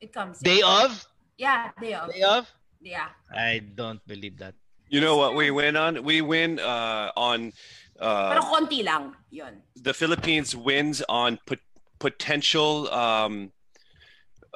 It 0.01 0.13
comes. 0.13 0.39
Day 0.41 0.61
of? 0.63 1.07
Yeah, 1.39 1.71
day 1.81 1.95
of. 1.95 2.13
Day 2.13 2.23
of? 2.23 2.47
Yeah. 2.81 3.09
I 3.35 3.61
don't 3.75 4.05
believe 4.07 4.39
that. 4.39 4.55
You 4.89 5.01
know 5.01 5.17
what 5.17 5.35
we 5.35 5.51
win 5.51 5.77
on? 5.77 6.05
We 6.05 6.21
win 6.21 6.61
uh, 6.61 7.11
on 7.17 7.53
Pero 7.99 8.07
Uh, 8.09 8.41
konti 8.53 8.85
lang. 8.85 9.17
Yun. 9.31 9.63
the 9.75 9.95
Philippines 9.95 10.55
wins 10.55 11.03
on 11.09 11.39
pot- 11.47 11.65
potential. 11.99 12.89
Um, 12.93 13.51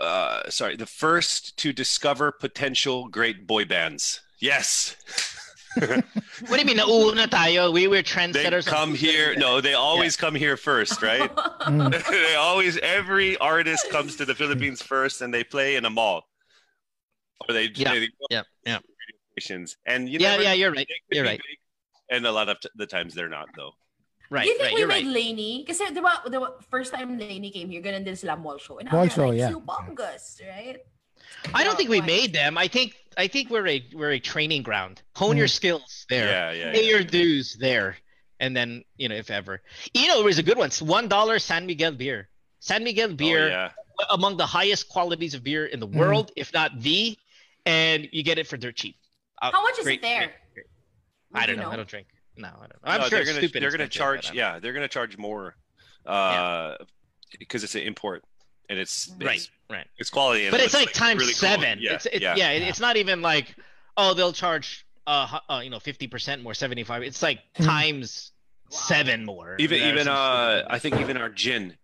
uh, 0.01 0.49
sorry, 0.51 0.77
the 0.77 0.87
first 0.87 1.57
to 1.59 1.73
discover 1.73 2.33
potential 2.33 3.09
great 3.09 3.47
boy 3.47 3.65
bands. 3.65 4.21
Yes. 4.41 4.97
What 5.77 6.03
do 6.51 6.59
you 6.59 6.65
mean? 6.65 6.79
Nauna 6.79 7.29
tayo. 7.29 7.73
We 7.73 7.87
were 7.87 8.03
trendsetters. 8.03 8.67
on 8.67 8.73
come 8.75 8.95
here. 8.95 9.37
No, 9.37 9.61
they 9.61 9.75
always 9.75 10.17
come 10.17 10.35
here 10.35 10.57
first, 10.57 11.01
right? 11.01 11.31
they 12.11 12.35
always. 12.35 12.77
Every 12.79 13.37
artist 13.39 13.89
comes 13.91 14.17
to 14.17 14.25
the 14.25 14.35
Philippines 14.35 14.83
first, 14.83 15.21
and 15.21 15.33
they 15.33 15.45
play 15.45 15.77
in 15.77 15.85
a 15.85 15.91
mall, 15.91 16.25
or 17.49 17.55
they. 17.55 17.67
Yeah, 17.75 17.95
they 17.95 18.09
yeah, 18.31 18.43
yeah. 18.67 18.79
stations. 19.39 19.77
And 19.87 20.09
you 20.09 20.19
Yeah, 20.19 20.31
never- 20.33 20.43
yeah, 20.43 20.53
you're 20.55 20.73
right. 20.73 20.89
You're 21.13 21.25
right. 21.25 21.39
big, 21.39 21.59
And 22.17 22.27
a 22.27 22.33
lot 22.33 22.49
of 22.49 22.59
t- 22.59 22.69
the 22.75 22.87
times 22.87 23.15
they're 23.15 23.29
not, 23.29 23.47
though. 23.57 23.73
Right, 24.31 24.45
Do 24.45 24.49
you 24.51 24.59
think 24.59 24.65
right. 24.67 24.75
we 24.75 24.79
You're 24.81 24.89
made 24.89 25.07
right. 25.07 25.15
LANY? 25.15 25.65
Kasi 25.67 25.91
di 25.93 26.01
ba, 26.01 26.23
di 26.31 26.39
ba, 26.39 26.55
first 26.71 26.95
time 26.95 27.19
LANY 27.19 27.51
came 27.51 27.69
here, 27.69 27.83
ganun 27.83 28.05
din 28.05 28.15
sila 28.15 28.37
mall 28.37 28.59
show. 28.59 28.79
And 28.79 28.87
Mall 28.91 29.05
now 29.05 29.11
show, 29.11 29.27
they're 29.35 29.35
yeah. 29.35 29.49
like 29.51 29.59
humongous, 29.67 30.39
right? 30.47 30.79
I 31.53 31.65
don't 31.65 31.77
think 31.77 31.91
we 31.91 32.01
made 32.01 32.33
them. 32.33 32.57
I 32.57 32.69
think 32.69 32.95
I 33.19 33.27
think 33.27 33.51
we're 33.51 33.67
a 33.67 33.83
we're 33.93 34.13
a 34.13 34.21
training 34.21 34.63
ground. 34.63 35.03
Hone 35.17 35.37
your 35.37 35.49
skills 35.51 36.07
there. 36.09 36.27
Yeah, 36.31 36.53
yeah, 36.53 36.73
Pay 36.73 36.85
yeah. 36.87 36.91
your 36.95 37.03
dues 37.05 37.57
there, 37.59 37.97
and 38.39 38.55
then 38.57 38.85
you 38.99 39.09
know 39.09 39.17
if 39.19 39.31
ever. 39.31 39.63
You 39.95 40.07
know, 40.07 40.21
it 40.21 40.25
was 40.25 40.39
a 40.39 40.43
good 40.47 40.59
one. 40.59 40.71
One 40.79 41.09
dollar 41.09 41.39
San 41.39 41.67
Miguel 41.67 41.93
beer. 41.93 42.29
San 42.61 42.85
Miguel 42.85 43.15
beer, 43.15 43.47
Oh, 43.47 43.49
yeah. 43.51 43.71
among 44.15 44.37
the 44.37 44.47
highest 44.47 44.89
qualities 44.89 45.35
of 45.35 45.43
beer 45.43 45.67
in 45.67 45.81
the 45.81 45.87
world, 45.91 46.31
if 46.37 46.53
not 46.53 46.79
the, 46.81 47.17
and 47.67 48.07
you 48.13 48.23
get 48.23 48.39
it 48.39 48.47
for 48.47 48.57
dirt 48.57 48.77
cheap. 48.77 48.97
Uh, 49.43 49.51
How 49.51 49.63
much 49.63 49.79
is 49.79 49.85
great- 49.85 50.01
it 50.01 50.03
there? 50.03 50.33
great- 50.55 50.67
I 51.35 51.47
don't 51.47 51.57
you 51.57 51.63
know. 51.63 51.71
I 51.71 51.77
don't 51.77 51.89
drink. 51.89 52.07
No, 52.41 52.49
I 52.49 52.53
don't. 52.53 52.61
know. 52.71 52.77
I'm 52.85 53.01
No, 53.01 53.09
sure 53.09 53.19
they're 53.19 53.27
gonna 53.27 53.39
stupid. 53.39 53.63
they're 53.63 53.71
gonna 53.71 53.89
charge. 53.89 54.31
um, 54.31 54.37
Yeah, 54.37 54.59
they're 54.59 54.73
gonna 54.73 54.89
charge 54.89 55.17
more, 55.19 55.57
uh, 56.07 56.75
because 57.39 57.63
it's 57.65 57.75
an 57.75 57.83
import 57.83 58.25
and 58.69 58.79
it's, 58.79 59.11
Right, 59.21 59.37
it's 59.37 59.51
right. 59.69 59.87
It's 59.99 60.11
quality, 60.11 60.49
but 60.51 60.61
it 60.61 60.65
it's 60.65 60.75
looks 60.75 60.87
like 60.87 60.95
times 60.95 61.21
really 61.21 61.33
cool. 61.33 61.39
seven. 61.39 61.79
Yeah, 61.81 61.95
it's, 61.95 62.07
it's, 62.07 62.21
yeah, 62.21 62.35
yeah, 62.37 62.51
it- 62.51 62.63
it's 62.63 62.81
not 62.81 62.97
even 62.97 63.21
like 63.23 63.55
oh 63.97 64.15
they'll 64.15 64.33
charge 64.33 64.87
uh, 65.07 65.39
uh 65.49 65.61
you 65.63 65.71
know 65.71 65.79
fifty 65.81 66.07
percent 66.07 66.43
more, 66.43 66.55
seventy 66.55 66.85
five. 66.85 67.03
It's 67.03 67.23
like 67.23 67.41
times 67.55 68.33
seven 68.71 69.25
more. 69.25 69.57
Even 69.59 69.79
even 69.83 70.09
uh, 70.09 70.59
stupid- 70.61 70.73
I 70.75 70.79
think 70.79 71.01
even 71.01 71.17
our 71.17 71.29
gin 71.31 71.77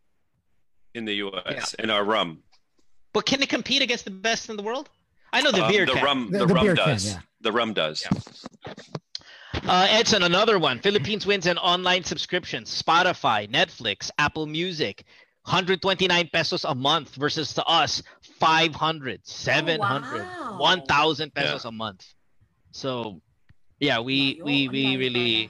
in 0.95 1.05
the 1.05 1.15
U.S. 1.17 1.75
and 1.79 1.91
our 1.91 2.03
rum. 2.05 2.43
But 3.13 3.27
can 3.27 3.43
it 3.43 3.49
compete 3.49 3.83
against 3.83 4.05
the 4.05 4.11
best 4.11 4.49
in 4.49 4.57
the 4.57 4.63
world? 4.63 4.89
I 5.33 5.41
know 5.43 5.51
the 5.51 5.65
Um, 5.65 5.71
beer 5.71 5.85
the 5.87 5.93
can. 5.93 6.05
rum, 6.05 6.31
The- 6.31 6.39
the, 6.39 6.47
the 6.47 6.55
rum 6.55 6.65
beer 6.65 6.77
can, 6.77 6.87
does. 6.89 7.07
yeah. 7.13 7.21
The 7.43 7.53
rum 7.53 7.75
does. 7.75 8.07
Uh, 9.69 9.87
Edson, 9.91 10.23
another 10.23 10.59
one. 10.59 10.79
Philippines 10.79 11.27
wins 11.27 11.47
an 11.47 11.59
online 11.59 12.05
subscription. 12.05 12.65
Spotify, 12.65 13.51
Netflix, 13.51 14.11
Apple 14.19 14.47
Music. 14.47 15.05
129 15.45 16.29
pesos 16.33 16.65
a 16.65 16.75
month 16.75 17.15
versus 17.15 17.55
to 17.55 17.65
us 17.67 18.03
500 18.41 19.21
700 19.25 20.19
wow. 20.21 20.57
1000 20.59 21.33
pesos 21.33 21.65
a 21.65 21.71
month 21.71 22.05
so 22.73 23.21
yeah 23.79 24.01
we 24.01 24.41
we 24.45 24.67
we 24.69 24.97
really 24.97 25.49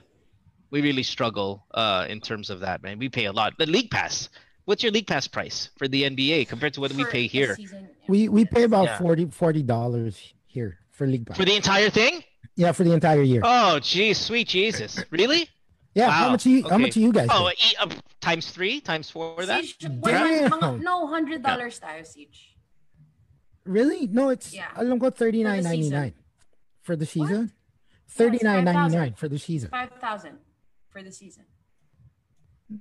we 0.71 0.83
really 0.83 1.03
struggle 1.03 1.65
uh 1.73 2.05
in 2.11 2.21
terms 2.21 2.51
of 2.51 2.61
that 2.61 2.83
man 2.83 2.99
we 2.99 3.09
pay 3.09 3.25
a 3.25 3.33
lot 3.33 3.55
the 3.59 3.65
league 3.65 3.91
pass 3.91 4.29
what's 4.67 4.83
your 4.83 4.93
league 4.93 5.07
pass 5.07 5.27
price 5.27 5.71
for 5.79 5.89
the 5.89 6.03
nba 6.03 6.47
compared 6.47 6.75
to 6.75 6.83
what 6.83 6.93
we 6.93 7.07
pay 7.07 7.27
here 7.27 7.57
season, 7.57 7.89
We 8.07 8.29
we 8.29 8.45
pay 8.45 8.65
about 8.65 8.85
Yeah. 8.85 8.99
forty 8.99 9.25
forty 9.31 9.63
dollars 9.63 10.35
here 10.47 10.77
for 10.93 11.07
league 11.07 11.25
pass. 11.27 11.39
for 11.39 11.47
the 11.47 11.57
entire 11.57 11.89
thing 11.89 12.23
yeah, 12.57 12.73
for 12.73 12.85
the 12.85 12.93
entire 12.93 13.23
year. 13.23 13.41
oh 13.45 13.79
geez 13.81 14.19
sweet 14.19 14.49
jesus 14.49 15.03
really 15.11 15.49
yeah, 15.95 16.11
how 16.11 16.27
Wow. 16.27 16.31
much 16.33 16.43
do 16.45 16.51
you 16.51 16.63
how 16.63 16.77
Okay. 16.77 16.83
much 16.83 16.93
do 16.95 17.01
you 17.01 17.13
guys? 17.13 17.29
oh 17.31 17.49
pay? 17.49 17.69
e- 17.73 17.77
uh, 17.81 17.89
times 18.21 18.51
three 18.51 18.81
times 18.81 19.09
four 19.09 19.45
that 19.47 19.65
Siege, 19.65 19.89
wala, 19.89 20.49
mga, 20.51 20.61
Damn. 20.61 20.81
no, 20.85 21.07
$100 21.09 21.41
tayo, 21.81 22.17
each. 22.17 22.53
Really? 23.65 24.07
No, 24.07 24.29
it's 24.29 24.53
Yeah. 24.53 24.69
alam 24.77 25.01
ko 25.01 25.09
thirty 25.11 25.43
nine 25.43 25.63
ninety 25.65 25.89
nine 25.91 26.13
for 26.83 26.97
the 26.97 27.07
season. 27.07 27.51
Thirty 28.09 28.39
nine 28.45 28.65
ninety 28.65 28.95
nine 28.97 29.15
for 29.15 29.27
the 29.29 29.39
season. 29.41 29.71
5000 29.71 30.39
for 30.93 31.03
the 31.03 31.11
season. 31.11 31.45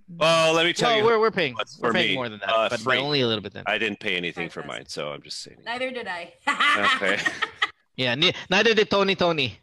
Well, 0.09 0.53
let 0.53 0.65
me 0.65 0.73
tell 0.73 0.89
Well, 0.91 0.97
you. 0.99 1.05
we're- 1.05 1.19
we're 1.19 1.31
paying- 1.31 1.53
what's 1.55 1.77
we're 1.79 1.89
for 1.89 1.93
paying 1.93 2.09
me, 2.11 2.15
more 2.15 2.29
than 2.29 2.39
that, 2.39 2.49
uh, 2.49 2.69
but 2.69 2.79
free. 2.79 2.97
only 2.97 3.21
a 3.21 3.27
little 3.27 3.41
bit 3.41 3.53
then. 3.53 3.63
I 3.67 3.77
didn't 3.77 3.99
pay 3.99 4.15
anything 4.17 4.49
for 4.49 4.63
mine, 4.63 4.85
so 4.87 5.09
I'm 5.09 5.21
just 5.21 5.41
saying. 5.41 5.57
Neither 5.63 5.91
did 5.91 6.07
I. 6.07 6.33
Okay. 6.97 7.19
yeah 7.95 8.13
ni- 8.15 8.33
neither 8.49 8.73
did 8.73 8.89
tony 8.89 9.15
tony 9.15 9.57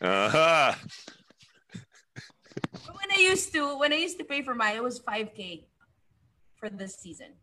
Uh-huh. 0.00 0.74
When 2.86 3.10
I 3.16 3.20
used 3.20 3.52
to, 3.52 3.78
when 3.78 3.92
I 3.92 3.96
used 3.96 4.18
to 4.18 4.24
pay 4.24 4.42
for 4.42 4.54
mine, 4.54 4.76
it 4.76 4.82
was 4.82 5.00
5K 5.00 5.64
for 6.56 6.68
this 6.68 6.96
season. 6.96 7.34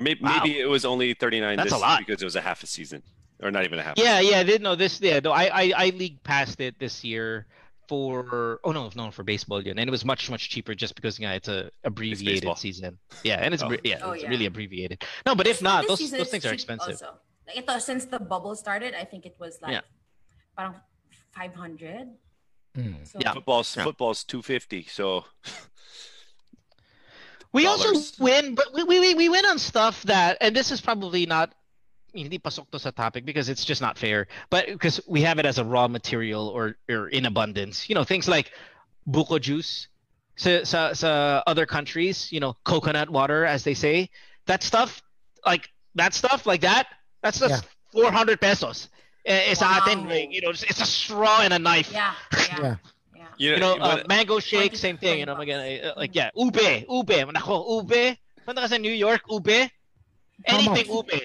Maybe, 0.00 0.20
Wow. 0.22 0.40
maybe 0.42 0.58
it 0.58 0.66
was 0.66 0.84
only 0.84 1.12
39 1.14 1.56
That's 1.56 1.70
this 1.70 1.72
a 1.74 1.78
lot. 1.78 1.98
because 2.00 2.22
it 2.22 2.24
was 2.24 2.36
a 2.36 2.40
half 2.40 2.62
a 2.62 2.66
season, 2.66 3.02
or 3.42 3.50
not 3.50 3.64
even 3.64 3.78
a 3.78 3.82
half. 3.82 3.98
Yeah, 3.98 4.20
yeah, 4.20 4.38
I 4.38 4.44
did 4.44 4.62
know 4.62 4.74
this. 4.74 5.00
Yeah, 5.00 5.20
no, 5.20 5.32
I, 5.32 5.44
I, 5.52 5.72
I 5.76 5.86
league 5.90 6.22
passed 6.22 6.60
it 6.60 6.78
this 6.78 7.04
year 7.04 7.46
for. 7.88 8.60
Oh 8.64 8.72
no, 8.72 8.90
no, 8.96 9.10
for 9.10 9.24
baseball, 9.24 9.60
yeah, 9.60 9.72
and 9.76 9.80
it 9.80 9.90
was 9.90 10.04
much, 10.06 10.30
much 10.30 10.48
cheaper 10.48 10.74
just 10.74 10.94
because 10.94 11.18
yeah, 11.20 11.32
it's 11.32 11.48
a 11.48 11.70
abbreviated 11.84 12.42
baseball. 12.42 12.56
season. 12.56 12.96
Yeah, 13.24 13.40
and 13.44 13.52
it's 13.52 13.62
Oh. 13.62 13.66
abbre- 13.68 13.80
yeah, 13.84 13.98
Oh, 14.02 14.12
it's 14.12 14.22
yeah. 14.22 14.30
really 14.30 14.46
abbreviated. 14.46 15.04
No, 15.26 15.34
but 15.34 15.46
if 15.46 15.58
So 15.58 15.64
not, 15.64 15.86
this 15.86 15.98
those 16.00 16.10
those 16.12 16.30
things 16.30 16.46
are 16.46 16.54
expensive. 16.54 16.92
Also. 16.96 17.18
Like 17.46 17.58
ito, 17.58 17.78
since 17.78 18.06
the 18.06 18.20
bubble 18.20 18.54
started, 18.54 18.94
I 18.94 19.04
think 19.04 19.26
it 19.26 19.36
was 19.38 19.58
like 19.60 19.72
Yeah. 19.72 19.80
parang 20.56 20.76
500. 21.32 22.08
Mm. 22.76 23.06
So 23.06 23.18
Yeah. 23.20 23.32
Football's 23.34 23.76
Yeah. 23.76 23.84
football's 23.84 24.24
250. 24.24 24.86
So 24.90 25.24
We 27.52 27.66
also 27.66 27.98
win, 28.22 28.54
but 28.54 28.72
we, 28.72 28.84
we 28.84 29.00
we- 29.00 29.14
we 29.14 29.28
win 29.28 29.44
on 29.46 29.58
stuff 29.58 30.02
that, 30.04 30.38
and 30.40 30.54
this 30.54 30.70
is 30.70 30.80
probably 30.80 31.26
not. 31.26 31.52
Hindi 32.14 32.38
pasok 32.38 32.70
to 32.70 32.78
sa 32.78 32.90
topic 32.90 33.24
because 33.24 33.48
it's 33.48 33.64
just 33.64 33.80
not 33.80 33.98
fair. 33.98 34.26
But 34.50 34.66
because 34.66 35.00
we 35.06 35.22
have 35.22 35.38
it 35.38 35.46
as 35.46 35.58
a 35.58 35.64
raw 35.64 35.86
material 35.86 36.48
or, 36.48 36.74
or 36.90 37.06
in 37.08 37.26
abundance, 37.26 37.88
you 37.88 37.94
know, 37.94 38.02
things 38.02 38.26
like 38.26 38.50
buko 39.06 39.40
juice, 39.40 39.86
sa, 40.34 40.64
sa, 40.64 40.92
sa 40.92 41.42
other 41.46 41.66
countries, 41.66 42.30
you 42.32 42.40
know, 42.40 42.54
coconut 42.64 43.10
water, 43.10 43.46
as 43.46 43.62
they 43.62 43.74
say, 43.74 44.10
that 44.46 44.62
stuff, 44.64 45.02
like 45.46 45.70
that 45.94 46.12
stuff, 46.14 46.46
like 46.46 46.62
that, 46.62 46.86
that's 47.22 47.38
just 47.38 47.62
400 47.94 48.40
pesos. 48.40 48.88
Eh, 49.24 49.50
eh, 49.50 49.54
sa 49.54 49.78
atin, 49.84 50.04
Wow. 50.04 50.10
like, 50.16 50.32
you 50.32 50.40
know, 50.40 50.50
it's, 50.50 50.62
it's 50.64 50.80
a 50.80 50.86
straw 50.86 51.40
and 51.42 51.52
a 51.52 51.58
knife. 51.58 51.92
Yeah, 51.92 52.14
yeah. 52.32 52.58
Yeah. 52.60 52.76
you 53.36 53.50
You 53.52 53.56
know, 53.60 53.76
know, 53.76 53.84
uh, 53.84 54.02
mango 54.08 54.40
shake, 54.40 54.76
same 54.76 54.96
thing. 54.96 55.20
You 55.20 55.26
know, 55.26 55.36
again, 55.36 55.60
uh, 55.84 55.92
like 55.96 56.14
yeah, 56.14 56.30
ube, 56.34 56.56
ube. 56.88 57.16
Nako, 57.28 57.84
ube. 57.84 58.16
Punta 58.46 58.60
ka 58.62 58.66
sa 58.68 58.76
New 58.78 58.92
York, 58.92 59.22
ube. 59.30 59.68
Anything 60.46 60.88
much? 60.88 61.12
ube. 61.12 61.20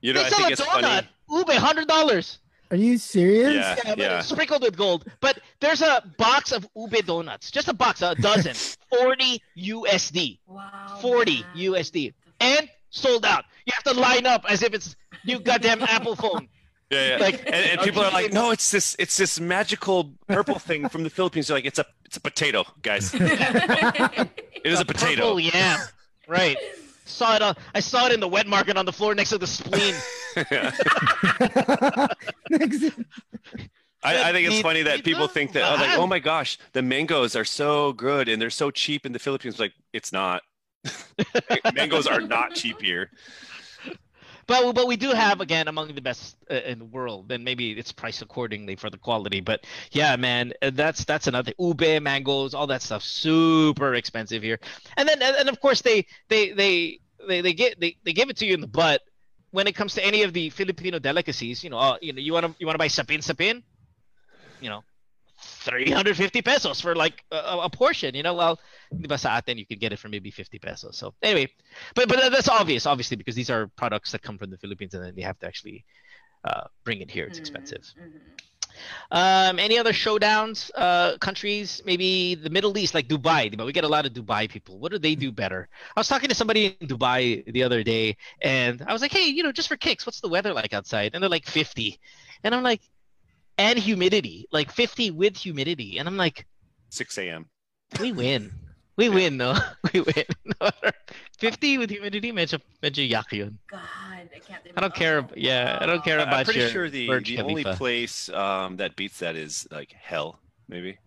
you 0.00 0.12
know, 0.12 0.20
they 0.20 0.26
I 0.26 0.28
sell 0.28 0.38
think 0.44 0.48
a 0.50 0.52
it's 0.52 0.60
donut, 0.60 1.04
funny. 1.28 1.40
ube, 1.40 1.56
hundred 1.56 1.88
dollars. 1.88 2.38
Are 2.70 2.76
you 2.76 2.98
serious? 2.98 3.54
Yeah, 3.54 3.76
Yeah, 3.86 3.94
yeah. 3.96 4.20
sprinkled 4.20 4.62
with 4.62 4.76
gold. 4.76 5.04
But 5.20 5.40
there's 5.58 5.82
a 5.82 6.04
box 6.18 6.52
of 6.52 6.68
ube 6.76 7.04
donuts, 7.04 7.50
just 7.50 7.66
a 7.68 7.72
box, 7.74 8.02
a 8.02 8.14
dozen, 8.14 8.54
forty 8.92 9.42
USD, 9.56 10.38
Wow. 10.46 10.98
forty 11.00 11.42
man. 11.42 11.56
USD, 11.80 12.12
and 12.40 12.68
sold 12.90 13.24
out. 13.24 13.44
You 13.66 13.72
have 13.74 13.84
to 13.94 13.98
line 13.98 14.26
up 14.26 14.44
as 14.48 14.62
if 14.62 14.74
it's 14.74 14.94
new 15.24 15.40
goddamn 15.40 15.82
Apple 15.82 16.14
phone. 16.14 16.48
Yeah, 16.90 17.08
yeah. 17.10 17.16
Like- 17.18 17.46
and, 17.46 17.54
and 17.54 17.80
people 17.80 18.02
are 18.02 18.10
like, 18.10 18.32
no, 18.32 18.50
it's 18.50 18.70
this, 18.70 18.96
it's 18.98 19.16
this 19.16 19.38
magical 19.38 20.12
purple 20.26 20.58
thing 20.58 20.88
from 20.88 21.04
the 21.04 21.10
Philippines. 21.10 21.46
They're 21.46 21.56
like, 21.56 21.64
it's 21.64 21.78
a, 21.78 21.86
it's 22.04 22.16
a 22.16 22.20
potato, 22.20 22.64
guys. 22.82 23.12
it 23.14 24.30
is 24.64 24.80
a 24.80 24.84
potato. 24.84 25.22
Purple 25.22 25.40
yeah, 25.40 25.86
right? 26.26 26.56
Saw 27.04 27.36
it 27.36 27.42
on. 27.42 27.54
I 27.74 27.80
saw 27.80 28.06
it 28.06 28.12
in 28.12 28.20
the 28.20 28.28
wet 28.28 28.46
market 28.46 28.76
on 28.76 28.84
the 28.86 28.92
floor 28.92 29.14
next 29.14 29.30
to 29.30 29.38
the 29.38 29.46
spleen. 29.46 29.94
I, 34.02 34.30
I 34.30 34.32
think 34.32 34.48
it's 34.48 34.56
It- 34.58 34.62
funny 34.62 34.82
that 34.82 35.04
people 35.04 35.28
think 35.28 35.52
that, 35.52 35.70
oh, 35.70 35.76
like, 35.76 35.98
oh 35.98 36.06
my 36.06 36.18
gosh, 36.18 36.58
the 36.72 36.82
mangoes 36.82 37.36
are 37.36 37.44
so 37.44 37.92
good 37.92 38.28
and 38.28 38.40
they're 38.40 38.50
so 38.50 38.70
cheap 38.70 39.04
in 39.06 39.12
the 39.12 39.18
Philippines. 39.18 39.58
Like, 39.58 39.72
it's 39.92 40.12
not. 40.12 40.42
mangoes 41.74 42.06
are 42.06 42.20
not 42.22 42.54
cheap 42.54 42.80
here. 42.80 43.10
But 44.46 44.74
but 44.74 44.86
we 44.86 44.96
do 44.96 45.10
have 45.10 45.40
again 45.40 45.68
among 45.68 45.94
the 45.94 46.00
best 46.00 46.36
uh, 46.50 46.54
in 46.54 46.78
the 46.78 46.84
world, 46.84 47.30
and 47.32 47.44
maybe 47.44 47.72
it's 47.72 47.92
priced 47.92 48.22
accordingly 48.22 48.76
for 48.76 48.90
the 48.90 48.98
quality. 48.98 49.40
But 49.40 49.66
yeah, 49.92 50.16
man, 50.16 50.52
uh, 50.62 50.70
that's 50.72 51.04
that's 51.04 51.26
another 51.26 51.52
ube, 51.58 52.02
mangoes, 52.02 52.54
all 52.54 52.66
that 52.68 52.82
stuff, 52.82 53.02
super 53.02 53.94
expensive 53.94 54.42
here. 54.42 54.58
And 54.96 55.08
then 55.08 55.22
and, 55.22 55.36
and 55.36 55.48
of 55.48 55.60
course 55.60 55.82
they 55.82 56.06
they 56.28 56.50
they 56.52 57.00
they 57.26 57.40
they 57.40 57.52
get 57.52 57.80
they, 57.80 57.96
they 58.04 58.12
give 58.12 58.30
it 58.30 58.36
to 58.38 58.46
you 58.46 58.54
in 58.54 58.60
the 58.60 58.68
butt 58.68 59.02
when 59.50 59.66
it 59.66 59.74
comes 59.74 59.94
to 59.94 60.04
any 60.04 60.22
of 60.22 60.32
the 60.32 60.50
Filipino 60.50 60.98
delicacies. 60.98 61.62
You 61.64 61.70
know, 61.70 61.78
uh, 61.78 61.98
you 62.00 62.12
know, 62.12 62.20
you 62.20 62.32
want 62.32 62.46
to 62.46 62.54
you 62.58 62.66
want 62.66 62.74
to 62.74 62.78
buy 62.78 62.88
sapin 62.88 63.22
sapin, 63.22 63.62
you 64.60 64.68
know, 64.70 64.82
350 65.60 66.42
pesos 66.42 66.80
for 66.80 66.94
like 66.94 67.24
a, 67.30 67.58
a- 67.64 67.70
portion, 67.70 68.14
you 68.14 68.22
know. 68.22 68.34
Well, 68.34 68.58
di 68.98 69.06
ba 69.06 69.18
sa 69.18 69.36
atin 69.36 69.58
you 69.58 69.66
can 69.66 69.78
get 69.78 69.92
it 69.92 69.98
for 69.98 70.08
maybe 70.08 70.30
50 70.30 70.58
pesos. 70.58 70.96
So 70.96 71.14
anyway, 71.22 71.48
but 71.94 72.08
but 72.08 72.32
that's 72.32 72.48
obvious, 72.48 72.86
obviously, 72.86 73.16
because 73.16 73.34
these 73.34 73.50
are 73.50 73.68
products 73.76 74.12
that 74.12 74.22
come 74.22 74.38
from 74.38 74.50
the 74.50 74.58
Philippines 74.58 74.94
and 74.94 75.04
then 75.04 75.14
they 75.14 75.22
have 75.22 75.38
to 75.40 75.46
actually 75.46 75.84
uh, 76.44 76.64
bring 76.84 77.00
it 77.00 77.10
here. 77.10 77.26
It's 77.26 77.38
expensive. 77.38 77.84
Um, 79.10 79.58
any 79.58 79.78
other 79.78 79.92
showdowns? 79.92 80.70
Uh, 80.74 81.18
countries? 81.18 81.82
Maybe 81.84 82.34
the 82.34 82.50
Middle 82.50 82.76
East, 82.78 82.94
like 82.94 83.08
Dubai. 83.08 83.54
But 83.56 83.66
we 83.66 83.72
get 83.72 83.84
a 83.84 83.88
lot 83.88 84.06
of 84.06 84.12
Dubai 84.12 84.48
people. 84.48 84.78
What 84.78 84.92
do 84.92 84.98
they 84.98 85.14
do 85.14 85.32
better? 85.32 85.68
I 85.96 86.00
was 86.00 86.08
talking 86.08 86.28
to 86.28 86.34
somebody 86.34 86.76
in 86.80 86.88
Dubai 86.88 87.44
the 87.52 87.62
other 87.62 87.82
day, 87.82 88.16
and 88.40 88.82
I 88.86 88.92
was 88.92 89.02
like, 89.02 89.12
"Hey, 89.12 89.26
you 89.26 89.42
know, 89.42 89.52
just 89.52 89.68
for 89.68 89.76
kicks, 89.76 90.06
what's 90.06 90.20
the 90.20 90.28
weather 90.28 90.52
like 90.54 90.72
outside?" 90.72 91.14
And 91.14 91.22
they're 91.22 91.30
like 91.30 91.46
50, 91.46 91.98
and 92.44 92.54
I'm 92.54 92.62
like, 92.62 92.80
and 93.60 93.78
humidity, 93.78 94.48
like 94.50 94.72
50 94.72 95.10
with 95.12 95.36
humidity, 95.36 95.98
and 95.98 96.08
I'm 96.08 96.16
like, 96.16 96.46
6 96.88 97.18
a.m. 97.18 97.46
we 98.00 98.10
win. 98.12 98.50
We 98.96 99.08
win, 99.08 99.36
no? 99.36 99.54
We 99.92 100.00
win. 100.00 100.24
50 101.38 101.78
with 101.78 101.90
humidity, 101.90 102.32
medyo, 102.32 102.60
medyo 102.82 103.04
yak 103.08 103.32
yun. 103.32 103.58
God, 103.70 103.80
I 104.34 104.38
can't. 104.40 104.62
I 104.76 104.80
don't 104.80 104.94
care. 104.94 105.18
ab- 105.18 105.32
Yeah, 105.36 105.78
I 105.80 105.86
don't 105.86 106.02
care 106.04 106.18
about 106.18 106.40
I'm 106.40 106.44
pretty 106.44 106.60
your 106.60 106.68
sure 106.70 106.88
the, 106.90 107.06
the 107.20 107.40
only 107.40 107.64
place 107.64 108.28
um, 108.30 108.76
that 108.78 108.96
beats 108.96 109.18
that 109.20 109.36
is 109.36 109.66
like 109.70 109.92
hell, 109.92 110.40
maybe. 110.68 110.98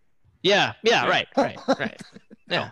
Yeah, 0.44 0.74
yeah, 0.84 1.06
Yeah. 1.06 1.10
right, 1.10 1.28
right, 1.38 1.58
right. 1.80 2.02
Yeah. 2.50 2.70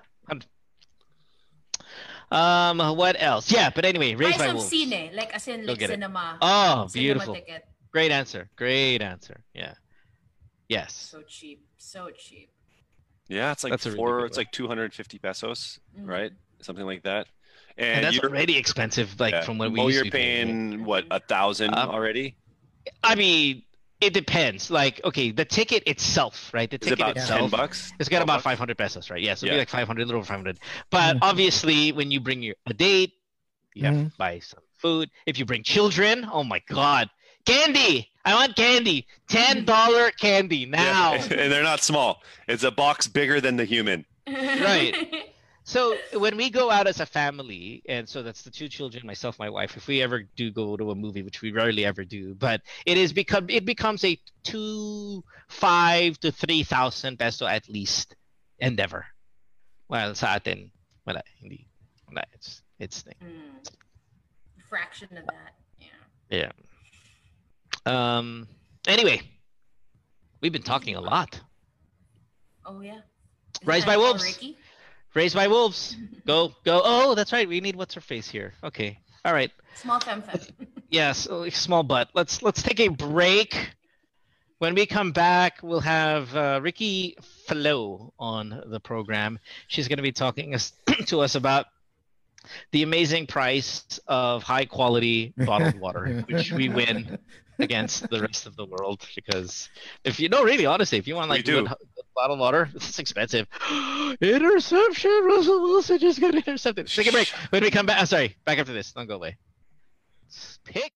Um, 2.31 2.79
what 2.95 3.15
else? 3.19 3.51
Yeah, 3.51 3.69
but 3.75 3.83
anyway, 3.85 4.13
Buy 4.15 4.25
raised 4.25 4.39
by 4.39 4.47
some 4.47 4.55
wolves. 4.57 4.71
cine, 4.71 5.13
like 5.15 5.33
as 5.35 5.47
in 5.47 5.65
Go 5.65 5.73
like 5.73 5.79
get 5.79 5.89
it. 5.89 5.93
cinema. 5.93 6.37
Oh, 6.41 6.87
cinema 6.87 6.93
beautiful. 6.93 7.35
ticket. 7.35 7.65
Great 7.91 8.11
answer. 8.11 8.49
Great 8.55 9.01
answer. 9.01 9.43
Yeah. 9.53 9.73
Yes. 10.69 11.11
So 11.11 11.21
cheap, 11.23 11.67
so 11.77 12.09
cheap. 12.11 12.49
Yeah, 13.27 13.51
it's 13.51 13.63
like 13.63 13.77
That's 13.77 13.85
a 13.85 13.91
really 13.91 14.11
four. 14.11 14.25
good 14.25 14.27
it's 14.27 14.37
like 14.37 14.51
250 14.51 15.19
pesos, 15.19 15.79
Mhm. 15.97 16.05
right? 16.05 16.31
Something 16.61 16.85
like 16.85 17.03
that. 17.03 17.27
And, 17.93 18.03
And, 18.03 18.03
that's 18.03 18.19
you're, 18.21 18.23
already 18.23 18.57
expensive, 18.57 19.19
like 19.19 19.41
yeah, 19.41 19.41
from 19.41 19.57
what 19.57 19.71
we 19.71 19.81
Mo, 19.81 19.81
used 19.81 20.03
you're 20.03 20.05
to 20.05 20.11
paying. 20.11 20.57
paying 20.71 20.85
what 20.85 21.05
a 21.11 21.19
thousand 21.19 21.73
Um, 21.77 21.89
already. 21.89 22.37
I 23.03 23.15
mean, 23.15 23.63
it 23.99 24.13
depends. 24.13 24.71
Like, 24.71 25.01
okay, 25.03 25.31
the 25.31 25.45
ticket 25.45 25.83
itself, 25.87 26.51
right? 26.53 26.69
The 26.69 26.77
Is 26.81 26.89
it 26.89 26.93
ticket 26.93 26.93
about 26.93 27.23
10 27.23 27.49
itself. 27.49 27.49
bucks? 27.49 27.93
It's 27.99 28.09
got 28.09 28.21
about 28.21 28.41
500 28.41 28.77
pesos, 28.77 29.09
right? 29.09 29.21
Yeah, 29.21 29.35
so 29.35 29.45
it'll 29.45 29.51
Yeah. 29.51 29.55
be 29.55 29.59
like 29.59 29.69
500, 29.69 30.03
a 30.03 30.05
little 30.05 30.19
over 30.19 30.27
500. 30.27 30.59
But 30.89 31.17
obviously, 31.21 31.91
when 31.91 32.11
you 32.11 32.19
bring 32.19 32.41
your 32.41 32.55
a 32.65 32.73
date, 32.73 33.13
you 33.75 33.85
have 33.85 33.97
to 33.99 34.05
buy 34.17 34.39
some 34.39 34.63
food. 34.79 35.09
If 35.25 35.39
you 35.39 35.45
bring 35.45 35.63
children, 35.63 36.27
oh 36.31 36.43
my 36.43 36.61
God, 36.67 37.09
candy! 37.45 38.09
I 38.23 38.35
want 38.35 38.55
candy. 38.55 39.07
Ten 39.27 39.65
dollar 39.65 40.11
candy 40.11 40.65
now. 40.65 41.13
Yeah, 41.13 41.23
and 41.31 41.51
they're 41.51 41.63
not 41.63 41.81
small. 41.81 42.21
It's 42.47 42.63
a 42.63 42.71
box 42.71 43.07
bigger 43.07 43.41
than 43.41 43.57
the 43.57 43.65
human. 43.65 44.05
right. 44.27 44.95
So 45.63 45.95
when 46.13 46.37
we 46.37 46.49
go 46.49 46.71
out 46.71 46.87
as 46.87 46.99
a 46.99 47.05
family, 47.05 47.81
and 47.87 48.07
so 48.07 48.23
that's 48.23 48.41
the 48.41 48.49
two 48.49 48.67
children, 48.67 49.05
myself, 49.05 49.37
my 49.39 49.49
wife. 49.49 49.77
If 49.77 49.87
we 49.87 50.01
ever 50.01 50.23
do 50.35 50.51
go 50.51 50.75
to 50.75 50.91
a 50.91 50.95
movie, 50.95 51.21
which 51.21 51.41
we 51.41 51.51
rarely 51.51 51.85
ever 51.85 52.03
do, 52.03 52.35
but 52.35 52.61
it 52.85 52.97
is 52.97 53.13
become 53.13 53.49
it 53.49 53.65
becomes 53.65 54.03
a 54.03 54.19
two 54.43 55.23
five 55.49 56.19
to 56.19 56.31
three 56.31 56.63
thousand 56.63 57.17
peso 57.19 57.45
at 57.45 57.69
least 57.69 58.15
endeavor. 58.59 59.05
Well, 59.87 60.15
sa 60.15 60.35
atin, 60.35 60.71
wala, 61.05 61.21
hindi, 61.39 61.67
wala, 62.07 62.23
it's 62.33 62.61
it's 62.79 63.01
thing. 63.01 63.15
Mm. 63.23 63.71
Fraction 64.69 65.17
of 65.17 65.25
that. 65.27 65.53
Yeah. 65.79 65.87
Yeah. 66.29 66.51
Um. 67.85 68.47
Anyway, 68.87 69.21
we've 70.41 70.51
been 70.51 70.63
talking 70.63 70.95
a 70.95 71.01
lot. 71.01 71.39
Oh 72.65 72.81
yeah. 72.81 72.99
Is 73.61 73.67
Rise 73.67 73.81
that 73.85 73.87
by 73.87 73.97
Wolves. 73.97 74.23
Ricky? 74.23 74.57
Raised 75.13 75.35
by 75.35 75.47
wolves. 75.47 75.95
Go 76.25 76.53
go. 76.63 76.81
Oh, 76.83 77.15
that's 77.15 77.33
right. 77.33 77.47
We 77.47 77.59
need 77.59 77.75
what's 77.75 77.93
her 77.95 78.01
face 78.01 78.29
here. 78.29 78.53
Okay. 78.63 78.99
All 79.25 79.33
right. 79.33 79.51
Small 79.75 79.99
fem 79.99 80.21
fem. 80.21 80.39
Yes, 80.89 81.29
small 81.51 81.83
butt. 81.83 82.09
Let's 82.13 82.43
let's 82.43 82.61
take 82.61 82.81
a 82.81 82.89
break. 82.89 83.71
When 84.59 84.75
we 84.75 84.85
come 84.85 85.13
back, 85.13 85.59
we'll 85.63 85.79
have 85.79 86.35
uh, 86.35 86.59
Ricky 86.61 87.15
Flo 87.47 88.13
on 88.19 88.61
the 88.67 88.81
program. 88.81 89.39
She's 89.67 89.87
going 89.87 89.97
to 89.97 90.03
be 90.03 90.11
talking 90.11 90.53
us, 90.53 90.73
to 91.07 91.21
us 91.21 91.35
about 91.35 91.67
the 92.71 92.83
amazing 92.83 93.25
price 93.25 94.01
of 94.05 94.43
high 94.43 94.65
quality 94.65 95.33
bottled 95.37 95.79
water, 95.79 96.25
which 96.27 96.51
we 96.51 96.67
win 96.67 97.17
against 97.63 98.09
the 98.09 98.21
rest 98.21 98.45
of 98.45 98.55
the 98.55 98.65
world. 98.65 99.05
Because 99.15 99.69
if 100.03 100.19
you 100.19 100.29
know, 100.29 100.43
really, 100.43 100.65
honestly, 100.65 100.97
if 100.97 101.07
you 101.07 101.15
want 101.15 101.29
We 101.29 101.37
like 101.37 101.45
do. 101.45 101.63
good 101.63 101.75
bottled 102.15 102.39
water, 102.39 102.69
it's 102.75 102.99
expensive. 102.99 103.47
Interception! 104.21 105.21
Russell 105.23 105.61
Wilson 105.61 105.99
just 105.99 106.19
got 106.19 106.35
intercepted. 106.35 106.87
Take 106.87 107.07
a 107.07 107.11
break. 107.11 107.27
When 107.49 107.63
we 107.63 107.71
come 107.71 107.85
back, 107.85 107.99
I'm 107.99 108.05
sorry, 108.05 108.35
back 108.45 108.57
after 108.59 108.73
this. 108.73 108.91
Don't 108.91 109.07
go 109.07 109.15
away. 109.15 109.37
Pick. 110.65 110.91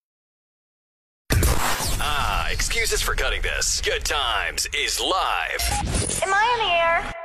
Ah, 2.07 2.49
excuses 2.51 3.01
for 3.01 3.15
cutting 3.15 3.41
this. 3.41 3.81
Good 3.81 4.05
Times 4.05 4.67
is 4.77 4.99
live. 4.99 6.21
Am 6.23 6.33
I 6.33 7.03
in 7.03 7.09
the 7.09 7.24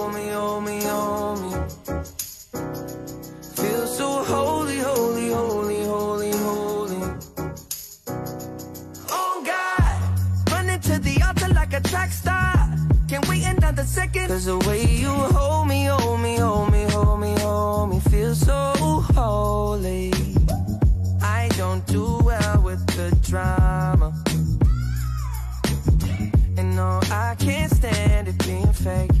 Cause 14.31 14.45
the 14.45 14.57
way 14.59 14.85
you 14.85 15.09
hold 15.09 15.67
me, 15.67 15.83
hold 15.87 16.21
me, 16.21 16.37
hold 16.37 16.71
me, 16.71 16.85
hold 16.85 17.19
me, 17.19 17.35
hold 17.41 17.89
me, 17.89 17.99
feel 17.99 18.33
so 18.33 18.71
holy. 19.13 20.13
I 21.21 21.49
don't 21.57 21.85
do 21.85 22.17
well 22.23 22.61
with 22.61 22.79
the 22.95 23.13
drama. 23.27 24.13
And 26.57 26.77
no, 26.77 27.01
I 27.11 27.35
can't 27.39 27.69
stand 27.73 28.29
it 28.29 28.37
being 28.45 28.71
fake. 28.71 29.20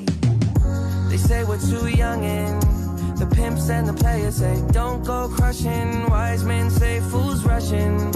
They 1.31 1.37
say 1.37 1.43
we're 1.45 1.59
too 1.59 1.87
young 1.87 2.25
and 2.25 2.61
the 3.17 3.25
pimps 3.25 3.69
and 3.69 3.87
the 3.87 3.93
players 3.93 4.35
say 4.35 4.61
don't 4.73 5.01
go 5.05 5.29
crushing. 5.29 6.09
Wise 6.09 6.43
men 6.43 6.69
say 6.69 6.99
fools 6.99 7.45
rushing, 7.45 8.11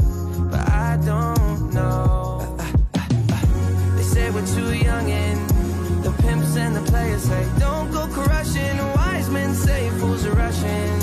but 0.51 0.59
I 0.69 0.99
don't 1.05 1.73
know. 1.73 2.57
They 3.95 4.03
say 4.03 4.29
we're 4.31 4.45
too 4.45 4.75
young 4.75 5.09
and 5.09 5.49
the 6.03 6.11
pimps 6.23 6.57
and 6.57 6.75
the 6.75 6.81
players 6.91 7.23
say 7.23 7.47
don't 7.57 7.89
go 7.89 8.05
crushing. 8.07 8.77
Wise 8.97 9.29
men 9.29 9.55
say 9.55 9.89
fools 9.91 10.25
are 10.25 10.33
rushing, 10.33 10.99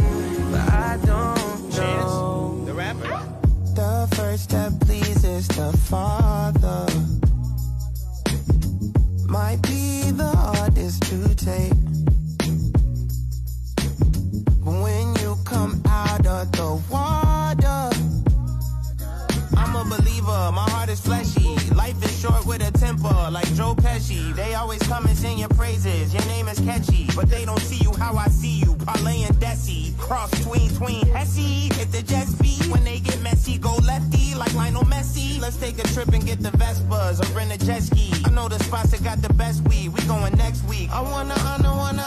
but 0.53 0.69
I 0.69 0.99
don't 1.07 1.77
know. 1.79 2.63
The 2.67 2.75
rapper. 2.75 3.23
The 3.75 4.15
first 4.17 4.51
that 4.51 4.79
pleases 4.81 5.49
the 5.49 5.73
Father 5.89 6.87
might 9.27 9.63
be 9.63 10.11
the 10.11 10.29
hardest 10.29 11.05
to 11.05 11.35
take. 11.35 11.92
The 16.63 16.83
water, 16.91 17.91
I'm 19.57 19.75
a 19.75 19.85
believer, 19.97 20.43
my 20.53 20.67
heart 20.71 20.91
is 20.91 21.01
fleshy. 21.01 21.57
Life 21.75 22.01
is 22.05 22.21
short 22.21 22.47
with 22.47 22.63
a 22.63 22.71
temper, 22.79 23.29
like 23.33 23.53
Joe 23.55 23.75
Pesci. 23.75 24.35
They 24.37 24.55
always 24.55 24.83
come 24.85 25.07
and 25.07 25.17
sing 25.17 25.39
your 25.39 25.49
praises. 25.49 26.15
your 26.15 26.25
name 26.27 26.47
is 26.47 26.61
catchy. 26.61 27.09
But 27.17 27.29
they 27.29 27.45
don't 27.45 27.61
see 27.61 27.83
you 27.83 27.93
how 27.95 28.17
I 28.17 28.29
see 28.29 28.61
you. 28.61 28.77
Parlay 28.87 29.23
and 29.23 29.35
Desi. 29.37 29.99
Cross 29.99 30.31
tween 30.45 30.71
tween 30.77 31.07
Hesse. 31.09 31.69
Hit 31.77 31.91
the 31.91 32.03
jet 32.03 32.29
speed. 32.29 32.71
When 32.71 32.85
they 32.85 33.01
get 33.01 33.21
messy, 33.23 33.59
go 33.59 33.75
lefty 33.77 34.35
like 34.37 34.55
Lionel 34.55 34.85
Messi. 34.85 35.41
Let's 35.41 35.57
take 35.57 35.79
a 35.79 35.87
trip 35.95 36.09
and 36.09 36.25
get 36.25 36.41
the 36.41 36.51
Vespas 36.51 37.19
or 37.23 37.37
rent 37.37 37.53
a 37.53 37.59
jet 37.67 37.83
ski. 37.83 38.13
I 38.25 38.31
know 38.31 38.49
the 38.49 38.59
spots 38.61 38.91
that 38.93 39.03
got 39.03 39.21
the 39.21 39.33
best 39.35 39.63
weed. 39.69 39.89
We 39.89 40.01
going 40.07 40.35
next 40.37 40.63
week. 40.65 40.91
I 40.93 41.01
wanna 41.01 41.35
honor, 41.51 41.75
wanna 41.83 42.07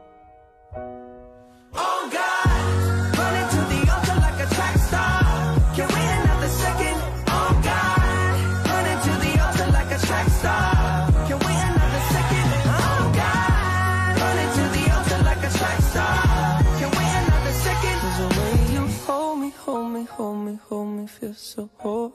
Feel 21.11 21.33
so 21.33 21.69
holy. 21.77 22.07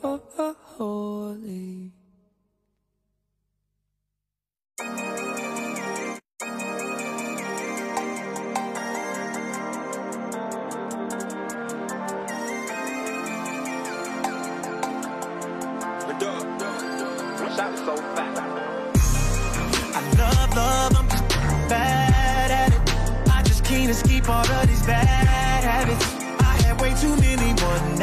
I 19.94 20.00
love 20.18 20.56
love, 20.56 20.96
I'm 20.96 21.08
just 21.08 21.28
bad 21.68 22.50
at 22.50 22.72
it. 22.72 23.30
I 23.30 23.42
just 23.42 23.64
can't 23.64 23.90
escape 23.90 24.28
all 24.28 24.48
of 24.50 24.66
these 24.66 24.84
bad 24.86 25.06
habits. 25.06 26.04
I 26.40 26.62
had 26.62 26.80
way 26.80 26.94
too 26.94 27.14
many 27.16 27.52
one 27.62 27.98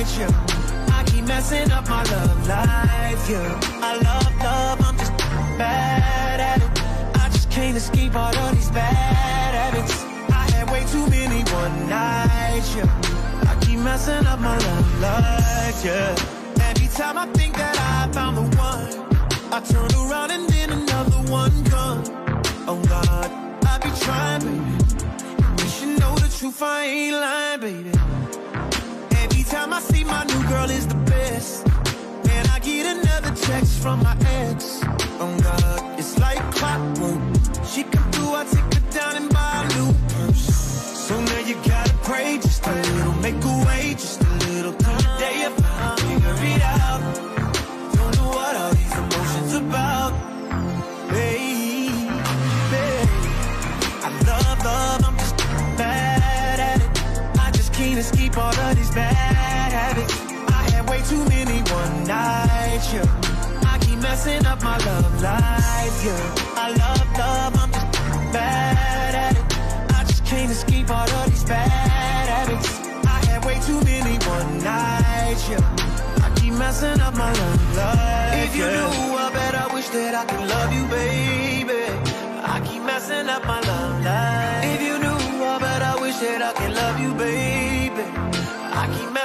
yeah. 0.00 0.30
I 0.96 1.04
keep 1.04 1.24
messing 1.26 1.70
up 1.70 1.86
my 1.88 2.02
love 2.04 2.48
life, 2.48 3.28
yeah. 3.28 3.60
I 3.82 3.96
love 3.96 4.34
love, 4.38 4.80
I'm 4.80 4.96
just 4.96 5.14
bad 5.58 6.40
at 6.40 6.62
it. 6.62 7.20
I 7.20 7.28
just 7.28 7.50
can't 7.50 7.76
escape 7.76 8.16
all 8.16 8.34
of 8.34 8.54
these 8.54 8.70
bad 8.70 9.54
habits. 9.54 10.02
I 10.32 10.50
had 10.52 10.70
way 10.70 10.86
too 10.86 11.06
many 11.10 11.42
one 11.52 11.88
nights, 11.88 12.74
yeah. 12.74 13.50
I 13.50 13.58
keep 13.60 13.78
messing 13.80 14.26
up 14.26 14.40
my 14.40 14.56
love 14.56 15.00
life, 15.00 15.84
yeah. 15.84 16.16
Every 16.70 16.88
time 16.88 17.18
I 17.18 17.26
think 17.34 17.56
that 17.58 17.76
I 17.78 18.10
found 18.10 18.38
the 18.38 18.56
one. 18.56 18.88
I 19.52 19.60
turn 19.60 19.90
around 20.08 20.30
and 20.30 20.48
then 20.48 20.70
another 20.70 21.30
one 21.30 21.52
comes. 21.66 22.08
Oh 22.66 22.82
God, 22.88 23.30
I 23.66 23.78
be 23.82 23.90
trying, 24.00 24.40
baby. 24.40 25.62
You 25.62 25.68
should 25.68 26.00
know 26.00 26.14
the 26.14 26.34
truth, 26.38 26.62
I 26.62 26.84
ain't 26.84 27.16
lying, 27.16 27.60
baby. 27.60 28.19
Time 29.50 29.72
I 29.72 29.80
see 29.80 30.04
my 30.04 30.22
new 30.26 30.48
girl 30.48 30.70
is 30.70 30.86
the 30.86 30.94
best. 31.10 31.66
Man, 32.24 32.46
I 32.50 32.60
get 32.60 32.86
another 32.86 33.34
text 33.34 33.82
from 33.82 34.00
my 34.00 34.16
ex. 34.20 34.78
Oh 35.18 35.36
God, 35.42 35.98
it's 35.98 36.16
like 36.20 36.38
clockwork. 36.54 37.20
She 37.66 37.82
come 37.82 38.12
through, 38.12 38.32
I 38.32 38.44
take 38.44 38.72
her 38.74 38.90
down 38.92 39.16
and 39.16 39.28
buy 39.28 39.66
a 39.66 39.74
new 39.74 39.92
purse. 40.10 40.46
So 41.08 41.20
now 41.20 41.40
you 41.40 41.56
gotta 41.66 41.92
pray 42.04 42.38
just 42.38 42.64
a 42.64 42.72
little, 42.72 43.12
make 43.14 43.42
a 43.42 43.64
way 43.66 43.94
just 43.94 44.22
a 44.22 44.30
little. 44.46 44.72
Till 44.72 44.94
the 44.94 45.16
day 45.18 45.42
if 45.48 45.54
I 45.64 45.96
figure 45.96 46.36
it 46.54 46.62
out. 46.62 47.00
Don't 47.96 48.16
know 48.18 48.28
what 48.28 48.54
all 48.54 48.72
these 48.72 48.96
emotions 49.02 49.54
about, 49.54 50.12
baby. 51.10 51.90
I 54.06 54.10
love 54.28 54.64
love, 54.64 55.04
I'm 55.04 55.18
just 55.18 55.36
bad 55.76 56.60
at 56.60 56.80
it. 56.82 57.40
I 57.40 57.50
just 57.50 57.72
can't 57.74 57.98
escape 57.98 58.38
all 58.38 58.54
of 58.54 58.76
these 58.76 58.94
bad 58.94 59.29
way 61.00 61.08
too 61.08 61.24
many 61.28 61.60
one 61.70 62.04
nights, 62.04 62.92
yeah. 62.92 63.06
I 63.72 63.78
keep 63.80 63.98
messing 64.00 64.44
up 64.46 64.62
my 64.62 64.78
love 64.78 65.22
life, 65.22 66.04
yeah. 66.04 66.34
I 66.56 66.68
love 66.70 67.18
love, 67.18 67.54
I'm 67.62 67.70
just 67.72 68.32
bad 68.32 69.14
at 69.14 69.36
it. 69.36 69.94
I 69.94 70.04
just 70.04 70.24
can't 70.24 70.50
escape 70.50 70.90
all 70.90 71.08
of 71.08 71.30
these 71.30 71.44
bad 71.44 71.68
habits. 71.68 72.80
I 73.06 73.18
had 73.26 73.44
way 73.44 73.58
too 73.60 73.80
many 73.84 74.16
one 74.26 74.58
nights, 74.62 75.48
yeah. 75.48 76.24
I 76.24 76.28
keep 76.36 76.54
messing 76.54 77.00
up 77.00 77.14
my 77.14 77.32
love 77.32 77.76
life. 77.76 78.44
If 78.44 78.56
you 78.56 78.64
yeah. 78.64 78.76
knew, 78.76 79.16
I 79.16 79.30
bet 79.32 79.54
I 79.54 79.74
wish 79.74 79.88
that 79.88 80.14
I 80.14 80.24
could 80.30 80.48
love 80.48 80.72
you, 80.76 80.84
baby. 80.96 81.82
I 82.54 82.60
keep 82.66 82.82
messing 82.82 83.28
up 83.28 83.44
my 83.46 83.60
love 83.60 84.04
life. 84.04 84.64
If 84.74 84.82
you 84.82 84.98
knew, 84.98 85.44
I 85.44 85.58
bet 85.58 85.82
I 85.82 86.00
wish 86.00 86.16
that 86.16 86.42
I 86.42 86.52
could 86.58 86.74
love 86.74 87.00
you, 87.00 87.14
baby. 87.14 87.49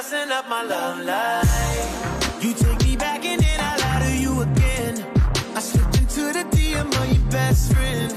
Messing 0.07 0.31
up 0.31 0.47
my 0.47 0.61
love 0.61 0.99
life. 1.03 2.43
You 2.43 2.53
take 2.53 2.83
me 2.83 2.95
back 2.95 3.25
and 3.25 3.41
then 3.41 3.59
I 3.59 3.75
lie 3.77 4.05
to 4.05 4.15
you 4.15 4.41
again. 4.41 5.03
I 5.55 5.59
slipped 5.59 5.97
into 5.97 6.21
the 6.31 6.43
DM 6.55 6.89
of 7.01 7.11
your 7.11 7.31
best 7.31 7.73
friend. 7.73 8.13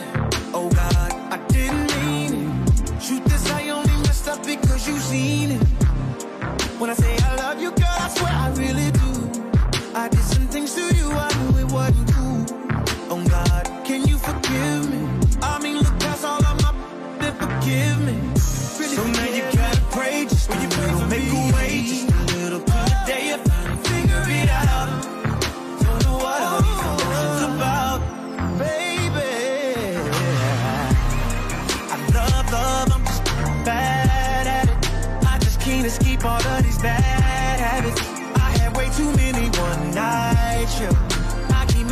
Oh 0.52 0.68
God, 0.68 1.12
I 1.32 1.38
didn't 1.48 1.86
mean 1.96 2.50
it. 2.50 2.86
Truth 3.00 3.34
is, 3.34 3.50
I 3.50 3.70
only 3.70 3.96
messed 4.02 4.28
up 4.28 4.44
because 4.44 4.86
you 4.86 4.98
seen 4.98 5.52
it. 5.52 5.62
When 6.78 6.90
I 6.90 6.94
say 6.94 7.16
I 7.24 7.36
love 7.36 7.58
you, 7.58 7.70
girl, 7.70 7.96
I 8.06 8.08
swear 8.10 8.32
I 8.32 8.50
really 8.50 8.90
do. 8.90 8.97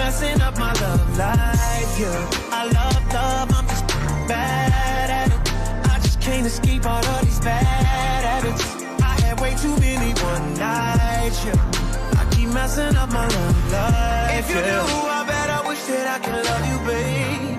Messing 0.06 0.40
up 0.40 0.56
my 0.56 0.72
love 0.84 1.18
life, 1.18 1.92
yeah. 1.98 2.30
I 2.60 2.62
love 2.78 3.04
love, 3.12 3.48
I'm 3.58 3.66
just 3.66 3.86
bad 4.30 5.08
at 5.20 5.28
it. 5.34 5.90
I 5.94 5.98
just 5.98 6.20
can't 6.20 6.46
escape 6.46 6.86
all 6.86 7.04
of 7.04 7.20
these 7.24 7.40
bad 7.40 8.22
habits. 8.30 8.64
I 9.02 9.14
had 9.24 9.40
way 9.40 9.52
too 9.64 9.74
many 9.86 10.12
one 10.30 10.46
nights, 10.54 11.44
yeah. 11.44 12.20
I 12.20 12.22
keep 12.34 12.50
messing 12.50 12.94
up 13.02 13.10
my 13.10 13.26
love 13.26 13.72
life. 13.72 14.38
If 14.40 14.46
you 14.50 14.60
yeah. 14.60 14.86
knew, 14.86 14.94
I 15.18 15.20
bet 15.26 15.48
I 15.58 15.60
wish 15.68 15.82
that 15.90 16.06
I 16.14 16.18
could 16.24 16.42
love 16.50 16.64
you, 16.70 16.78
baby. 16.90 17.58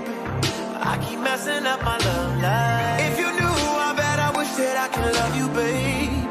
I 0.92 0.94
keep 1.04 1.20
messing 1.20 1.66
up 1.72 1.80
my 1.84 1.98
love 2.08 2.32
life. 2.48 3.00
If 3.08 3.14
you 3.22 3.30
knew, 3.38 3.56
I 3.88 3.92
bet 4.00 4.18
I 4.28 4.30
wish 4.38 4.52
that 4.60 4.76
I 4.84 4.88
could 4.94 5.12
love 5.20 5.34
you, 5.40 5.48
baby. 5.60 6.26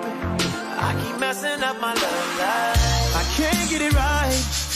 I 0.87 0.89
keep 1.01 1.19
messing 1.19 1.61
up 1.61 1.77
my 1.79 1.93
love 1.93 2.29
life. 2.41 3.21
I 3.21 3.23
can't 3.37 3.69
get 3.69 3.81
it 3.83 3.93
right. 3.93 4.66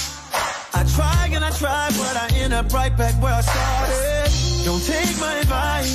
And 1.34 1.46
I 1.46 1.52
try, 1.52 1.88
but 2.02 2.16
I 2.24 2.28
end 2.44 2.54
up 2.54 2.72
right 2.74 2.96
back 2.98 3.14
where 3.22 3.34
I 3.34 3.42
started. 3.42 4.66
Don't 4.66 4.84
take 4.84 5.14
my 5.20 5.34
advice. 5.44 5.94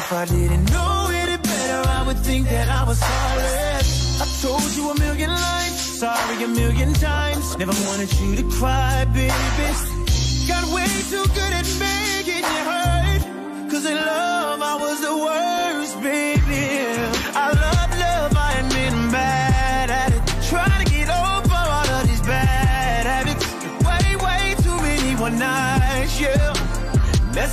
If 0.00 0.12
I 0.12 0.24
didn't 0.24 0.64
know 0.72 1.08
any 1.12 1.36
better, 1.36 1.82
I 1.88 2.02
would 2.06 2.18
think 2.18 2.48
that 2.48 2.68
I 2.68 2.84
was 2.88 2.98
solid. 2.98 3.84
I 4.22 4.26
told 4.42 4.68
you 4.76 4.90
a 4.90 4.98
million 4.98 5.30
lies, 5.30 5.80
sorry 6.00 6.42
a 6.42 6.48
million 6.48 6.92
times. 6.94 7.56
Never 7.58 7.76
wanted 7.88 8.12
you 8.20 8.36
to 8.36 8.44
cry, 8.58 9.04
baby. 9.06 9.32
Got 10.48 10.64
way 10.74 10.88
too 11.12 11.24
good 11.38 11.52
at 11.60 11.68
making 11.86 12.44
you 12.54 12.62
hurt. 12.72 13.22
Cause 13.70 13.84
in 13.84 13.96
love, 13.96 14.60
I 14.62 14.74
was 14.80 14.87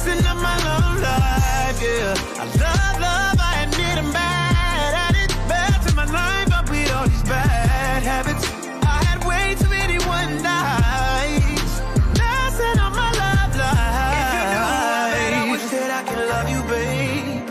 Messing 0.06 0.28
up 0.28 0.38
my 0.38 0.56
love 0.64 1.02
life, 1.02 1.82
yeah. 1.82 2.14
I 2.38 2.46
love, 2.62 2.96
love, 3.02 3.38
I 3.42 3.64
admit 3.64 3.98
I'm 3.98 4.14
bad 4.14 4.94
at 5.06 5.16
it. 5.24 5.32
Bad 5.50 5.82
to 5.88 5.96
my 5.96 6.06
life, 6.06 6.48
but 6.48 6.70
with 6.70 6.92
all 6.94 7.08
these 7.08 7.24
bad 7.24 8.04
habits. 8.04 8.46
I 8.86 9.04
had 9.04 9.26
way 9.26 9.56
too 9.56 9.68
many 9.68 9.98
one 10.06 10.44
nights. 10.44 11.82
Messing 12.22 12.78
up 12.86 12.94
my 12.94 13.12
love 13.18 13.56
life. 13.58 14.30
If 14.30 14.30
you 14.38 14.46
knew, 14.54 15.02
I 15.02 15.18
bet 15.18 15.34
I 15.34 15.52
wish 15.52 15.66
that 15.74 15.92
I 16.00 16.02
could 16.08 16.24
love 16.34 16.50
you, 16.54 16.62
baby. 16.70 17.42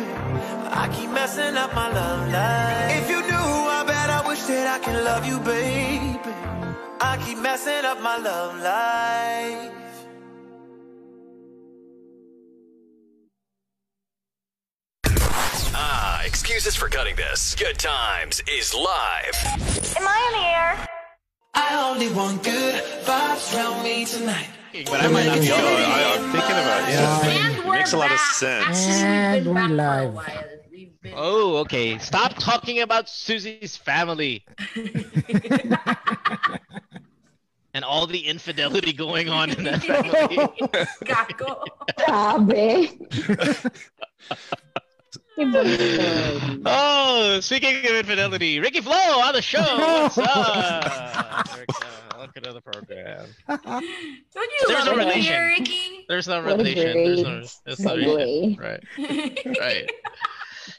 I 0.71 0.89
keep 0.95 1.11
messing 1.11 1.57
up 1.57 1.75
my 1.75 1.89
love 1.91 2.29
life. 2.31 3.03
If 3.03 3.11
you 3.11 3.21
knew, 3.21 3.51
I 3.79 3.83
bet 3.85 4.11
I 4.11 4.29
wish 4.29 4.43
that 4.43 4.67
I 4.75 4.79
could 4.85 5.03
love 5.03 5.27
you, 5.27 5.41
baby. 5.41 6.21
I 7.01 7.17
keep 7.27 7.39
messing 7.39 7.85
up 7.85 8.01
my 8.01 8.17
love 8.17 8.55
life. 8.63 9.84
Ah, 15.87 16.23
excuses 16.25 16.75
for 16.75 16.89
cutting 16.89 17.15
this. 17.15 17.55
Good 17.57 17.79
Times 17.79 18.41
is 18.51 18.75
live. 18.75 19.37
Am 19.99 20.09
I 20.09 20.31
in 20.33 20.41
the 20.41 20.47
air? 20.47 20.89
I 21.53 21.91
only 21.91 22.09
want 22.11 22.43
good 22.43 22.83
vibes 23.05 23.55
around 23.55 23.85
me 23.85 24.07
tonight. 24.07 24.49
But 24.87 25.03
I 25.03 25.09
might 25.09 25.27
not 25.27 25.41
be 25.41 25.49
No, 25.49 25.57
on 25.57 25.61
it. 25.63 25.67
I, 25.87 26.15
I'm 26.17 26.23
thinking 26.33 26.57
about 26.57 26.89
yeah. 26.89 27.59
It 27.59 27.67
we're 27.67 27.73
makes 27.75 27.93
a 27.93 27.99
lot 27.99 28.11
of 28.13 28.19
sense. 28.19 28.87
And 28.89 29.45
We've 29.45 29.55
we're 29.55 29.69
been 29.69 29.77
back 29.77 29.99
for 30.01 30.01
a 30.01 30.07
live. 30.07 30.15
while. 30.15 30.45
We've 30.73 31.01
been- 31.03 31.13
Oh, 31.17 31.57
okay. 31.59 31.99
Stop 31.99 32.33
talking 32.39 32.81
about 32.81 33.11
Susie's 33.11 33.77
family. 33.77 34.43
and 37.75 37.85
all 37.85 38.07
the 38.07 38.21
infidelity 38.27 38.95
going 38.95 39.29
on 39.29 39.51
in 39.51 39.65
that 39.65 39.83
family. 39.85 40.39
Kako. 41.05 41.63
Grabe. 41.99 42.89
oh, 45.37 47.39
speaking 47.41 47.77
of 47.87 47.93
infidelity, 47.97 48.61
Ricky 48.61 48.81
Flo 48.81 48.95
on 48.95 49.35
the 49.35 49.43
show. 49.43 49.61
What's 49.79 50.19
up? 50.19 51.57
Rick, 51.59 51.69
Welcome 52.17 52.43
to 52.45 52.53
the 52.53 52.61
program. 52.61 53.27
Don't 53.49 53.83
you 53.83 53.89
There's 54.69 54.87
love 54.87 54.87
no 54.87 54.97
relation. 54.97 55.23
here, 55.23 55.49
Ricky? 55.49 56.05
There's 56.09 56.29
no 56.29 56.41
What 56.43 56.53
a 56.53 56.57
relation. 56.57 57.05
There's 57.05 57.23
no, 57.23 57.31
great 57.31 57.51
there's 57.65 57.81
no 57.81 57.91
segue. 57.97 58.07
relation. 58.07 58.57
Right. 58.61 58.85
Right. 59.61 59.91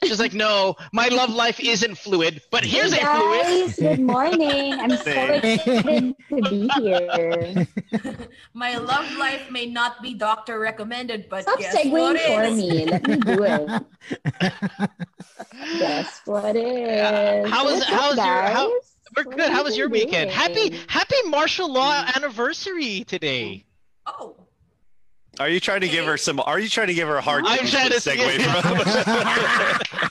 She's 0.04 0.20
like, 0.20 0.34
no, 0.34 0.76
my 0.92 1.08
love 1.08 1.30
life 1.30 1.60
isn't 1.60 1.96
fluid, 1.96 2.42
but 2.50 2.64
here's 2.64 2.92
hey 2.92 3.02
a 3.02 3.06
fluid. 3.16 3.76
good 3.76 4.00
morning. 4.00 4.72
I'm 4.74 4.90
so 4.96 5.10
excited 5.10 6.16
to 6.28 6.42
be 6.50 6.68
here. 6.76 7.66
My 8.54 8.76
love 8.76 9.16
life 9.16 9.50
may 9.50 9.66
not 9.66 10.02
be 10.02 10.14
doctor 10.14 10.58
recommended, 10.58 11.28
but 11.28 11.42
Stop 11.42 11.58
guess 11.58 11.74
what 11.86 12.16
segueing 12.16 12.26
for 12.26 12.42
is? 12.44 12.56
me. 12.56 12.86
Let 12.86 13.06
me 13.06 13.16
do 13.16 13.42
it. 13.44 14.90
Guess 15.78 16.20
what 16.24 16.56
is? 16.56 17.50
How 17.50 17.64
was 17.64 17.84
how 17.84 18.08
was 18.08 18.16
your 18.16 18.26
how, 18.26 18.72
we're 19.16 19.24
good. 19.24 19.50
How 19.50 19.64
was 19.64 19.76
your 19.76 19.88
weekend? 19.88 20.30
Happy 20.30 20.76
happy 20.88 21.16
martial 21.26 21.72
law 21.72 22.04
anniversary 22.14 23.04
today. 23.04 23.64
Oh, 24.06 24.45
Are 25.38 25.48
you 25.48 25.60
trying 25.60 25.82
to 25.82 25.88
give 25.88 26.06
her 26.06 26.16
some? 26.16 26.40
Are 26.40 26.58
you 26.58 26.68
trying 26.68 26.86
to 26.88 26.94
give 26.94 27.08
her 27.08 27.16
a 27.16 27.20
hard 27.20 27.44
I'm 27.46 27.66
trying 27.66 27.90
to 27.90 27.96
segue 27.96 28.40
from? 29.92 30.10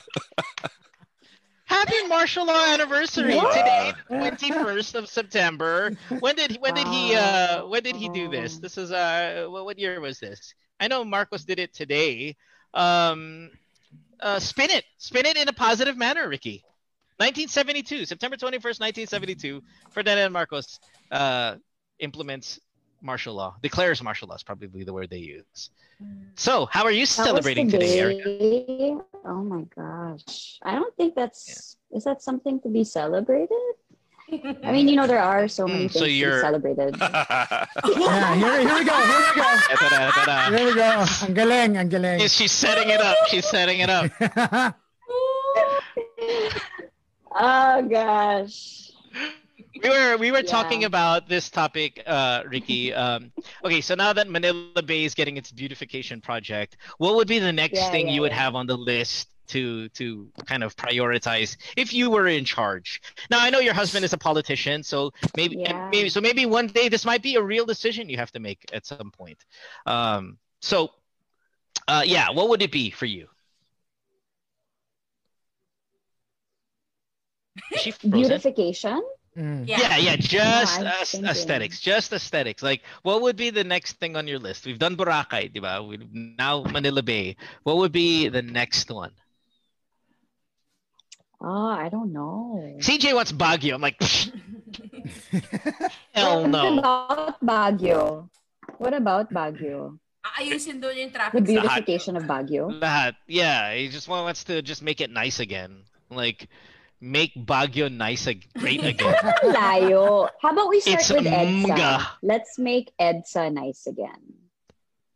Happy 1.64 2.06
martial 2.06 2.46
law 2.46 2.64
anniversary 2.72 3.34
What? 3.34 3.52
today, 3.52 3.92
twenty 4.06 4.52
first 4.52 4.94
of 4.94 5.08
September. 5.08 5.96
When 6.20 6.36
did 6.36 6.52
he, 6.52 6.58
when 6.58 6.74
did 6.74 6.86
he 6.86 7.16
uh 7.16 7.66
when 7.66 7.82
did 7.82 7.96
he 7.96 8.08
do 8.08 8.28
this? 8.28 8.58
This 8.58 8.78
is 8.78 8.92
uh 8.92 9.46
what, 9.48 9.64
what 9.64 9.78
year 9.78 10.00
was 10.00 10.20
this? 10.20 10.54
I 10.78 10.86
know 10.86 11.04
Marcos 11.04 11.44
did 11.44 11.58
it 11.58 11.74
today. 11.74 12.36
Um, 12.72 13.50
uh, 14.20 14.38
spin 14.38 14.70
it, 14.70 14.84
spin 14.98 15.26
it 15.26 15.36
in 15.36 15.48
a 15.48 15.52
positive 15.52 15.96
manner, 15.96 16.28
Ricky. 16.28 16.62
1972, 17.16 18.04
September 18.04 18.36
21st, 18.36 18.80
1972. 18.80 19.62
Ferdinand 19.90 20.32
Marcos 20.32 20.78
uh 21.10 21.56
implements 21.98 22.60
martial 23.02 23.34
law, 23.34 23.54
declares 23.62 24.02
martial 24.02 24.28
law 24.28 24.34
is 24.34 24.42
probably 24.42 24.84
the 24.84 24.92
word 24.92 25.10
they 25.10 25.18
use. 25.18 25.70
So, 26.34 26.66
how 26.70 26.84
are 26.84 26.90
you 26.90 27.06
That 27.06 27.24
celebrating 27.24 27.68
the 27.68 27.78
today, 27.78 27.98
Erica? 28.00 29.04
Oh 29.24 29.42
my 29.42 29.62
gosh. 29.74 30.58
I 30.62 30.74
don't 30.74 30.94
think 30.96 31.14
that's 31.14 31.76
is 31.92 32.04
that 32.04 32.22
something 32.22 32.60
to 32.60 32.68
be 32.68 32.84
celebrated? 32.84 33.56
I 34.64 34.72
mean, 34.72 34.88
you 34.88 34.96
know, 34.96 35.06
there 35.06 35.20
are 35.22 35.46
so 35.46 35.68
many 35.68 35.86
Mm, 35.86 35.92
things 35.92 35.92
so 35.94 36.00
to 36.00 36.06
be 36.06 36.12
you're- 36.18 36.40
celebrated. 36.40 36.96
Yeah, 37.00 38.34
here, 38.34 38.58
here 38.66 38.74
we 38.74 38.84
go. 38.84 38.96
Here 38.98 39.22
we 39.22 39.32
go. 39.38 39.48
Ta-da, 39.78 40.10
ta-da. 40.10 40.50
Here 40.56 40.66
we 40.66 40.74
go. 40.74 40.90
Ang 41.22 41.34
galing, 41.34 41.76
ang 41.78 41.88
galing. 41.88 42.18
She's- 42.18 42.34
She's 42.34 42.52
setting 42.52 42.90
it 42.90 43.00
up. 43.00 43.16
She's 43.28 43.46
setting 43.46 43.78
it 43.80 43.88
up. 43.88 44.10
oh 47.38 47.82
gosh. 47.88 48.90
We 49.82 49.90
were 49.90 50.16
we 50.16 50.30
were 50.32 50.42
Yeah. 50.42 50.42
talking 50.42 50.84
about 50.84 51.28
this 51.28 51.50
topic, 51.50 52.02
uh, 52.06 52.42
Ricky. 52.46 52.92
Um, 52.94 53.32
okay, 53.64 53.80
so 53.80 53.94
now 53.94 54.12
that 54.14 54.28
Manila 54.28 54.82
Bay 54.82 55.04
is 55.04 55.14
getting 55.14 55.36
its 55.36 55.52
beautification 55.52 56.20
project, 56.20 56.76
what 56.98 57.14
would 57.16 57.28
be 57.28 57.38
the 57.38 57.52
next 57.52 57.88
Yeah, 57.88 57.90
thing 57.90 58.08
yeah, 58.08 58.08
you 58.08 58.22
would 58.22 58.32
have 58.32 58.54
on 58.54 58.66
the 58.66 58.76
list 58.76 59.28
to 59.48 59.88
to 59.90 60.32
kind 60.46 60.64
of 60.64 60.74
prioritize 60.76 61.56
if 61.76 61.92
you 61.92 62.10
were 62.10 62.26
in 62.26 62.44
charge? 62.44 63.00
Now 63.30 63.40
I 63.40 63.50
know 63.50 63.58
your 63.60 63.74
husband 63.74 64.04
is 64.04 64.12
a 64.14 64.18
politician, 64.18 64.82
so 64.82 65.12
maybe 65.36 65.58
maybe 65.92 66.08
so 66.08 66.20
maybe 66.20 66.46
one 66.46 66.68
day 66.68 66.88
this 66.88 67.04
might 67.04 67.22
be 67.22 67.36
a 67.36 67.42
real 67.42 67.66
decision 67.66 68.08
you 68.08 68.16
have 68.16 68.32
to 68.32 68.40
make 68.40 68.64
at 68.72 68.86
some 68.86 69.10
point. 69.10 69.44
Um, 69.84 70.38
so, 70.62 70.90
uh, 71.88 72.02
yeah, 72.06 72.30
what 72.30 72.48
would 72.50 72.62
it 72.62 72.72
be 72.72 72.90
for 72.90 73.06
you? 73.06 73.28
Is 77.70 77.80
she 77.80 77.92
frozen? 77.92 78.42
Beautification? 78.42 79.02
Mm. 79.36 79.68
Yeah, 79.68 79.96
yeah, 79.98 80.16
just 80.16 80.80
I'm 80.80 81.24
aesthetics, 81.26 81.80
just 81.80 82.12
aesthetics. 82.12 82.62
Like, 82.62 82.80
what 83.02 83.20
would 83.20 83.36
be 83.36 83.50
the 83.50 83.64
next 83.64 84.00
thing 84.00 84.16
on 84.16 84.26
your 84.26 84.38
list? 84.38 84.64
We've 84.64 84.78
done 84.78 84.96
Boracay, 84.96 85.52
di 85.52 85.60
ba? 85.60 85.82
We've 85.84 86.08
now 86.12 86.64
Manila 86.64 87.02
Bay. 87.02 87.36
What 87.62 87.76
would 87.76 87.92
be 87.92 88.28
the 88.28 88.40
next 88.40 88.90
one? 88.90 89.12
Oh, 91.40 91.68
I 91.68 91.90
don't 91.90 92.12
know. 92.16 92.56
CJ 92.80 93.12
wants 93.14 93.32
Baguio. 93.32 93.74
I'm 93.74 93.82
like, 93.82 93.98
psh, 94.00 94.32
hell 96.14 96.48
What 96.48 96.78
about 96.80 97.36
Baguio? 97.44 98.28
What 98.78 98.94
about 98.94 99.28
Baguio? 99.32 99.98
Ayusin 100.40 100.80
doon 100.80 100.96
yung 100.96 101.12
The 101.12 101.18
traffic. 101.20 101.44
beautification 101.44 102.16
of 102.16 102.24
Baguio? 102.24 102.72
Lahat. 102.80 103.14
Yeah, 103.28 103.74
he 103.74 103.88
just 103.88 104.08
wants 104.08 104.44
to 104.44 104.62
just 104.62 104.82
make 104.82 105.00
it 105.00 105.10
nice 105.12 105.38
again. 105.38 105.84
Like, 106.10 106.48
make 107.00 107.32
Baguio 107.34 107.92
nice, 107.92 108.26
ag- 108.26 108.46
great 108.58 108.84
again. 108.92 109.14
Layo. 109.44 110.28
How 110.40 110.50
about 110.52 110.68
we 110.68 110.80
start 110.80 111.00
It's 111.00 111.10
with 111.10 111.24
EDSA? 111.26 111.66
mga. 111.66 112.06
Let's 112.22 112.58
make 112.58 112.92
EDSA 113.00 113.52
nice 113.52 113.86
again. 113.86 114.20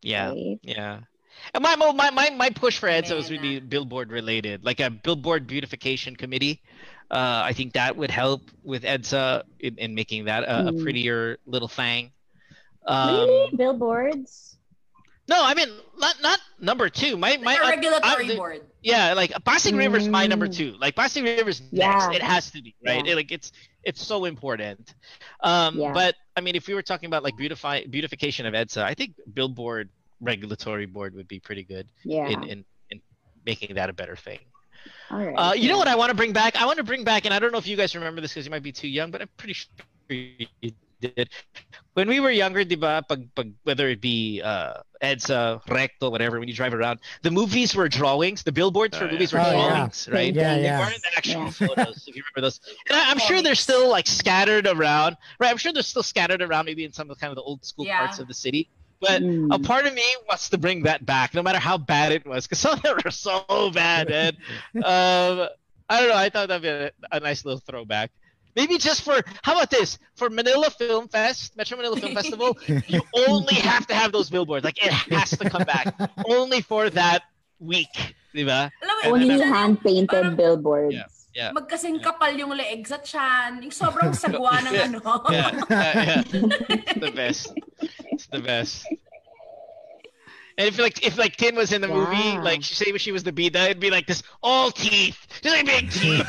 Yeah, 0.02 0.28
Right? 0.30 0.58
yeah. 0.62 1.00
And 1.54 1.62
my 1.62 1.74
my 1.76 2.10
my 2.10 2.30
my 2.30 2.50
push 2.50 2.78
for 2.78 2.88
EDSA 2.88 3.16
was 3.16 3.30
really 3.30 3.60
billboard 3.60 4.10
related, 4.12 4.64
like 4.64 4.80
a 4.80 4.90
billboard 4.90 5.46
beautification 5.46 6.14
committee. 6.16 6.60
Uh, 7.10 7.42
I 7.44 7.52
think 7.54 7.72
that 7.74 7.96
would 7.96 8.10
help 8.10 8.42
with 8.62 8.84
EDSA 8.84 9.42
in, 9.58 9.76
in 9.78 9.94
making 9.94 10.26
that 10.26 10.44
a, 10.44 10.68
a 10.68 10.72
Mm. 10.72 10.82
prettier 10.82 11.38
little 11.46 11.66
thing. 11.68 12.12
Um, 12.86 13.14
really? 13.26 13.56
Billboards? 13.56 14.56
No, 15.30 15.38
I 15.50 15.54
mean 15.54 15.68
not 16.04 16.16
not 16.20 16.40
number 16.60 16.88
two. 16.88 17.16
My 17.16 17.36
my 17.36 17.54
a 17.54 17.64
uh, 17.64 17.70
regulatory 17.70 18.26
the- 18.26 18.36
board. 18.36 18.60
Yeah, 18.82 19.12
like 19.14 19.30
Pasig 19.44 19.74
River's 19.76 20.08
my 20.08 20.26
number 20.26 20.48
two. 20.48 20.70
Like 20.84 20.96
Pasig 20.96 21.22
River's 21.24 21.62
Yeah. 21.70 21.90
next. 21.92 22.16
It 22.16 22.22
has 22.22 22.50
to 22.50 22.62
be 22.62 22.74
right. 22.84 23.04
Yeah. 23.04 23.12
It, 23.12 23.16
like 23.16 23.30
it's 23.30 23.52
it's 23.84 24.02
so 24.12 24.24
important. 24.24 24.94
Um, 25.40 25.78
Yeah. 25.78 25.92
but 25.92 26.14
I 26.36 26.40
mean, 26.40 26.56
if 26.56 26.66
we 26.66 26.74
were 26.74 26.82
talking 26.82 27.06
about 27.06 27.22
like 27.22 27.36
beautify 27.36 27.84
beautification 27.84 28.44
of 28.46 28.54
EDSA, 28.54 28.82
I 28.82 28.94
think 28.94 29.10
Billboard 29.32 29.88
regulatory 30.20 30.86
board 30.86 31.14
would 31.14 31.28
be 31.28 31.38
pretty 31.38 31.62
good 31.62 31.86
Yeah. 32.04 32.26
in, 32.28 32.42
in 32.52 32.64
in 32.90 33.00
making 33.46 33.76
that 33.76 33.88
a 33.88 33.92
better 33.92 34.16
thing. 34.16 34.40
All 35.10 35.18
right. 35.18 35.34
Uh, 35.34 35.52
you 35.52 35.68
know 35.68 35.78
what 35.78 35.88
I 35.88 35.94
want 35.94 36.10
to 36.10 36.16
bring 36.16 36.32
back? 36.32 36.60
I 36.60 36.64
want 36.66 36.78
to 36.78 36.84
bring 36.84 37.04
back, 37.04 37.24
and 37.26 37.32
I 37.34 37.38
don't 37.38 37.52
know 37.52 37.58
if 37.58 37.68
you 37.68 37.76
guys 37.76 37.94
remember 37.94 38.20
this 38.20 38.32
because 38.32 38.46
you 38.46 38.50
might 38.50 38.62
be 38.64 38.72
too 38.72 38.88
young, 38.88 39.10
but 39.12 39.20
I'm 39.22 39.28
pretty 39.36 39.54
sure 39.54 39.68
you 40.08 40.72
did. 41.00 41.30
When 41.94 42.08
we 42.08 42.20
were 42.20 42.30
younger, 42.30 42.64
diba, 42.64 43.06
pag, 43.08 43.28
pag, 43.34 43.52
whether 43.64 43.88
it 43.88 44.00
be 44.00 44.40
uh, 44.42 44.74
EDSA, 45.02 45.60
Recto, 45.68 46.10
whatever, 46.10 46.38
when 46.38 46.48
you 46.48 46.54
drive 46.54 46.72
around, 46.72 47.00
the 47.22 47.30
movies 47.30 47.74
were 47.74 47.88
drawings. 47.88 48.42
The 48.42 48.52
billboards 48.52 48.96
for 48.96 49.04
Oh, 49.06 49.10
movies 49.10 49.32
yeah. 49.32 49.38
were 49.38 49.44
Oh, 49.46 49.58
yeah. 49.58 49.68
drawings, 49.74 50.08
right? 50.10 50.34
Yeah, 50.34 50.56
They 50.56 50.62
yeah. 50.64 50.78
weren't 50.78 51.04
actual 51.16 51.44
Yeah. 51.44 51.50
photos, 51.50 52.04
if 52.06 52.14
you 52.16 52.22
remember 52.34 52.46
those. 52.46 52.60
And 52.88 52.96
I, 52.96 53.10
I'm 53.10 53.18
sure 53.18 53.42
they're 53.42 53.54
still 53.54 53.88
like 53.88 54.06
scattered 54.06 54.66
around, 54.66 55.16
right? 55.40 55.50
I'm 55.50 55.56
sure 55.56 55.72
they're 55.72 55.82
still 55.82 56.02
scattered 56.04 56.42
around, 56.42 56.66
maybe 56.66 56.84
in 56.84 56.92
some 56.92 57.10
of 57.10 57.16
the 57.16 57.20
kind 57.20 57.30
of 57.32 57.36
the 57.36 57.42
old 57.42 57.64
school 57.64 57.86
Yeah. 57.86 57.98
parts 57.98 58.18
of 58.18 58.28
the 58.28 58.34
city. 58.34 58.68
But 59.00 59.22
Mm. 59.22 59.48
a 59.54 59.58
part 59.58 59.86
of 59.86 59.94
me 59.94 60.04
wants 60.28 60.48
to 60.50 60.58
bring 60.58 60.82
that 60.84 61.04
back, 61.06 61.32
no 61.34 61.42
matter 61.42 61.58
how 61.58 61.78
bad 61.78 62.12
it 62.12 62.26
was, 62.26 62.46
because 62.46 62.58
some 62.60 62.74
of 62.74 62.82
them 62.82 62.98
were 63.04 63.10
so 63.10 63.70
bad, 63.72 64.08
man. 64.10 64.36
um, 64.76 65.48
I 65.88 66.00
don't 66.00 66.08
know. 66.10 66.16
I 66.16 66.28
thought 66.28 66.48
that'd 66.48 66.62
be 66.62 66.68
a, 66.68 66.90
a 67.10 67.18
nice 67.20 67.44
little 67.44 67.60
throwback. 67.60 68.10
Maybe 68.56 68.78
just 68.78 69.02
for 69.02 69.22
how 69.42 69.52
about 69.54 69.70
this 69.70 69.98
for 70.16 70.28
Manila 70.30 70.70
Film 70.70 71.08
Fest, 71.08 71.56
Metro 71.56 71.76
Manila 71.76 71.96
Film 71.96 72.14
Festival, 72.20 72.56
you 72.88 73.00
only 73.28 73.54
have 73.56 73.86
to 73.88 73.94
have 73.94 74.12
those 74.12 74.28
billboards. 74.30 74.64
Like 74.64 74.82
it 74.84 74.92
has 74.92 75.30
to 75.38 75.48
come 75.48 75.62
back 75.64 75.94
only 76.26 76.60
for 76.60 76.90
that 76.90 77.22
week, 77.58 77.92
diba? 78.34 78.70
Alam 78.82 78.96
Only 79.14 79.40
hand-painted 79.40 80.36
billboards. 80.36 80.94
yeah. 80.94 81.04
Yeah. 81.32 81.52
Magkasing 81.54 82.02
kapal 82.02 82.34
yung 82.36 82.50
leeg 82.58 82.82
sa 82.90 82.98
tiyan. 82.98 83.62
Yung 83.62 83.70
sobrang 83.70 84.10
sagwa 84.10 84.50
ng 84.66 84.74
Yeah. 84.74 84.90
ano. 84.90 84.98
yeah, 85.30 85.50
yeah, 85.70 85.94
yeah. 85.94 86.22
It's 86.26 86.98
the 86.98 87.12
best. 87.14 87.54
It's 88.10 88.26
the 88.26 88.40
best. 88.42 88.82
And 90.58 90.66
if 90.66 90.76
like 90.82 91.06
if 91.06 91.16
like 91.16 91.36
Tin 91.38 91.54
was 91.54 91.70
in 91.72 91.80
the 91.80 91.88
movie, 91.88 92.34
like 92.42 92.66
she 92.66 92.74
say 92.74 92.90
she 92.98 93.12
was 93.14 93.22
the 93.22 93.30
bida, 93.30 93.70
it'd 93.70 93.78
be 93.78 93.94
like 93.94 94.10
this 94.10 94.24
all 94.42 94.74
teeth, 94.74 95.16
just 95.40 95.54
like 95.54 95.64
big 95.70 95.88
teeth. 95.94 96.26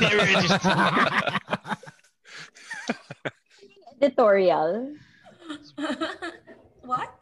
Everywhere, 2.90 3.32
just- 3.62 4.02
Editorial. 4.02 4.94
What? 6.84 7.14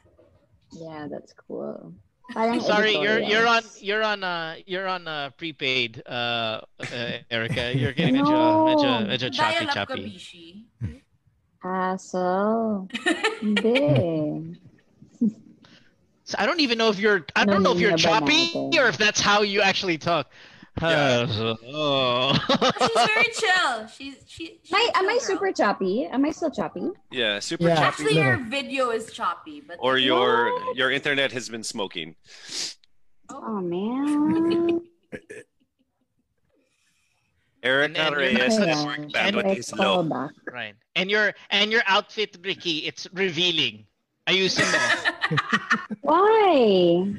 Yeah, 0.71 1.07
that's 1.09 1.33
cool. 1.33 1.93
Parang 2.31 2.61
Sorry, 2.61 2.93
you're 2.93 3.19
you're 3.19 3.47
on 3.47 3.63
you're 3.81 4.03
on 4.03 4.23
uh 4.23 4.55
you're 4.65 4.87
on 4.87 5.07
uh 5.07 5.31
prepaid 5.35 6.01
uh, 6.05 6.61
uh 6.79 7.17
Erica. 7.29 7.73
You're 7.75 7.91
getting 7.91 8.15
medyo 8.15 8.29
No. 8.31 8.65
medyo 8.69 9.07
medyo 9.09 9.33
choppy 9.33 9.65
choppy. 9.65 10.03
Bishi. 10.15 10.65
Hassle. 11.61 12.87
Hindi. 13.41 14.55
So 16.29 16.35
I 16.37 16.45
don't 16.45 16.59
even 16.59 16.77
know 16.77 16.89
if 16.89 16.99
you're 16.99 17.25
I 17.35 17.43
don't 17.43 17.63
know 17.63 17.73
if 17.73 17.79
you're 17.79 17.89
need 17.97 18.05
na 18.05 18.19
ba 18.19 18.29
choppy 18.29 18.77
or 18.77 18.87
if 18.87 18.97
that's 19.01 19.19
how 19.19 19.41
you 19.41 19.61
actually 19.61 19.97
talk. 19.97 20.29
Uh, 20.81 21.55
oh. 21.67 22.33
She's 22.79 23.05
very 23.07 23.25
chill. 23.33 23.87
She's 23.87 24.15
she. 24.27 24.59
she's 24.63 24.71
Am 24.73 24.79
I, 24.79 24.89
a 24.93 24.97
am 24.99 25.09
I 25.09 25.13
girl. 25.13 25.19
super 25.19 25.51
choppy? 25.51 26.05
Am 26.05 26.25
I 26.25 26.31
still 26.31 26.51
choppy? 26.51 26.87
Yeah, 27.11 27.39
super 27.39 27.65
Yeah. 27.67 27.75
choppy. 27.75 27.85
Actually, 28.03 28.15
your 28.15 28.37
video 28.37 28.89
is 28.91 29.11
choppy, 29.11 29.61
but 29.65 29.77
Or 29.79 29.97
your 29.97 30.51
your 30.75 30.91
internet 30.91 31.31
has 31.33 31.49
been 31.49 31.63
smoking. 31.63 32.15
Oh 33.29 33.59
man. 33.61 34.81
Erica 37.61 37.85
And- 37.87 37.97
and 37.97 38.15
Reyes 38.15 38.57
your- 38.57 38.65
network 38.65 38.99
bandwidth 39.11 39.43
Let's 39.43 39.59
is 39.59 39.71
call 39.73 40.03
Right. 40.51 40.75
And 40.95 41.09
your 41.11 41.33
and 41.49 41.71
your 41.71 41.83
outfit, 41.85 42.37
Ricky, 42.43 42.87
it's 42.87 43.07
revealing. 43.13 43.85
Ayusin 44.27 44.63
mo. 44.63 45.37
Why? 46.01 47.13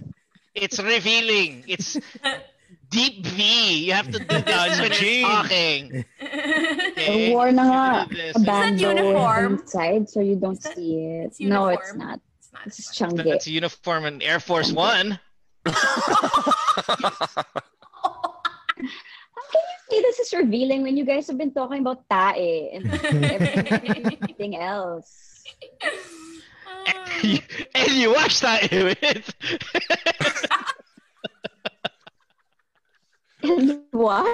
It's 0.54 0.78
revealing. 0.80 1.64
It's 1.66 1.96
deep 2.90 3.24
V. 3.26 3.86
You 3.86 3.92
have 3.94 4.10
to 4.10 4.18
do 4.18 4.38
this 4.42 4.78
when 4.80 4.90
you're 4.90 5.00
Jeans. 5.00 5.26
talking. 5.28 6.04
I 6.20 7.30
wore 7.32 7.50
na 7.52 7.64
nga 7.64 8.08
Do 8.10 8.32
a 8.34 8.40
bando 8.44 8.90
uniform? 8.90 9.54
inside 9.62 10.08
so 10.10 10.20
you 10.20 10.36
don't 10.36 10.60
that- 10.62 10.74
see 10.76 10.96
it. 10.98 11.26
it's 11.32 11.40
No, 11.40 11.68
it's 11.68 11.94
not. 11.94 12.20
It's 12.38 12.50
not. 12.52 12.64
This 12.66 12.78
is 12.80 12.86
Changge. 12.92 13.24
That's 13.24 13.46
a 13.46 13.50
uniform 13.54 14.04
in 14.06 14.20
Air 14.22 14.40
Force 14.40 14.72
One. 14.72 15.18
How 15.66 15.72
can 19.52 19.62
you 19.62 19.76
See, 19.90 20.00
this 20.02 20.18
is 20.20 20.32
revealing 20.32 20.82
when 20.82 20.96
you 20.96 21.04
guys 21.04 21.26
have 21.26 21.36
been 21.38 21.52
talking 21.52 21.80
about 21.80 22.08
tae 22.08 22.70
and 22.74 22.86
everything 23.26 24.56
else. 24.56 25.42
and 27.74 27.90
you 27.92 28.12
watch 28.14 28.40
that 28.40 28.70
with 28.70 29.34
And 33.42 33.80
what? 33.92 34.26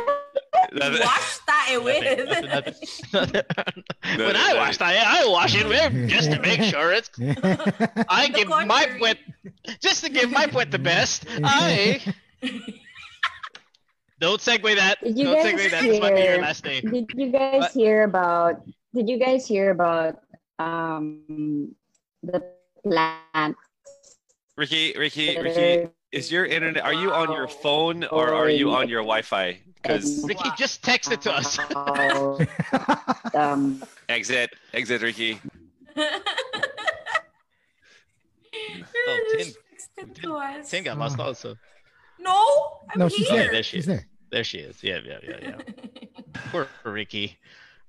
Wash 0.73 1.39
tae 1.47 1.79
with. 1.79 2.05
when 3.13 4.37
I 4.37 4.55
wash 4.57 4.77
that, 4.79 5.07
I 5.07 5.27
wash 5.29 5.55
it 5.55 5.67
with 5.67 6.09
just 6.09 6.31
to 6.33 6.41
make 6.41 6.63
sure 6.63 6.93
it's. 6.93 7.11
I 8.09 8.29
give 8.29 8.49
my 8.49 8.67
contrary. 8.67 9.19
just 9.81 10.05
to 10.05 10.11
give 10.11 10.31
my 10.31 10.47
puwet 10.47 10.71
the 10.71 10.79
best. 10.79 11.25
I 11.43 12.01
don't 14.21 14.41
segue 14.41 14.75
that. 14.77 14.97
Did 15.03 15.19
you 15.19 15.25
Don't 15.25 15.35
guys 15.43 15.53
segue 15.55 15.71
that. 15.71 15.83
This 15.83 16.01
might 16.01 16.15
be 16.15 16.21
your 16.21 16.33
hear- 16.33 16.43
last 16.43 16.65
day. 16.65 16.81
Did 16.81 17.11
you 17.15 17.31
guys 17.31 17.61
What? 17.61 17.73
hear 17.73 18.05
about? 18.05 18.63
Did 18.95 19.09
you 19.09 19.19
guys 19.19 19.47
hear 19.47 19.71
about 19.71 20.21
um 20.59 21.75
the 22.23 22.43
plant? 22.83 23.57
Ricky, 24.57 24.95
Ricky, 24.97 25.39
Ricky, 25.39 25.89
is 26.13 26.31
your 26.31 26.45
internet? 26.47 26.85
Are 26.85 26.95
you 26.95 27.13
on 27.13 27.33
your 27.33 27.49
phone 27.49 28.05
or 28.05 28.33
are 28.33 28.49
you 28.49 28.71
on 28.73 28.89
your 28.89 29.01
Wi-Fi? 29.03 29.59
Because 29.83 30.25
Ricky, 30.25 30.49
just 30.57 30.83
texted 30.83 31.21
to 31.23 31.33
us. 31.33 31.59
um, 33.35 33.83
exit, 34.09 34.55
exit, 34.73 35.03
Ricky. 35.03 35.41
Oh, 39.09 39.37
Tin, 39.39 39.47
Texted 39.99 40.23
to 40.23 40.35
us. 40.35 40.71
Tin 40.71 40.85
got 40.85 40.99
lost 40.99 41.21
also. 41.21 41.57
No, 42.19 42.81
I'm 42.91 42.99
No, 42.99 43.09
she's 43.09 43.29
here. 43.29 43.43
Okay, 43.43 43.53
there 43.53 43.63
she 43.63 43.79
is. 43.79 43.87
there. 43.87 44.07
There 44.31 44.45
she 44.45 44.59
is. 44.59 44.83
Yeah, 44.83 44.99
yeah, 45.05 45.19
yeah, 45.23 45.37
yeah. 45.43 45.59
Poor 46.51 46.67
Ricky. 46.85 47.39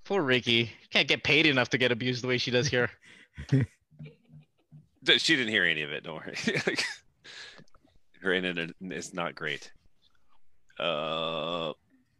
Poor 0.03 0.21
Ricky. 0.21 0.71
Can't 0.91 1.07
get 1.07 1.23
paid 1.23 1.45
enough 1.47 1.69
to 1.69 1.77
get 1.77 1.91
abused 1.91 2.23
the 2.23 2.27
way 2.27 2.37
she 2.37 2.51
does 2.51 2.67
here. 2.67 2.89
She 5.19 5.37
didn't 5.37 5.53
hear 5.53 5.63
any 5.63 5.83
of 5.83 5.91
it. 5.91 6.03
Don't 6.03 6.15
worry. 6.15 6.35
Her 8.27 8.33
internet 8.33 8.71
is 8.81 9.13
not 9.13 9.35
great. 9.35 9.71
Uh, 10.77 11.71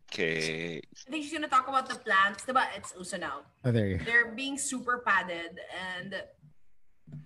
okay. 0.08 0.80
I 0.80 1.12
think 1.12 1.26
she's 1.26 1.34
gonna 1.34 1.50
talk 1.50 1.68
about 1.68 1.90
the 1.90 1.96
plants. 1.96 2.46
Diba? 2.46 2.64
It's 2.78 2.94
uso 2.98 3.18
now. 3.18 3.42
Oh, 3.66 3.72
there 3.74 3.88
you 3.88 3.98
go. 3.98 4.06
They're 4.06 4.32
being 4.32 4.58
super 4.58 5.04
padded 5.06 5.60
and 5.76 6.16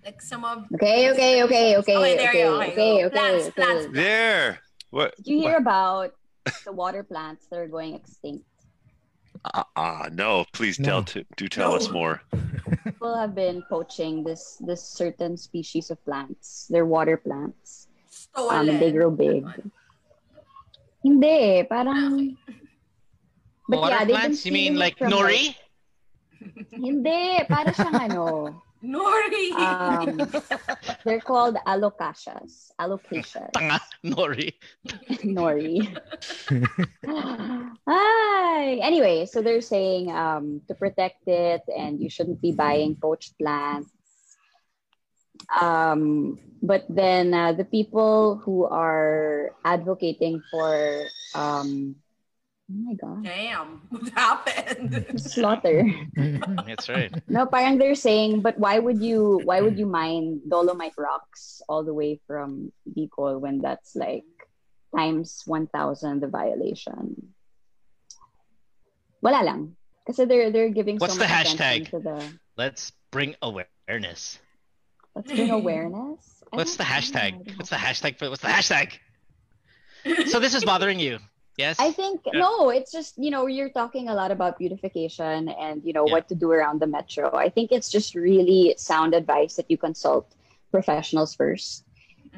like 0.04 0.20
some 0.20 0.44
of. 0.44 0.66
Okay, 0.74 1.12
okay, 1.12 1.44
okay, 1.44 1.76
okay, 1.76 1.96
Okay, 1.96 2.16
there 2.16 2.34
you 2.34 2.42
go. 2.42 2.56
okay, 2.56 2.72
Okay, 2.72 3.04
okay. 3.04 3.14
Plants, 3.14 3.46
okay. 3.46 3.62
plants. 3.62 3.86
There. 3.92 4.58
What? 4.90 5.14
Did 5.14 5.28
you 5.28 5.38
hear 5.38 5.58
about 5.58 6.14
the 6.64 6.72
water 6.72 7.04
plants 7.04 7.46
that 7.50 7.60
are 7.60 7.68
going 7.68 7.94
extinct? 7.94 8.44
Ah, 9.44 9.66
uh, 9.76 10.08
no. 10.10 10.44
Please 10.52 10.76
tell. 10.76 11.02
No. 11.02 11.04
To, 11.04 11.24
do 11.36 11.46
tell 11.46 11.72
us 11.76 11.88
more. 11.88 12.20
People 12.82 13.14
have 13.14 13.36
been 13.36 13.62
poaching 13.70 14.24
this 14.24 14.58
this 14.58 14.82
certain 14.82 15.36
species 15.36 15.92
of 15.92 16.04
plants. 16.04 16.66
They're 16.68 16.84
water 16.84 17.16
plants. 17.16 17.86
Um, 18.34 18.66
they 18.66 18.92
grow 18.92 19.10
big. 19.10 19.44
Hindi, 21.02 21.64
parang. 21.68 22.36
But 23.68 23.78
Water 23.78 23.94
yeah, 23.94 24.04
they've 24.04 24.16
plants? 24.16 24.46
You 24.46 24.52
mean 24.52 24.78
like 24.78 24.98
nori? 24.98 25.54
Hindi, 26.70 27.44
para 27.46 27.70
siyang 27.72 28.10
ano. 28.10 28.26
Nori. 28.82 29.54
Um, 29.54 30.18
they're 31.04 31.22
called 31.22 31.54
alocasias. 31.66 32.74
Alocasias. 32.80 33.54
Tanga, 33.54 33.78
nori. 34.02 34.58
Nori. 35.22 35.86
Hi. 37.86 38.62
Anyway, 38.82 39.26
so 39.26 39.40
they're 39.40 39.62
saying 39.62 40.10
um, 40.10 40.60
to 40.66 40.74
protect 40.74 41.22
it, 41.28 41.62
and 41.70 42.02
you 42.02 42.10
shouldn't 42.10 42.42
be 42.42 42.50
buying 42.50 42.96
poached 42.96 43.38
plants. 43.38 43.94
Um, 45.60 46.38
but 46.62 46.86
then 46.88 47.34
uh, 47.34 47.52
the 47.52 47.64
people 47.64 48.40
who 48.44 48.64
are 48.64 49.50
advocating 49.64 50.42
for 50.50 51.04
um, 51.34 51.96
oh 52.70 52.78
my 52.86 52.94
god, 52.94 53.24
Damn, 53.24 53.82
what 53.90 54.08
happened? 54.14 55.20
slaughter. 55.20 55.84
That's 56.66 56.88
right. 56.88 57.12
No, 57.28 57.44
parang 57.46 57.78
they're 57.78 57.98
saying, 57.98 58.40
but 58.40 58.58
why 58.58 58.78
would 58.78 59.02
you 59.02 59.40
why 59.44 59.60
would 59.60 59.78
you 59.78 59.86
mine 59.86 60.40
dolomite 60.48 60.96
rocks 60.96 61.60
all 61.68 61.84
the 61.84 61.92
way 61.94 62.20
from 62.26 62.72
Bicol 62.88 63.40
when 63.40 63.60
that's 63.60 63.94
like 63.94 64.24
times 64.96 65.42
1000 65.44 66.20
the 66.20 66.28
violation? 66.28 67.34
Wala 69.20 69.42
lang. 69.44 69.76
Kasi 70.06 70.24
they're 70.26 70.50
they're 70.50 70.74
giving 70.74 70.98
What's 70.98 71.14
so 71.14 71.22
the 71.22 71.28
much 71.28 71.54
attention 71.54 71.86
hashtag? 71.86 71.90
to 71.90 71.98
the 72.00 72.18
Let's 72.56 72.90
bring 73.10 73.34
awareness. 73.42 74.41
Let's 75.14 75.30
bring 75.32 75.50
awareness. 75.60 76.42
What's 76.50 76.76
the 76.76 76.84
hashtag? 76.84 77.56
What's 77.56 77.70
the 77.70 77.76
hashtag 77.76 78.18
for 78.18 78.28
what's 78.30 78.42
the 78.42 78.48
hashtag? 78.48 78.92
So 80.26 80.40
this 80.40 80.54
is 80.54 80.64
bothering 80.64 80.98
you. 80.98 81.18
Yes? 81.58 81.76
I 81.78 81.92
think 81.92 82.22
Yeah. 82.26 82.40
no, 82.40 82.70
it's 82.70 82.90
just 82.90 83.16
you 83.18 83.30
know 83.30 83.46
you're 83.46 83.68
talking 83.70 84.08
a 84.08 84.14
lot 84.14 84.30
about 84.30 84.58
beautification 84.58 85.48
and 85.50 85.84
you 85.84 85.92
know 85.92 86.06
Yeah. 86.06 86.12
what 86.14 86.28
to 86.28 86.34
do 86.34 86.50
around 86.50 86.80
the 86.80 86.86
metro. 86.86 87.30
I 87.34 87.48
think 87.50 87.72
it's 87.72 87.90
just 87.90 88.14
really 88.14 88.74
sound 88.78 89.14
advice 89.14 89.56
that 89.56 89.70
you 89.70 89.76
consult 89.76 90.32
professionals 90.70 91.34
first, 91.34 91.84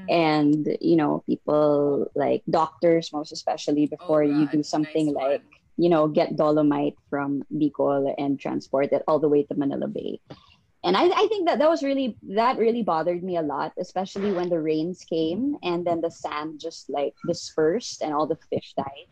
and 0.08 0.66
you 0.80 0.96
know 0.96 1.22
people 1.26 2.10
like 2.14 2.42
doctors 2.50 3.12
most 3.12 3.30
especially 3.32 3.86
before 3.86 4.22
you 4.24 4.46
do 4.48 4.62
something 4.62 5.14
like 5.14 5.42
you 5.76 5.88
know 5.88 6.08
get 6.08 6.34
dolomite 6.36 6.96
from 7.08 7.42
Bicol 7.54 8.12
and 8.18 8.38
transport 8.38 8.92
it 8.92 9.02
all 9.06 9.20
the 9.20 9.28
way 9.28 9.44
to 9.44 9.54
Manila 9.54 9.86
Bay. 9.86 10.20
And 10.84 10.96
I, 10.96 11.04
I 11.06 11.26
think 11.28 11.48
that 11.48 11.58
that 11.60 11.68
was 11.70 11.82
really 11.82 12.18
that 12.28 12.58
really 12.58 12.82
bothered 12.82 13.22
me 13.24 13.36
a 13.38 13.42
lot, 13.42 13.72
especially 13.78 14.32
when 14.32 14.50
the 14.50 14.60
rains 14.60 15.04
came 15.08 15.56
and 15.62 15.84
then 15.86 16.00
the 16.02 16.10
sand 16.10 16.60
just 16.60 16.90
like 16.90 17.14
dispersed 17.26 18.02
and 18.02 18.12
all 18.14 18.26
the 18.26 18.38
fish 18.50 18.74
died. 18.76 19.08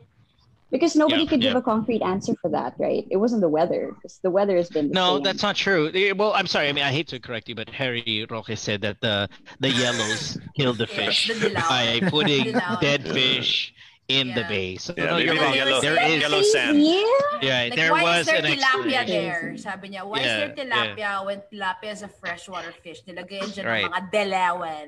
Because 0.71 0.97
nobody 0.97 1.23
Yeah, 1.23 1.31
could 1.31 1.41
give 1.43 1.55
a 1.55 1.63
concrete 1.63 2.03
answer 2.03 2.35
for 2.43 2.51
that, 2.51 2.75
right? 2.79 3.07
It 3.11 3.17
wasn't 3.19 3.43
the 3.43 3.49
weather. 3.49 3.97
'cause 4.03 4.21
The 4.23 4.31
weather 4.31 4.57
has 4.57 4.71
been 4.71 4.89
the 4.89 4.95
No, 4.95 5.15
same. 5.17 5.23
that's 5.23 5.43
not 5.43 5.57
true. 5.57 5.91
Eh, 5.95 6.13
Well, 6.13 6.33
I'm 6.35 6.47
sorry. 6.47 6.69
I 6.69 6.73
mean, 6.73 6.85
I 6.85 6.93
hate 6.93 7.09
to 7.09 7.21
correct 7.21 7.49
you, 7.49 7.55
but 7.55 7.69
Harry 7.71 8.27
Roque 8.31 8.57
said 8.57 8.81
that 8.83 9.01
the 9.01 9.29
the 9.61 9.71
yellows 9.71 10.39
killed 10.57 10.79
the 10.79 10.87
fish 10.87 11.29
the 11.29 11.35
dilaw. 11.35 11.69
by 11.69 12.01
putting 12.09 12.61
dead 12.81 13.07
fish 13.09 13.73
in 14.21 14.29
the 14.37 14.45
bay. 14.45 14.77
So 14.77 14.93
Yeah, 14.97 15.05
no, 15.13 15.17
you're 15.17 15.35
wrong. 15.37 15.55
yellow- 15.55 15.81
there 15.81 15.97
yellow- 15.97 16.43
sand. 16.43 16.77
Yeah, 16.83 17.69
Like, 17.71 17.75
there 17.75 17.93
why 17.93 18.03
was 18.05 18.21
is 18.21 18.27
there 18.27 18.45
an 18.45 18.53
tilapia 18.59 19.03
there? 19.07 19.57
Sabi 19.57 19.89
niya, 19.91 20.03
why 20.07 20.21
is 20.21 20.27
there 20.27 20.53
tilapia 20.55 21.11
when 21.27 21.39
tilapia 21.51 21.91
is 21.93 22.03
a 22.03 22.11
freshwater 22.13 22.73
fish? 22.85 23.03
Nilagay 23.09 23.41
dyan 23.57 23.65
Right. 23.67 23.85
ng 23.87 23.91
mga 23.91 24.03
dilawan. 24.13 24.87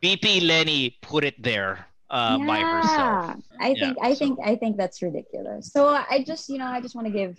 VP 0.00 0.40
Leni 0.46 0.96
put 1.02 1.24
it 1.24 1.36
there 1.42 1.86
uh, 2.10 2.38
by 2.44 2.60
herself. 2.60 3.38
I 3.60 3.68
Yeah, 3.74 3.74
think 3.80 3.94
I 4.02 4.12
think 4.14 4.34
I 4.44 4.54
think 4.56 4.76
that's 4.76 5.00
ridiculous. 5.02 5.72
So 5.72 5.88
I 5.94 6.22
just 6.26 6.48
you 6.48 6.58
know 6.58 6.66
I 6.66 6.80
just 6.80 6.94
want 6.94 7.06
to 7.06 7.14
give, 7.14 7.36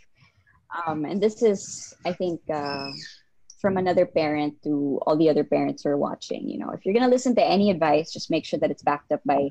um, 0.88 1.05
and 1.05 1.19
this 1.21 1.41
is 1.43 1.93
I 2.05 2.13
think 2.13 2.39
uh, 2.49 2.88
from 3.59 3.77
another 3.77 4.05
parent 4.05 4.57
to 4.63 4.99
all 5.05 5.17
the 5.17 5.29
other 5.29 5.43
parents 5.43 5.84
who 5.84 5.89
are 5.93 5.97
watching. 5.99 6.47
You 6.49 6.57
know, 6.59 6.69
if 6.71 6.86
you're 6.86 6.93
gonna 6.97 7.11
listen 7.11 7.36
to 7.36 7.45
any 7.45 7.69
advice, 7.69 8.11
just 8.13 8.32
make 8.32 8.45
sure 8.45 8.59
that 8.59 8.71
it's 8.71 8.82
backed 8.84 9.11
up 9.11 9.21
by 9.25 9.49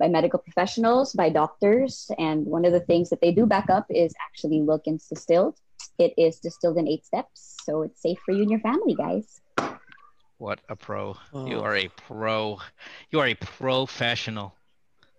by 0.00 0.08
medical 0.08 0.40
professionals, 0.40 1.12
by 1.12 1.28
doctors, 1.28 2.10
and 2.18 2.46
one 2.46 2.64
of 2.64 2.72
the 2.72 2.80
things 2.80 3.10
that 3.10 3.20
they 3.20 3.30
do 3.32 3.44
back 3.46 3.68
up 3.68 3.86
is 3.90 4.12
actually 4.26 4.62
Wilkins 4.62 5.06
distilled. 5.06 5.56
It 5.98 6.14
is 6.16 6.40
distilled 6.40 6.78
in 6.78 6.88
eight 6.88 7.04
steps, 7.04 7.56
so 7.64 7.82
it's 7.82 8.00
safe 8.00 8.18
for 8.24 8.32
you 8.32 8.42
and 8.42 8.50
your 8.50 8.60
family, 8.60 8.94
guys. 8.96 9.40
What 10.38 10.60
a 10.70 10.74
pro! 10.74 11.16
You 11.34 11.58
Oh. 11.60 11.68
are 11.68 11.76
a 11.76 11.88
pro. 12.08 12.58
You 13.12 13.20
are 13.20 13.26
a 13.28 13.34
professional. 13.36 14.56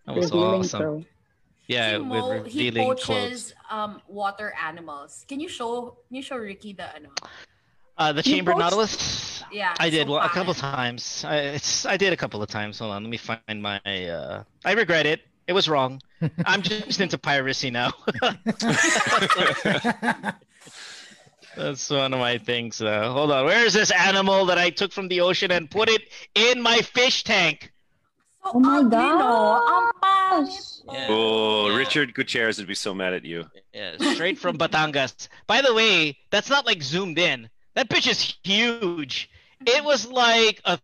That 0.07 0.15
was 0.17 0.25
Revealing 0.33 0.61
awesome. 0.61 0.81
pro. 0.81 1.05
Yeah, 1.67 1.91
he, 1.91 1.97
with 1.99 2.07
mo- 2.09 2.43
he 2.43 2.65
revealing 2.67 2.87
poaches 2.89 3.05
clothes. 3.05 3.53
um, 3.69 4.01
water 4.09 4.51
animals. 4.57 5.23
Can 5.29 5.39
you 5.39 5.47
show 5.47 5.95
can 6.09 6.15
you 6.17 6.23
show 6.25 6.37
Ricky 6.37 6.73
the 6.73 6.89
ano? 6.95 7.09
Uh, 8.01 8.11
the 8.13 8.21
He 8.23 8.31
chambered 8.31 8.53
poached- 8.55 8.63
Nautilus. 8.63 9.43
Yeah, 9.51 9.75
I 9.79 9.89
did 9.91 10.07
so 10.07 10.13
well, 10.13 10.23
a 10.23 10.29
couple 10.29 10.53
times. 10.55 11.23
I, 11.27 11.35
it's 11.59 11.85
I 11.85 11.97
did 11.97 12.13
a 12.13 12.17
couple 12.17 12.41
of 12.41 12.49
times. 12.49 12.79
Hold 12.79 12.93
on, 12.93 13.03
let 13.03 13.09
me 13.11 13.17
find 13.17 13.61
my. 13.61 13.79
Uh, 13.85 14.43
I 14.65 14.71
regret 14.73 15.05
it. 15.05 15.21
It 15.45 15.53
was 15.53 15.69
wrong. 15.69 16.01
I'm 16.45 16.61
just 16.71 16.99
into 16.99 17.17
piracy 17.19 17.69
now. 17.69 17.91
That's 21.55 21.89
one 21.89 22.13
of 22.13 22.19
my 22.19 22.37
things. 22.39 22.77
Though. 22.79 23.11
hold 23.11 23.29
on, 23.31 23.45
where 23.45 23.63
is 23.65 23.73
this 23.73 23.91
animal 23.91 24.45
that 24.47 24.57
I 24.57 24.69
took 24.71 24.91
from 24.93 25.07
the 25.09 25.21
ocean 25.21 25.51
and 25.51 25.69
put 25.69 25.89
it 25.89 26.01
in 26.33 26.61
my 26.61 26.77
fish 26.81 27.23
tank? 27.23 27.71
Oh 28.43 28.59
my 28.59 28.81
gosh! 28.83 30.49
Oh, 31.07 31.75
Richard 31.75 32.15
Gutierrez 32.15 32.57
would 32.57 32.67
be 32.67 32.73
so 32.73 32.95
mad 32.95 33.13
at 33.13 33.25
you. 33.25 33.45
Yeah, 33.73 33.97
straight 34.13 34.39
from 34.39 34.57
Batangas. 34.57 35.27
By 35.45 35.61
the 35.61 35.73
way, 35.75 36.17
that's 36.31 36.49
not 36.49 36.65
like 36.65 36.81
zoomed 36.81 37.19
in. 37.19 37.49
That 37.75 37.89
bitch 37.89 38.07
is 38.09 38.37
huge. 38.43 39.29
It 39.65 39.83
was 39.83 40.07
like 40.07 40.61
a 40.65 40.79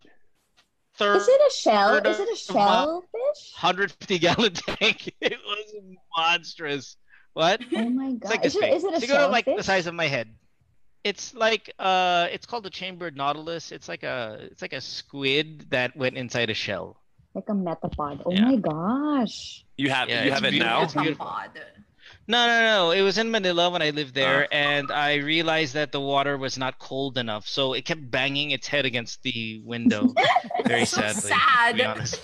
third. 0.98 1.18
Is 1.18 1.28
it 1.28 1.42
a 1.42 1.52
shell? 1.54 1.96
Is 1.96 2.20
it 2.20 2.28
a 2.30 2.32
of 2.50 2.56
my 2.56 2.62
shellfish? 2.64 3.54
150 3.60 4.20
gallon 4.20 4.54
tank. 4.54 5.14
It 5.22 5.38
was 5.46 5.74
monstrous. 6.16 6.98
What? 7.34 7.62
Oh 7.76 7.90
my 7.90 8.08
It's 8.10 8.20
god! 8.20 8.30
like 8.30 8.46
is, 8.46 8.56
it, 8.56 8.64
it 8.64 8.84
a 8.84 9.00
Think 9.00 9.12
of 9.12 9.30
it 9.30 9.32
like 9.32 9.46
the 9.46 9.64
size 9.64 9.88
of 9.88 9.94
my 9.94 10.08
head. 10.08 10.30
It's 11.04 11.34
like 11.34 11.72
uh, 11.80 12.28
it's 12.32 12.46
called 12.46 12.64
the 12.64 12.70
chambered 12.70 13.16
nautilus. 13.16 13.72
It's 13.72 13.88
like 13.88 14.04
a 14.04 14.40
it's 14.52 14.62
like 14.62 14.74
a 14.74 14.82
squid 14.82 15.70
that 15.70 15.96
went 15.96 16.18
inside 16.18 16.50
a 16.50 16.54
shell. 16.54 16.98
Like 17.34 17.50
a 17.50 17.54
metapod. 17.54 18.24
Oh 18.26 18.32
Yeah. 18.32 18.46
my 18.46 18.56
gosh! 18.56 19.64
You 19.78 19.90
have 19.92 20.10
Yeah, 20.10 20.26
you 20.26 20.32
have 20.32 20.44
it 20.44 20.52
beautiful. 20.52 20.74
now. 20.74 20.84
It's 20.84 20.94
beautiful. 20.96 21.28
No, 22.30 22.46
no, 22.46 22.60
no. 22.62 22.92
It 22.92 23.02
was 23.04 23.18
in 23.18 23.32
Manila 23.32 23.70
when 23.70 23.82
I 23.82 23.92
lived 23.92 24.14
there, 24.14 24.44
Oh. 24.44 24.56
and 24.56 24.92
I 24.92 25.16
realized 25.24 25.74
that 25.76 25.94
the 25.94 26.02
water 26.02 26.36
was 26.38 26.58
not 26.58 26.78
cold 26.78 27.18
enough, 27.18 27.48
so 27.48 27.72
it 27.74 27.86
kept 27.86 28.12
banging 28.12 28.52
its 28.52 28.68
head 28.68 28.84
against 28.86 29.24
the 29.24 29.62
window. 29.64 30.12
Very 30.68 30.84
So 30.84 31.00
sadly, 31.08 31.32
sad. 31.32 31.72
to 31.72 31.76
be 31.78 31.86
honest. 31.86 32.20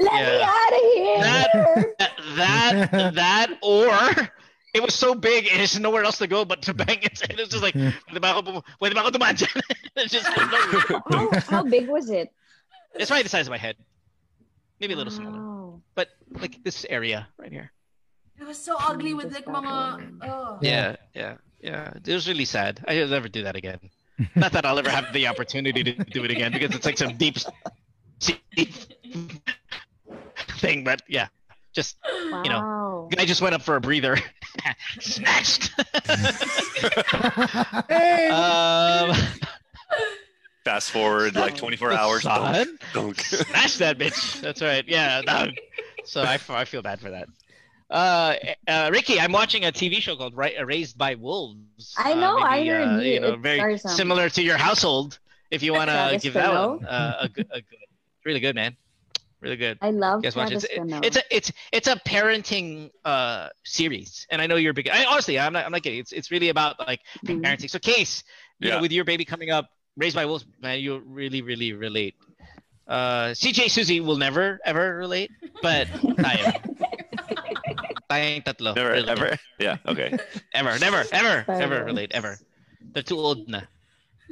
Let 0.00 0.24
me 0.24 0.42
out 0.42 0.72
of 0.72 0.84
here! 0.96 1.94
That, 1.98 2.12
that, 2.36 3.14
that, 3.20 3.48
or 3.60 3.92
it 4.72 4.82
was 4.82 4.94
so 4.94 5.14
big, 5.14 5.44
it 5.44 5.52
has 5.52 5.78
nowhere 5.78 6.04
else 6.04 6.16
to 6.24 6.26
go 6.26 6.46
but 6.46 6.62
to 6.62 6.72
bang 6.72 7.00
its 7.02 7.20
head. 7.20 7.36
It's 7.38 7.50
just 7.52 7.62
like, 7.62 7.74
pwede 7.76 8.20
ba 8.24 8.28
ako, 8.32 8.40
bum- 8.42 8.62
pwede 8.80 8.94
ba 8.96 9.00
ako 9.04 9.10
dumaan 9.12 9.36
dyan?" 9.36 9.52
It's 10.00 10.12
just 10.12 10.26
how, 10.32 11.28
how 11.52 11.62
big 11.62 11.88
was 11.92 12.08
it? 12.08 12.32
it's 12.96 13.10
probably 13.12 13.22
the 13.24 13.28
size 13.28 13.46
of 13.46 13.50
my 13.52 13.60
head, 13.60 13.76
maybe 14.80 14.94
a 14.94 14.96
little 14.96 15.12
smaller, 15.12 15.36
Wow. 15.44 15.82
but 15.94 16.08
like 16.40 16.56
this 16.64 16.86
area 16.88 17.28
right 17.36 17.52
here. 17.52 17.68
It 18.40 18.46
was 18.46 18.58
so 18.58 18.76
ugly 18.78 19.14
with 19.14 19.32
like 19.32 19.46
mga 19.46 20.18
oh. 20.22 20.58
Yeah, 20.60 20.96
yeah, 21.14 21.36
yeah. 21.60 21.92
It 22.04 22.12
was 22.12 22.28
really 22.28 22.44
sad. 22.44 22.84
I'll 22.88 23.08
never 23.08 23.28
do 23.28 23.44
that 23.44 23.56
again. 23.56 23.78
Not 24.34 24.52
that 24.52 24.66
I'll 24.66 24.78
ever 24.78 24.90
have 24.90 25.12
the 25.12 25.26
opportunity 25.26 25.82
to 25.84 25.92
do 25.92 26.24
it 26.24 26.30
again 26.30 26.52
because 26.52 26.74
it's 26.74 26.86
like 26.86 26.98
some 26.98 27.16
deep 27.16 27.38
sea 28.18 28.38
thing. 30.58 30.84
But 30.84 31.02
yeah, 31.08 31.28
just 31.72 31.96
you 32.04 32.50
know, 32.50 33.08
I 33.18 33.24
just 33.24 33.42
went 33.42 33.54
up 33.54 33.62
for 33.62 33.76
a 33.76 33.80
breather, 33.80 34.18
snatched. 35.00 35.72
um, 38.30 39.16
Fast 40.64 40.92
forward 40.92 41.34
like 41.34 41.56
24 41.56 41.92
hours. 41.92 42.22
Son. 42.22 42.78
Dunk. 42.94 43.20
Smash 43.20 43.78
that 43.78 43.98
bitch. 43.98 44.40
That's 44.40 44.62
right. 44.62 44.84
Yeah. 44.86 45.20
no. 45.26 45.48
So 46.04 46.22
I, 46.22 46.38
I 46.48 46.64
feel 46.64 46.82
bad 46.82 47.00
for 47.00 47.10
that. 47.10 47.28
Uh, 47.92 48.36
uh, 48.66 48.88
Ricky, 48.92 49.20
I'm 49.20 49.32
watching 49.32 49.66
a 49.66 49.72
TV 49.72 50.00
show 50.00 50.16
called 50.16 50.34
Ra- 50.34 50.48
Raised 50.64 50.96
by 50.96 51.14
Wolves. 51.14 51.94
I 51.98 52.14
know, 52.14 52.38
Uh, 52.38 52.44
I 52.44 52.56
maybe, 52.60 52.68
heard 52.70 52.88
uh, 52.88 53.00
you- 53.00 53.12
you 53.12 53.20
know, 53.20 53.36
very 53.36 53.76
stars, 53.78 53.96
similar 53.96 54.28
to 54.30 54.42
your 54.42 54.56
household. 54.56 55.18
If 55.50 55.62
you 55.62 55.74
want 55.74 55.90
to 55.90 56.18
give 56.22 56.32
that 56.32 56.50
one 56.54 56.84
uh, 56.86 57.16
a, 57.20 57.28
good, 57.28 57.46
a 57.52 57.60
good, 57.60 57.78
really 58.24 58.40
good 58.40 58.54
man, 58.54 58.74
really 59.42 59.56
good. 59.56 59.76
I 59.82 59.90
love 59.90 60.20
You 60.20 60.22
guys 60.30 60.36
watch 60.36 60.50
it. 60.52 60.64
It's, 60.64 60.66
it's 61.04 61.16
a 61.18 61.22
it's 61.36 61.52
it's 61.70 61.88
a 61.88 61.96
parenting 61.96 62.90
uh 63.04 63.50
series, 63.62 64.26
and 64.30 64.40
I 64.40 64.46
know 64.46 64.56
you're 64.56 64.72
big. 64.72 64.88
I, 64.88 65.04
honestly, 65.04 65.38
I'm 65.38 65.52
not 65.52 65.66
I'm 65.66 65.72
not 65.72 65.82
kidding. 65.82 65.98
It's 66.00 66.12
it's 66.12 66.30
really 66.30 66.48
about 66.48 66.80
like 66.80 67.00
Mm-hmm. 67.26 67.44
parenting. 67.44 67.68
So, 67.68 67.78
case 67.78 68.24
you 68.58 68.70
know, 68.70 68.76
Yeah. 68.76 68.80
with 68.80 68.92
your 68.92 69.04
baby 69.04 69.26
coming 69.26 69.50
up, 69.50 69.68
raised 69.98 70.16
by 70.16 70.24
wolves, 70.24 70.46
man, 70.62 70.80
you 70.80 70.96
really 71.04 71.42
really 71.42 71.74
relate. 71.74 72.14
Uh, 72.88 73.32
CJ 73.36 73.68
Susie 73.70 74.00
will 74.00 74.16
never 74.16 74.58
ever 74.64 74.96
relate, 74.96 75.30
but 75.60 75.86
tayo. 76.24 76.48
Tayong 78.12 78.44
tatlo. 78.44 78.76
Never 78.76 78.90
relate. 78.92 79.08
ever. 79.08 79.30
Yeah. 79.62 79.76
Okay. 79.86 80.10
Ever, 80.54 80.74
never, 80.82 81.04
ever, 81.12 81.44
Five 81.46 81.60
ever 81.62 81.84
relate, 81.84 82.10
ever. 82.12 82.36
They're 82.92 83.06
too 83.06 83.16
old 83.18 83.46
na. 83.48 83.62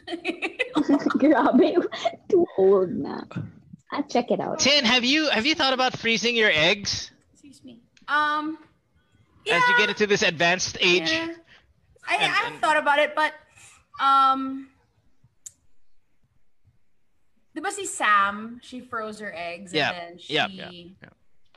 Grabe, 1.22 1.78
too 2.28 2.47
old 2.59 2.91
na. 2.91 3.22
Ah, 3.93 4.03
check 4.03 4.31
it 4.31 4.41
out. 4.41 4.59
Tin, 4.59 4.85
have 4.85 5.05
you 5.05 5.31
have 5.31 5.47
you 5.47 5.55
thought 5.55 5.72
about 5.72 5.95
freezing 5.99 6.35
your 6.37 6.51
eggs 6.51 7.11
Excuse 7.33 7.62
me. 7.64 7.78
Um 8.09 8.59
Yeah. 9.47 9.57
as 9.57 9.62
you 9.70 9.74
get 9.78 9.89
into 9.89 10.07
this 10.11 10.22
advanced 10.22 10.78
age? 10.81 11.11
yeah. 11.11 11.31
I 12.11 12.18
I've 12.51 12.59
thought 12.61 12.76
about 12.76 12.99
it, 12.99 13.14
but 13.14 13.33
um 14.03 14.66
Di 17.55 17.61
ba 17.62 17.70
si 17.70 17.87
Sam, 17.87 18.59
she 18.62 18.81
froze 18.83 19.18
her 19.22 19.31
eggs 19.35 19.70
Yeah, 19.74 19.91
and 19.91 19.99
then 19.99 20.12
she 20.18 20.35
yeah, 20.35 20.47
yeah, 20.51 20.70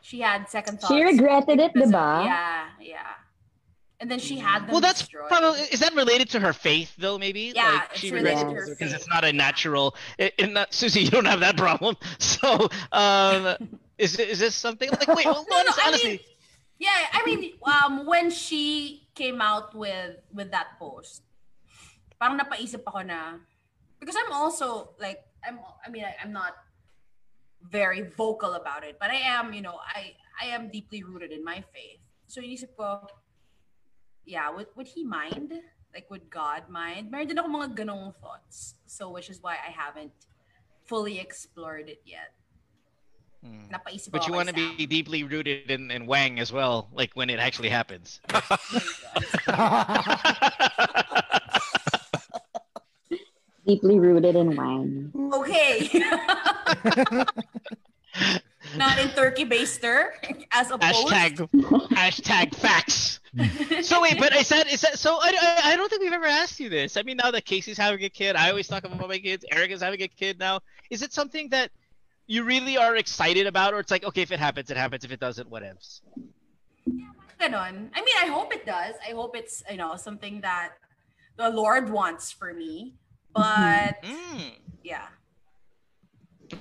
she 0.03 0.19
had 0.19 0.49
second 0.51 0.79
thoughts. 0.83 0.91
She 0.93 0.99
regretted 1.01 1.59
it, 1.63 1.71
because 1.73 1.89
of- 1.89 1.95
diba? 1.95 2.25
Yeah, 2.27 2.67
yeah. 2.83 3.07
And 4.03 4.11
then 4.11 4.19
she 4.19 4.35
had 4.35 4.67
them 4.67 4.71
Well, 4.75 4.83
that's 4.83 4.99
destroyed. 4.99 5.29
probably 5.31 5.61
is 5.71 5.79
that 5.79 5.95
related 5.95 6.27
to 6.35 6.39
her 6.43 6.51
faith 6.51 6.91
though? 6.99 7.15
Maybe 7.17 7.53
Yeah, 7.55 7.63
like 7.87 7.95
it's 7.95 7.99
she 8.03 8.11
related 8.11 8.43
regrets 8.47 8.51
to 8.51 8.55
her 8.59 8.63
it 8.67 8.69
because 8.75 8.91
faith. 8.91 8.99
it's 8.99 9.07
not 9.07 9.23
a 9.23 9.31
natural. 9.31 9.95
It, 10.19 10.35
it 10.37 10.51
not 10.51 10.73
Susie, 10.75 11.07
you 11.07 11.09
don't 11.09 11.23
have 11.33 11.39
that 11.39 11.55
problem. 11.55 11.95
So, 12.19 12.67
um, 12.91 13.55
is 13.97 14.19
is 14.19 14.39
this 14.43 14.55
something 14.59 14.91
like 14.91 15.07
wait? 15.07 15.23
Well, 15.23 15.45
No, 15.49 15.55
no, 15.55 15.59
honest- 15.71 15.79
I 15.79 15.87
honestly, 15.87 16.09
mean, 16.19 16.19
yeah, 16.83 16.99
I 17.15 17.21
mean, 17.23 17.39
um, 17.63 18.03
when 18.05 18.27
she 18.27 19.07
came 19.15 19.39
out 19.39 19.71
with 19.71 20.19
with 20.35 20.51
that 20.51 20.75
post, 20.83 21.23
parang 22.19 22.35
napaisip 22.35 22.83
ako 22.83 23.07
na, 23.07 23.39
because 24.03 24.19
I'm 24.19 24.35
also 24.35 24.99
like, 24.99 25.23
I'm, 25.47 25.63
I 25.79 25.87
mean, 25.87 26.03
I, 26.03 26.11
I'm 26.19 26.33
not 26.35 26.59
very 27.69 28.01
vocal 28.01 28.53
about 28.53 28.83
it, 28.83 28.97
but 28.99 29.09
I 29.09 29.15
am, 29.15 29.53
you 29.53 29.61
know, 29.61 29.79
I, 29.95 30.13
I 30.41 30.47
am 30.47 30.69
deeply 30.69 31.03
rooted 31.03 31.31
in 31.31 31.43
my 31.43 31.63
faith. 31.73 31.99
So 32.27 32.41
inisip 32.41 32.75
ko, 32.77 33.07
yeah, 34.25 34.49
would, 34.49 34.67
would 34.75 34.87
he 34.87 35.03
mind? 35.03 35.53
Like, 35.93 36.09
would 36.09 36.29
God 36.29 36.69
mind? 36.69 37.11
Meron 37.11 37.27
din 37.27 37.39
ako 37.39 37.47
mga 37.49 37.75
ganong 37.75 38.13
thoughts. 38.19 38.75
So, 38.85 39.11
which 39.11 39.29
is 39.29 39.39
why 39.41 39.53
I 39.53 39.69
haven't 39.69 40.11
fully 40.85 41.19
explored 41.19 41.89
it 41.89 42.01
yet. 42.05 42.33
Hmm. 43.43 43.67
Napaisip 43.69 44.11
but 44.11 44.25
you 44.25 44.33
want 44.33 44.47
to 44.47 44.55
be 44.55 44.87
deeply 44.87 45.23
rooted 45.23 45.69
in, 45.69 45.91
in 45.91 46.07
Wang 46.07 46.39
as 46.39 46.51
well, 46.51 46.89
like 46.93 47.11
when 47.13 47.29
it 47.29 47.39
actually 47.39 47.69
happens. 47.69 48.21
Deeply 53.65 53.99
rooted 53.99 54.35
in 54.35 54.55
wine. 54.55 55.11
Okay. 55.33 55.89
Not 58.75 58.97
in 58.99 59.09
Turkish 59.09 59.15
turkey 59.15 59.45
baster 59.45 60.11
as 60.51 60.71
opposed. 60.71 61.07
Hashtag 61.07 61.49
hashtag 61.91 62.55
facts. 62.55 63.19
so 63.81 64.01
wait, 64.01 64.19
but 64.19 64.33
I 64.33 64.43
said, 64.43 64.67
is 64.67 64.81
that 64.81 64.99
so? 64.99 65.17
I, 65.21 65.33
I, 65.63 65.71
I 65.71 65.75
don't 65.75 65.89
think 65.89 66.01
we've 66.01 66.13
ever 66.13 66.25
asked 66.25 66.59
you 66.59 66.69
this. 66.69 66.97
I 66.97 67.03
mean, 67.03 67.17
now 67.17 67.31
that 67.31 67.45
Casey's 67.45 67.77
having 67.77 68.03
a 68.03 68.09
kid, 68.09 68.35
I 68.35 68.49
always 68.49 68.67
talk 68.67 68.83
about 68.83 69.07
my 69.07 69.17
kids. 69.17 69.45
Eric 69.51 69.71
is 69.71 69.81
having 69.81 70.01
a 70.01 70.07
kid 70.07 70.39
now. 70.39 70.59
Is 70.89 71.01
it 71.01 71.13
something 71.13 71.49
that 71.49 71.71
you 72.27 72.43
really 72.43 72.77
are 72.77 72.95
excited 72.95 73.47
about, 73.47 73.73
or 73.73 73.79
it's 73.79 73.91
like, 73.91 74.03
okay, 74.03 74.21
if 74.21 74.31
it 74.31 74.39
happens, 74.39 74.69
it 74.71 74.77
happens. 74.77 75.03
If 75.03 75.11
it 75.11 75.19
doesn't, 75.19 75.49
whatevs. 75.49 76.01
Ganon. 77.39 77.89
I 77.93 78.01
mean, 78.01 78.15
I 78.21 78.27
hope 78.27 78.53
it 78.53 78.65
does. 78.65 78.95
I 79.07 79.11
hope 79.11 79.35
it's 79.35 79.63
you 79.69 79.77
know 79.77 79.95
something 79.95 80.41
that 80.41 80.73
the 81.37 81.49
Lord 81.49 81.89
wants 81.89 82.31
for 82.31 82.53
me. 82.53 82.93
Mm-hmm. 83.35 83.85
But 84.01 84.03
mm. 84.03 84.51
yeah. 84.83 85.07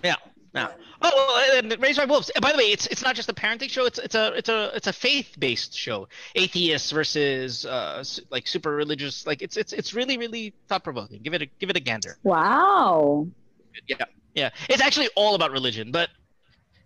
Yeah. 0.03 0.17
Yeah. 0.55 0.69
Oh, 1.01 1.11
well, 1.15 1.57
uh, 1.57 1.59
and 1.59 1.83
Raised 1.83 1.99
by 1.99 2.05
Wolves. 2.05 2.31
By 2.41 2.53
the 2.53 2.59
way, 2.59 2.65
it's 2.65 2.87
it's 2.87 3.03
not 3.03 3.15
just 3.15 3.29
a 3.29 3.33
parenting 3.33 3.71
show. 3.71 3.87
It's 3.87 3.99
it's 3.99 4.15
a 4.15 4.33
it's 4.35 4.49
a 4.49 4.71
it's 4.75 4.87
a 4.87 4.93
faith 4.93 5.35
based 5.39 5.75
show. 5.75 6.09
Atheists 6.35 6.91
versus 6.91 7.65
uh 7.65 8.05
like 8.31 8.47
super 8.47 8.71
religious. 8.71 9.27
Like 9.27 9.41
it's 9.41 9.57
it's 9.57 9.73
it's 9.73 9.95
really 9.95 10.19
really 10.19 10.53
thought 10.69 10.85
provoking. 10.85 11.23
Give 11.23 11.35
it 11.35 11.43
a 11.43 11.47
give 11.59 11.71
it 11.71 11.77
a 11.77 11.81
gander. 11.81 12.19
Wow. 12.23 13.27
Yeah. 13.89 14.05
Yeah. 14.35 14.51
It's 14.69 14.83
actually 14.83 15.09
all 15.17 15.35
about 15.35 15.53
religion, 15.53 15.91
but 15.91 16.11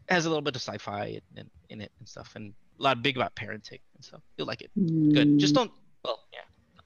it 0.08 0.12
has 0.12 0.26
a 0.26 0.28
little 0.28 0.42
bit 0.42 0.54
of 0.54 0.62
sci-fi 0.62 1.06
in, 1.06 1.40
in, 1.40 1.50
in 1.68 1.80
it 1.80 1.90
and 1.98 2.08
stuff, 2.08 2.32
and 2.36 2.54
a 2.78 2.82
lot 2.82 3.02
big 3.02 3.16
about 3.16 3.34
parenting 3.34 3.80
and 3.96 4.04
stuff. 4.04 4.20
You'll 4.36 4.46
like 4.46 4.62
it. 4.62 4.70
Good. 4.76 5.38
Just 5.38 5.54
mm. 5.54 5.58
don't. 5.58 5.72
Well, 6.04 6.20
yeah. 6.32 6.40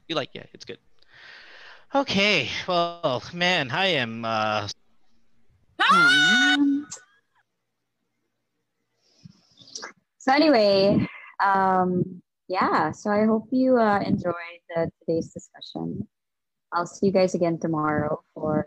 You 0.09 0.17
like 0.17 0.31
yeah. 0.33 0.45
It's 0.55 0.65
good. 0.65 0.79
Okay. 1.93 2.49
Well, 2.69 3.23
man, 3.35 3.71
I 3.71 3.87
am. 3.87 4.25
uh 4.25 4.69
So 10.19 10.33
anyway, 10.33 11.09
um, 11.43 12.23
yeah. 12.47 12.93
So 12.93 13.11
I 13.11 13.25
hope 13.25 13.49
you 13.51 13.79
uh, 13.79 14.01
enjoyed 14.01 14.35
the, 14.69 14.93
today's 15.01 15.33
discussion. 15.33 16.07
I'll 16.73 16.87
see 16.87 17.07
you 17.07 17.13
guys 17.13 17.35
again 17.35 17.59
tomorrow 17.59 18.23
for 18.35 18.65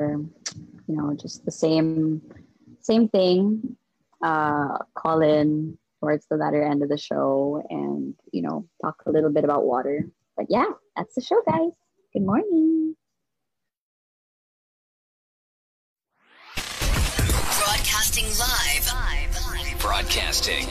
you 0.87 0.95
know 0.95 1.15
just 1.15 1.45
the 1.45 1.51
same 1.51 2.21
same 2.81 3.07
thing. 3.07 3.77
Uh, 4.21 4.79
call 4.95 5.21
in 5.21 5.77
towards 6.01 6.25
the 6.27 6.35
latter 6.35 6.61
end 6.61 6.83
of 6.83 6.89
the 6.89 6.97
show 6.97 7.63
and 7.69 8.15
you 8.33 8.41
know 8.41 8.67
talk 8.81 9.01
a 9.05 9.11
little 9.11 9.29
bit 9.29 9.45
about 9.45 9.63
water. 9.63 10.09
But 10.35 10.47
yeah, 10.49 10.71
that's 10.97 11.15
the 11.15 11.21
show, 11.21 11.41
guys. 11.47 11.71
Good 12.11 12.23
morning. 12.23 12.93
Broadcasting 19.84 20.65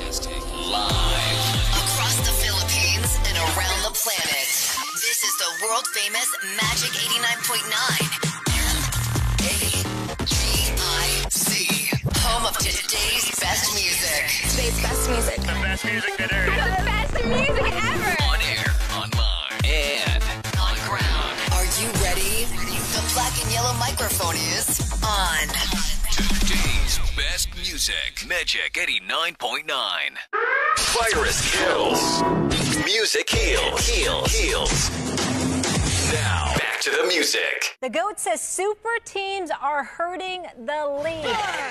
live. 0.72 1.44
Across 1.84 2.16
the 2.24 2.32
Philippines 2.32 3.12
and 3.28 3.36
around 3.36 3.84
the 3.84 3.92
planet. 3.92 4.48
This 5.04 5.20
is 5.20 5.36
the 5.36 5.52
world 5.60 5.86
famous 5.92 6.24
Magic 6.56 6.96
89.9. 6.96 7.60
M-A-G-I-C. 9.68 10.32
Home 12.24 12.46
of 12.46 12.56
today's 12.56 13.28
best 13.36 13.74
music. 13.76 14.32
Today's 14.48 14.80
best 14.80 15.10
music. 15.10 15.36
The 15.44 15.60
best 15.60 15.84
music 15.84 16.16
that 16.16 16.32
The 16.32 16.80
best 16.88 17.12
music 17.28 17.68
ever. 17.68 18.16
On 18.32 18.40
air, 18.48 18.64
online, 18.96 19.60
and 19.68 20.24
on 20.56 20.72
ground. 20.88 21.36
Are 21.52 21.68
you 21.68 21.92
ready? 22.00 22.48
The 22.96 23.04
black 23.12 23.36
and 23.44 23.52
yellow 23.52 23.76
microphone 23.76 24.36
is 24.56 24.80
on. 25.04 25.52
Today's 26.92 27.16
best 27.16 27.56
music. 27.56 28.26
Magic 28.28 28.74
89.9. 28.74 29.64
Virus 30.78 31.56
kills. 31.56 32.22
Music 32.84 33.30
heals. 33.30 33.86
Heals. 33.86 34.38
Heals. 34.38 34.90
Now, 36.12 36.52
back 36.58 36.80
to 36.82 36.90
the 36.90 37.04
music. 37.08 37.78
The 37.80 37.88
GOAT 37.88 38.18
says 38.20 38.42
super 38.42 38.98
teams 39.06 39.50
are 39.62 39.84
hurting 39.84 40.44
the 40.66 41.00
league. 41.02 41.62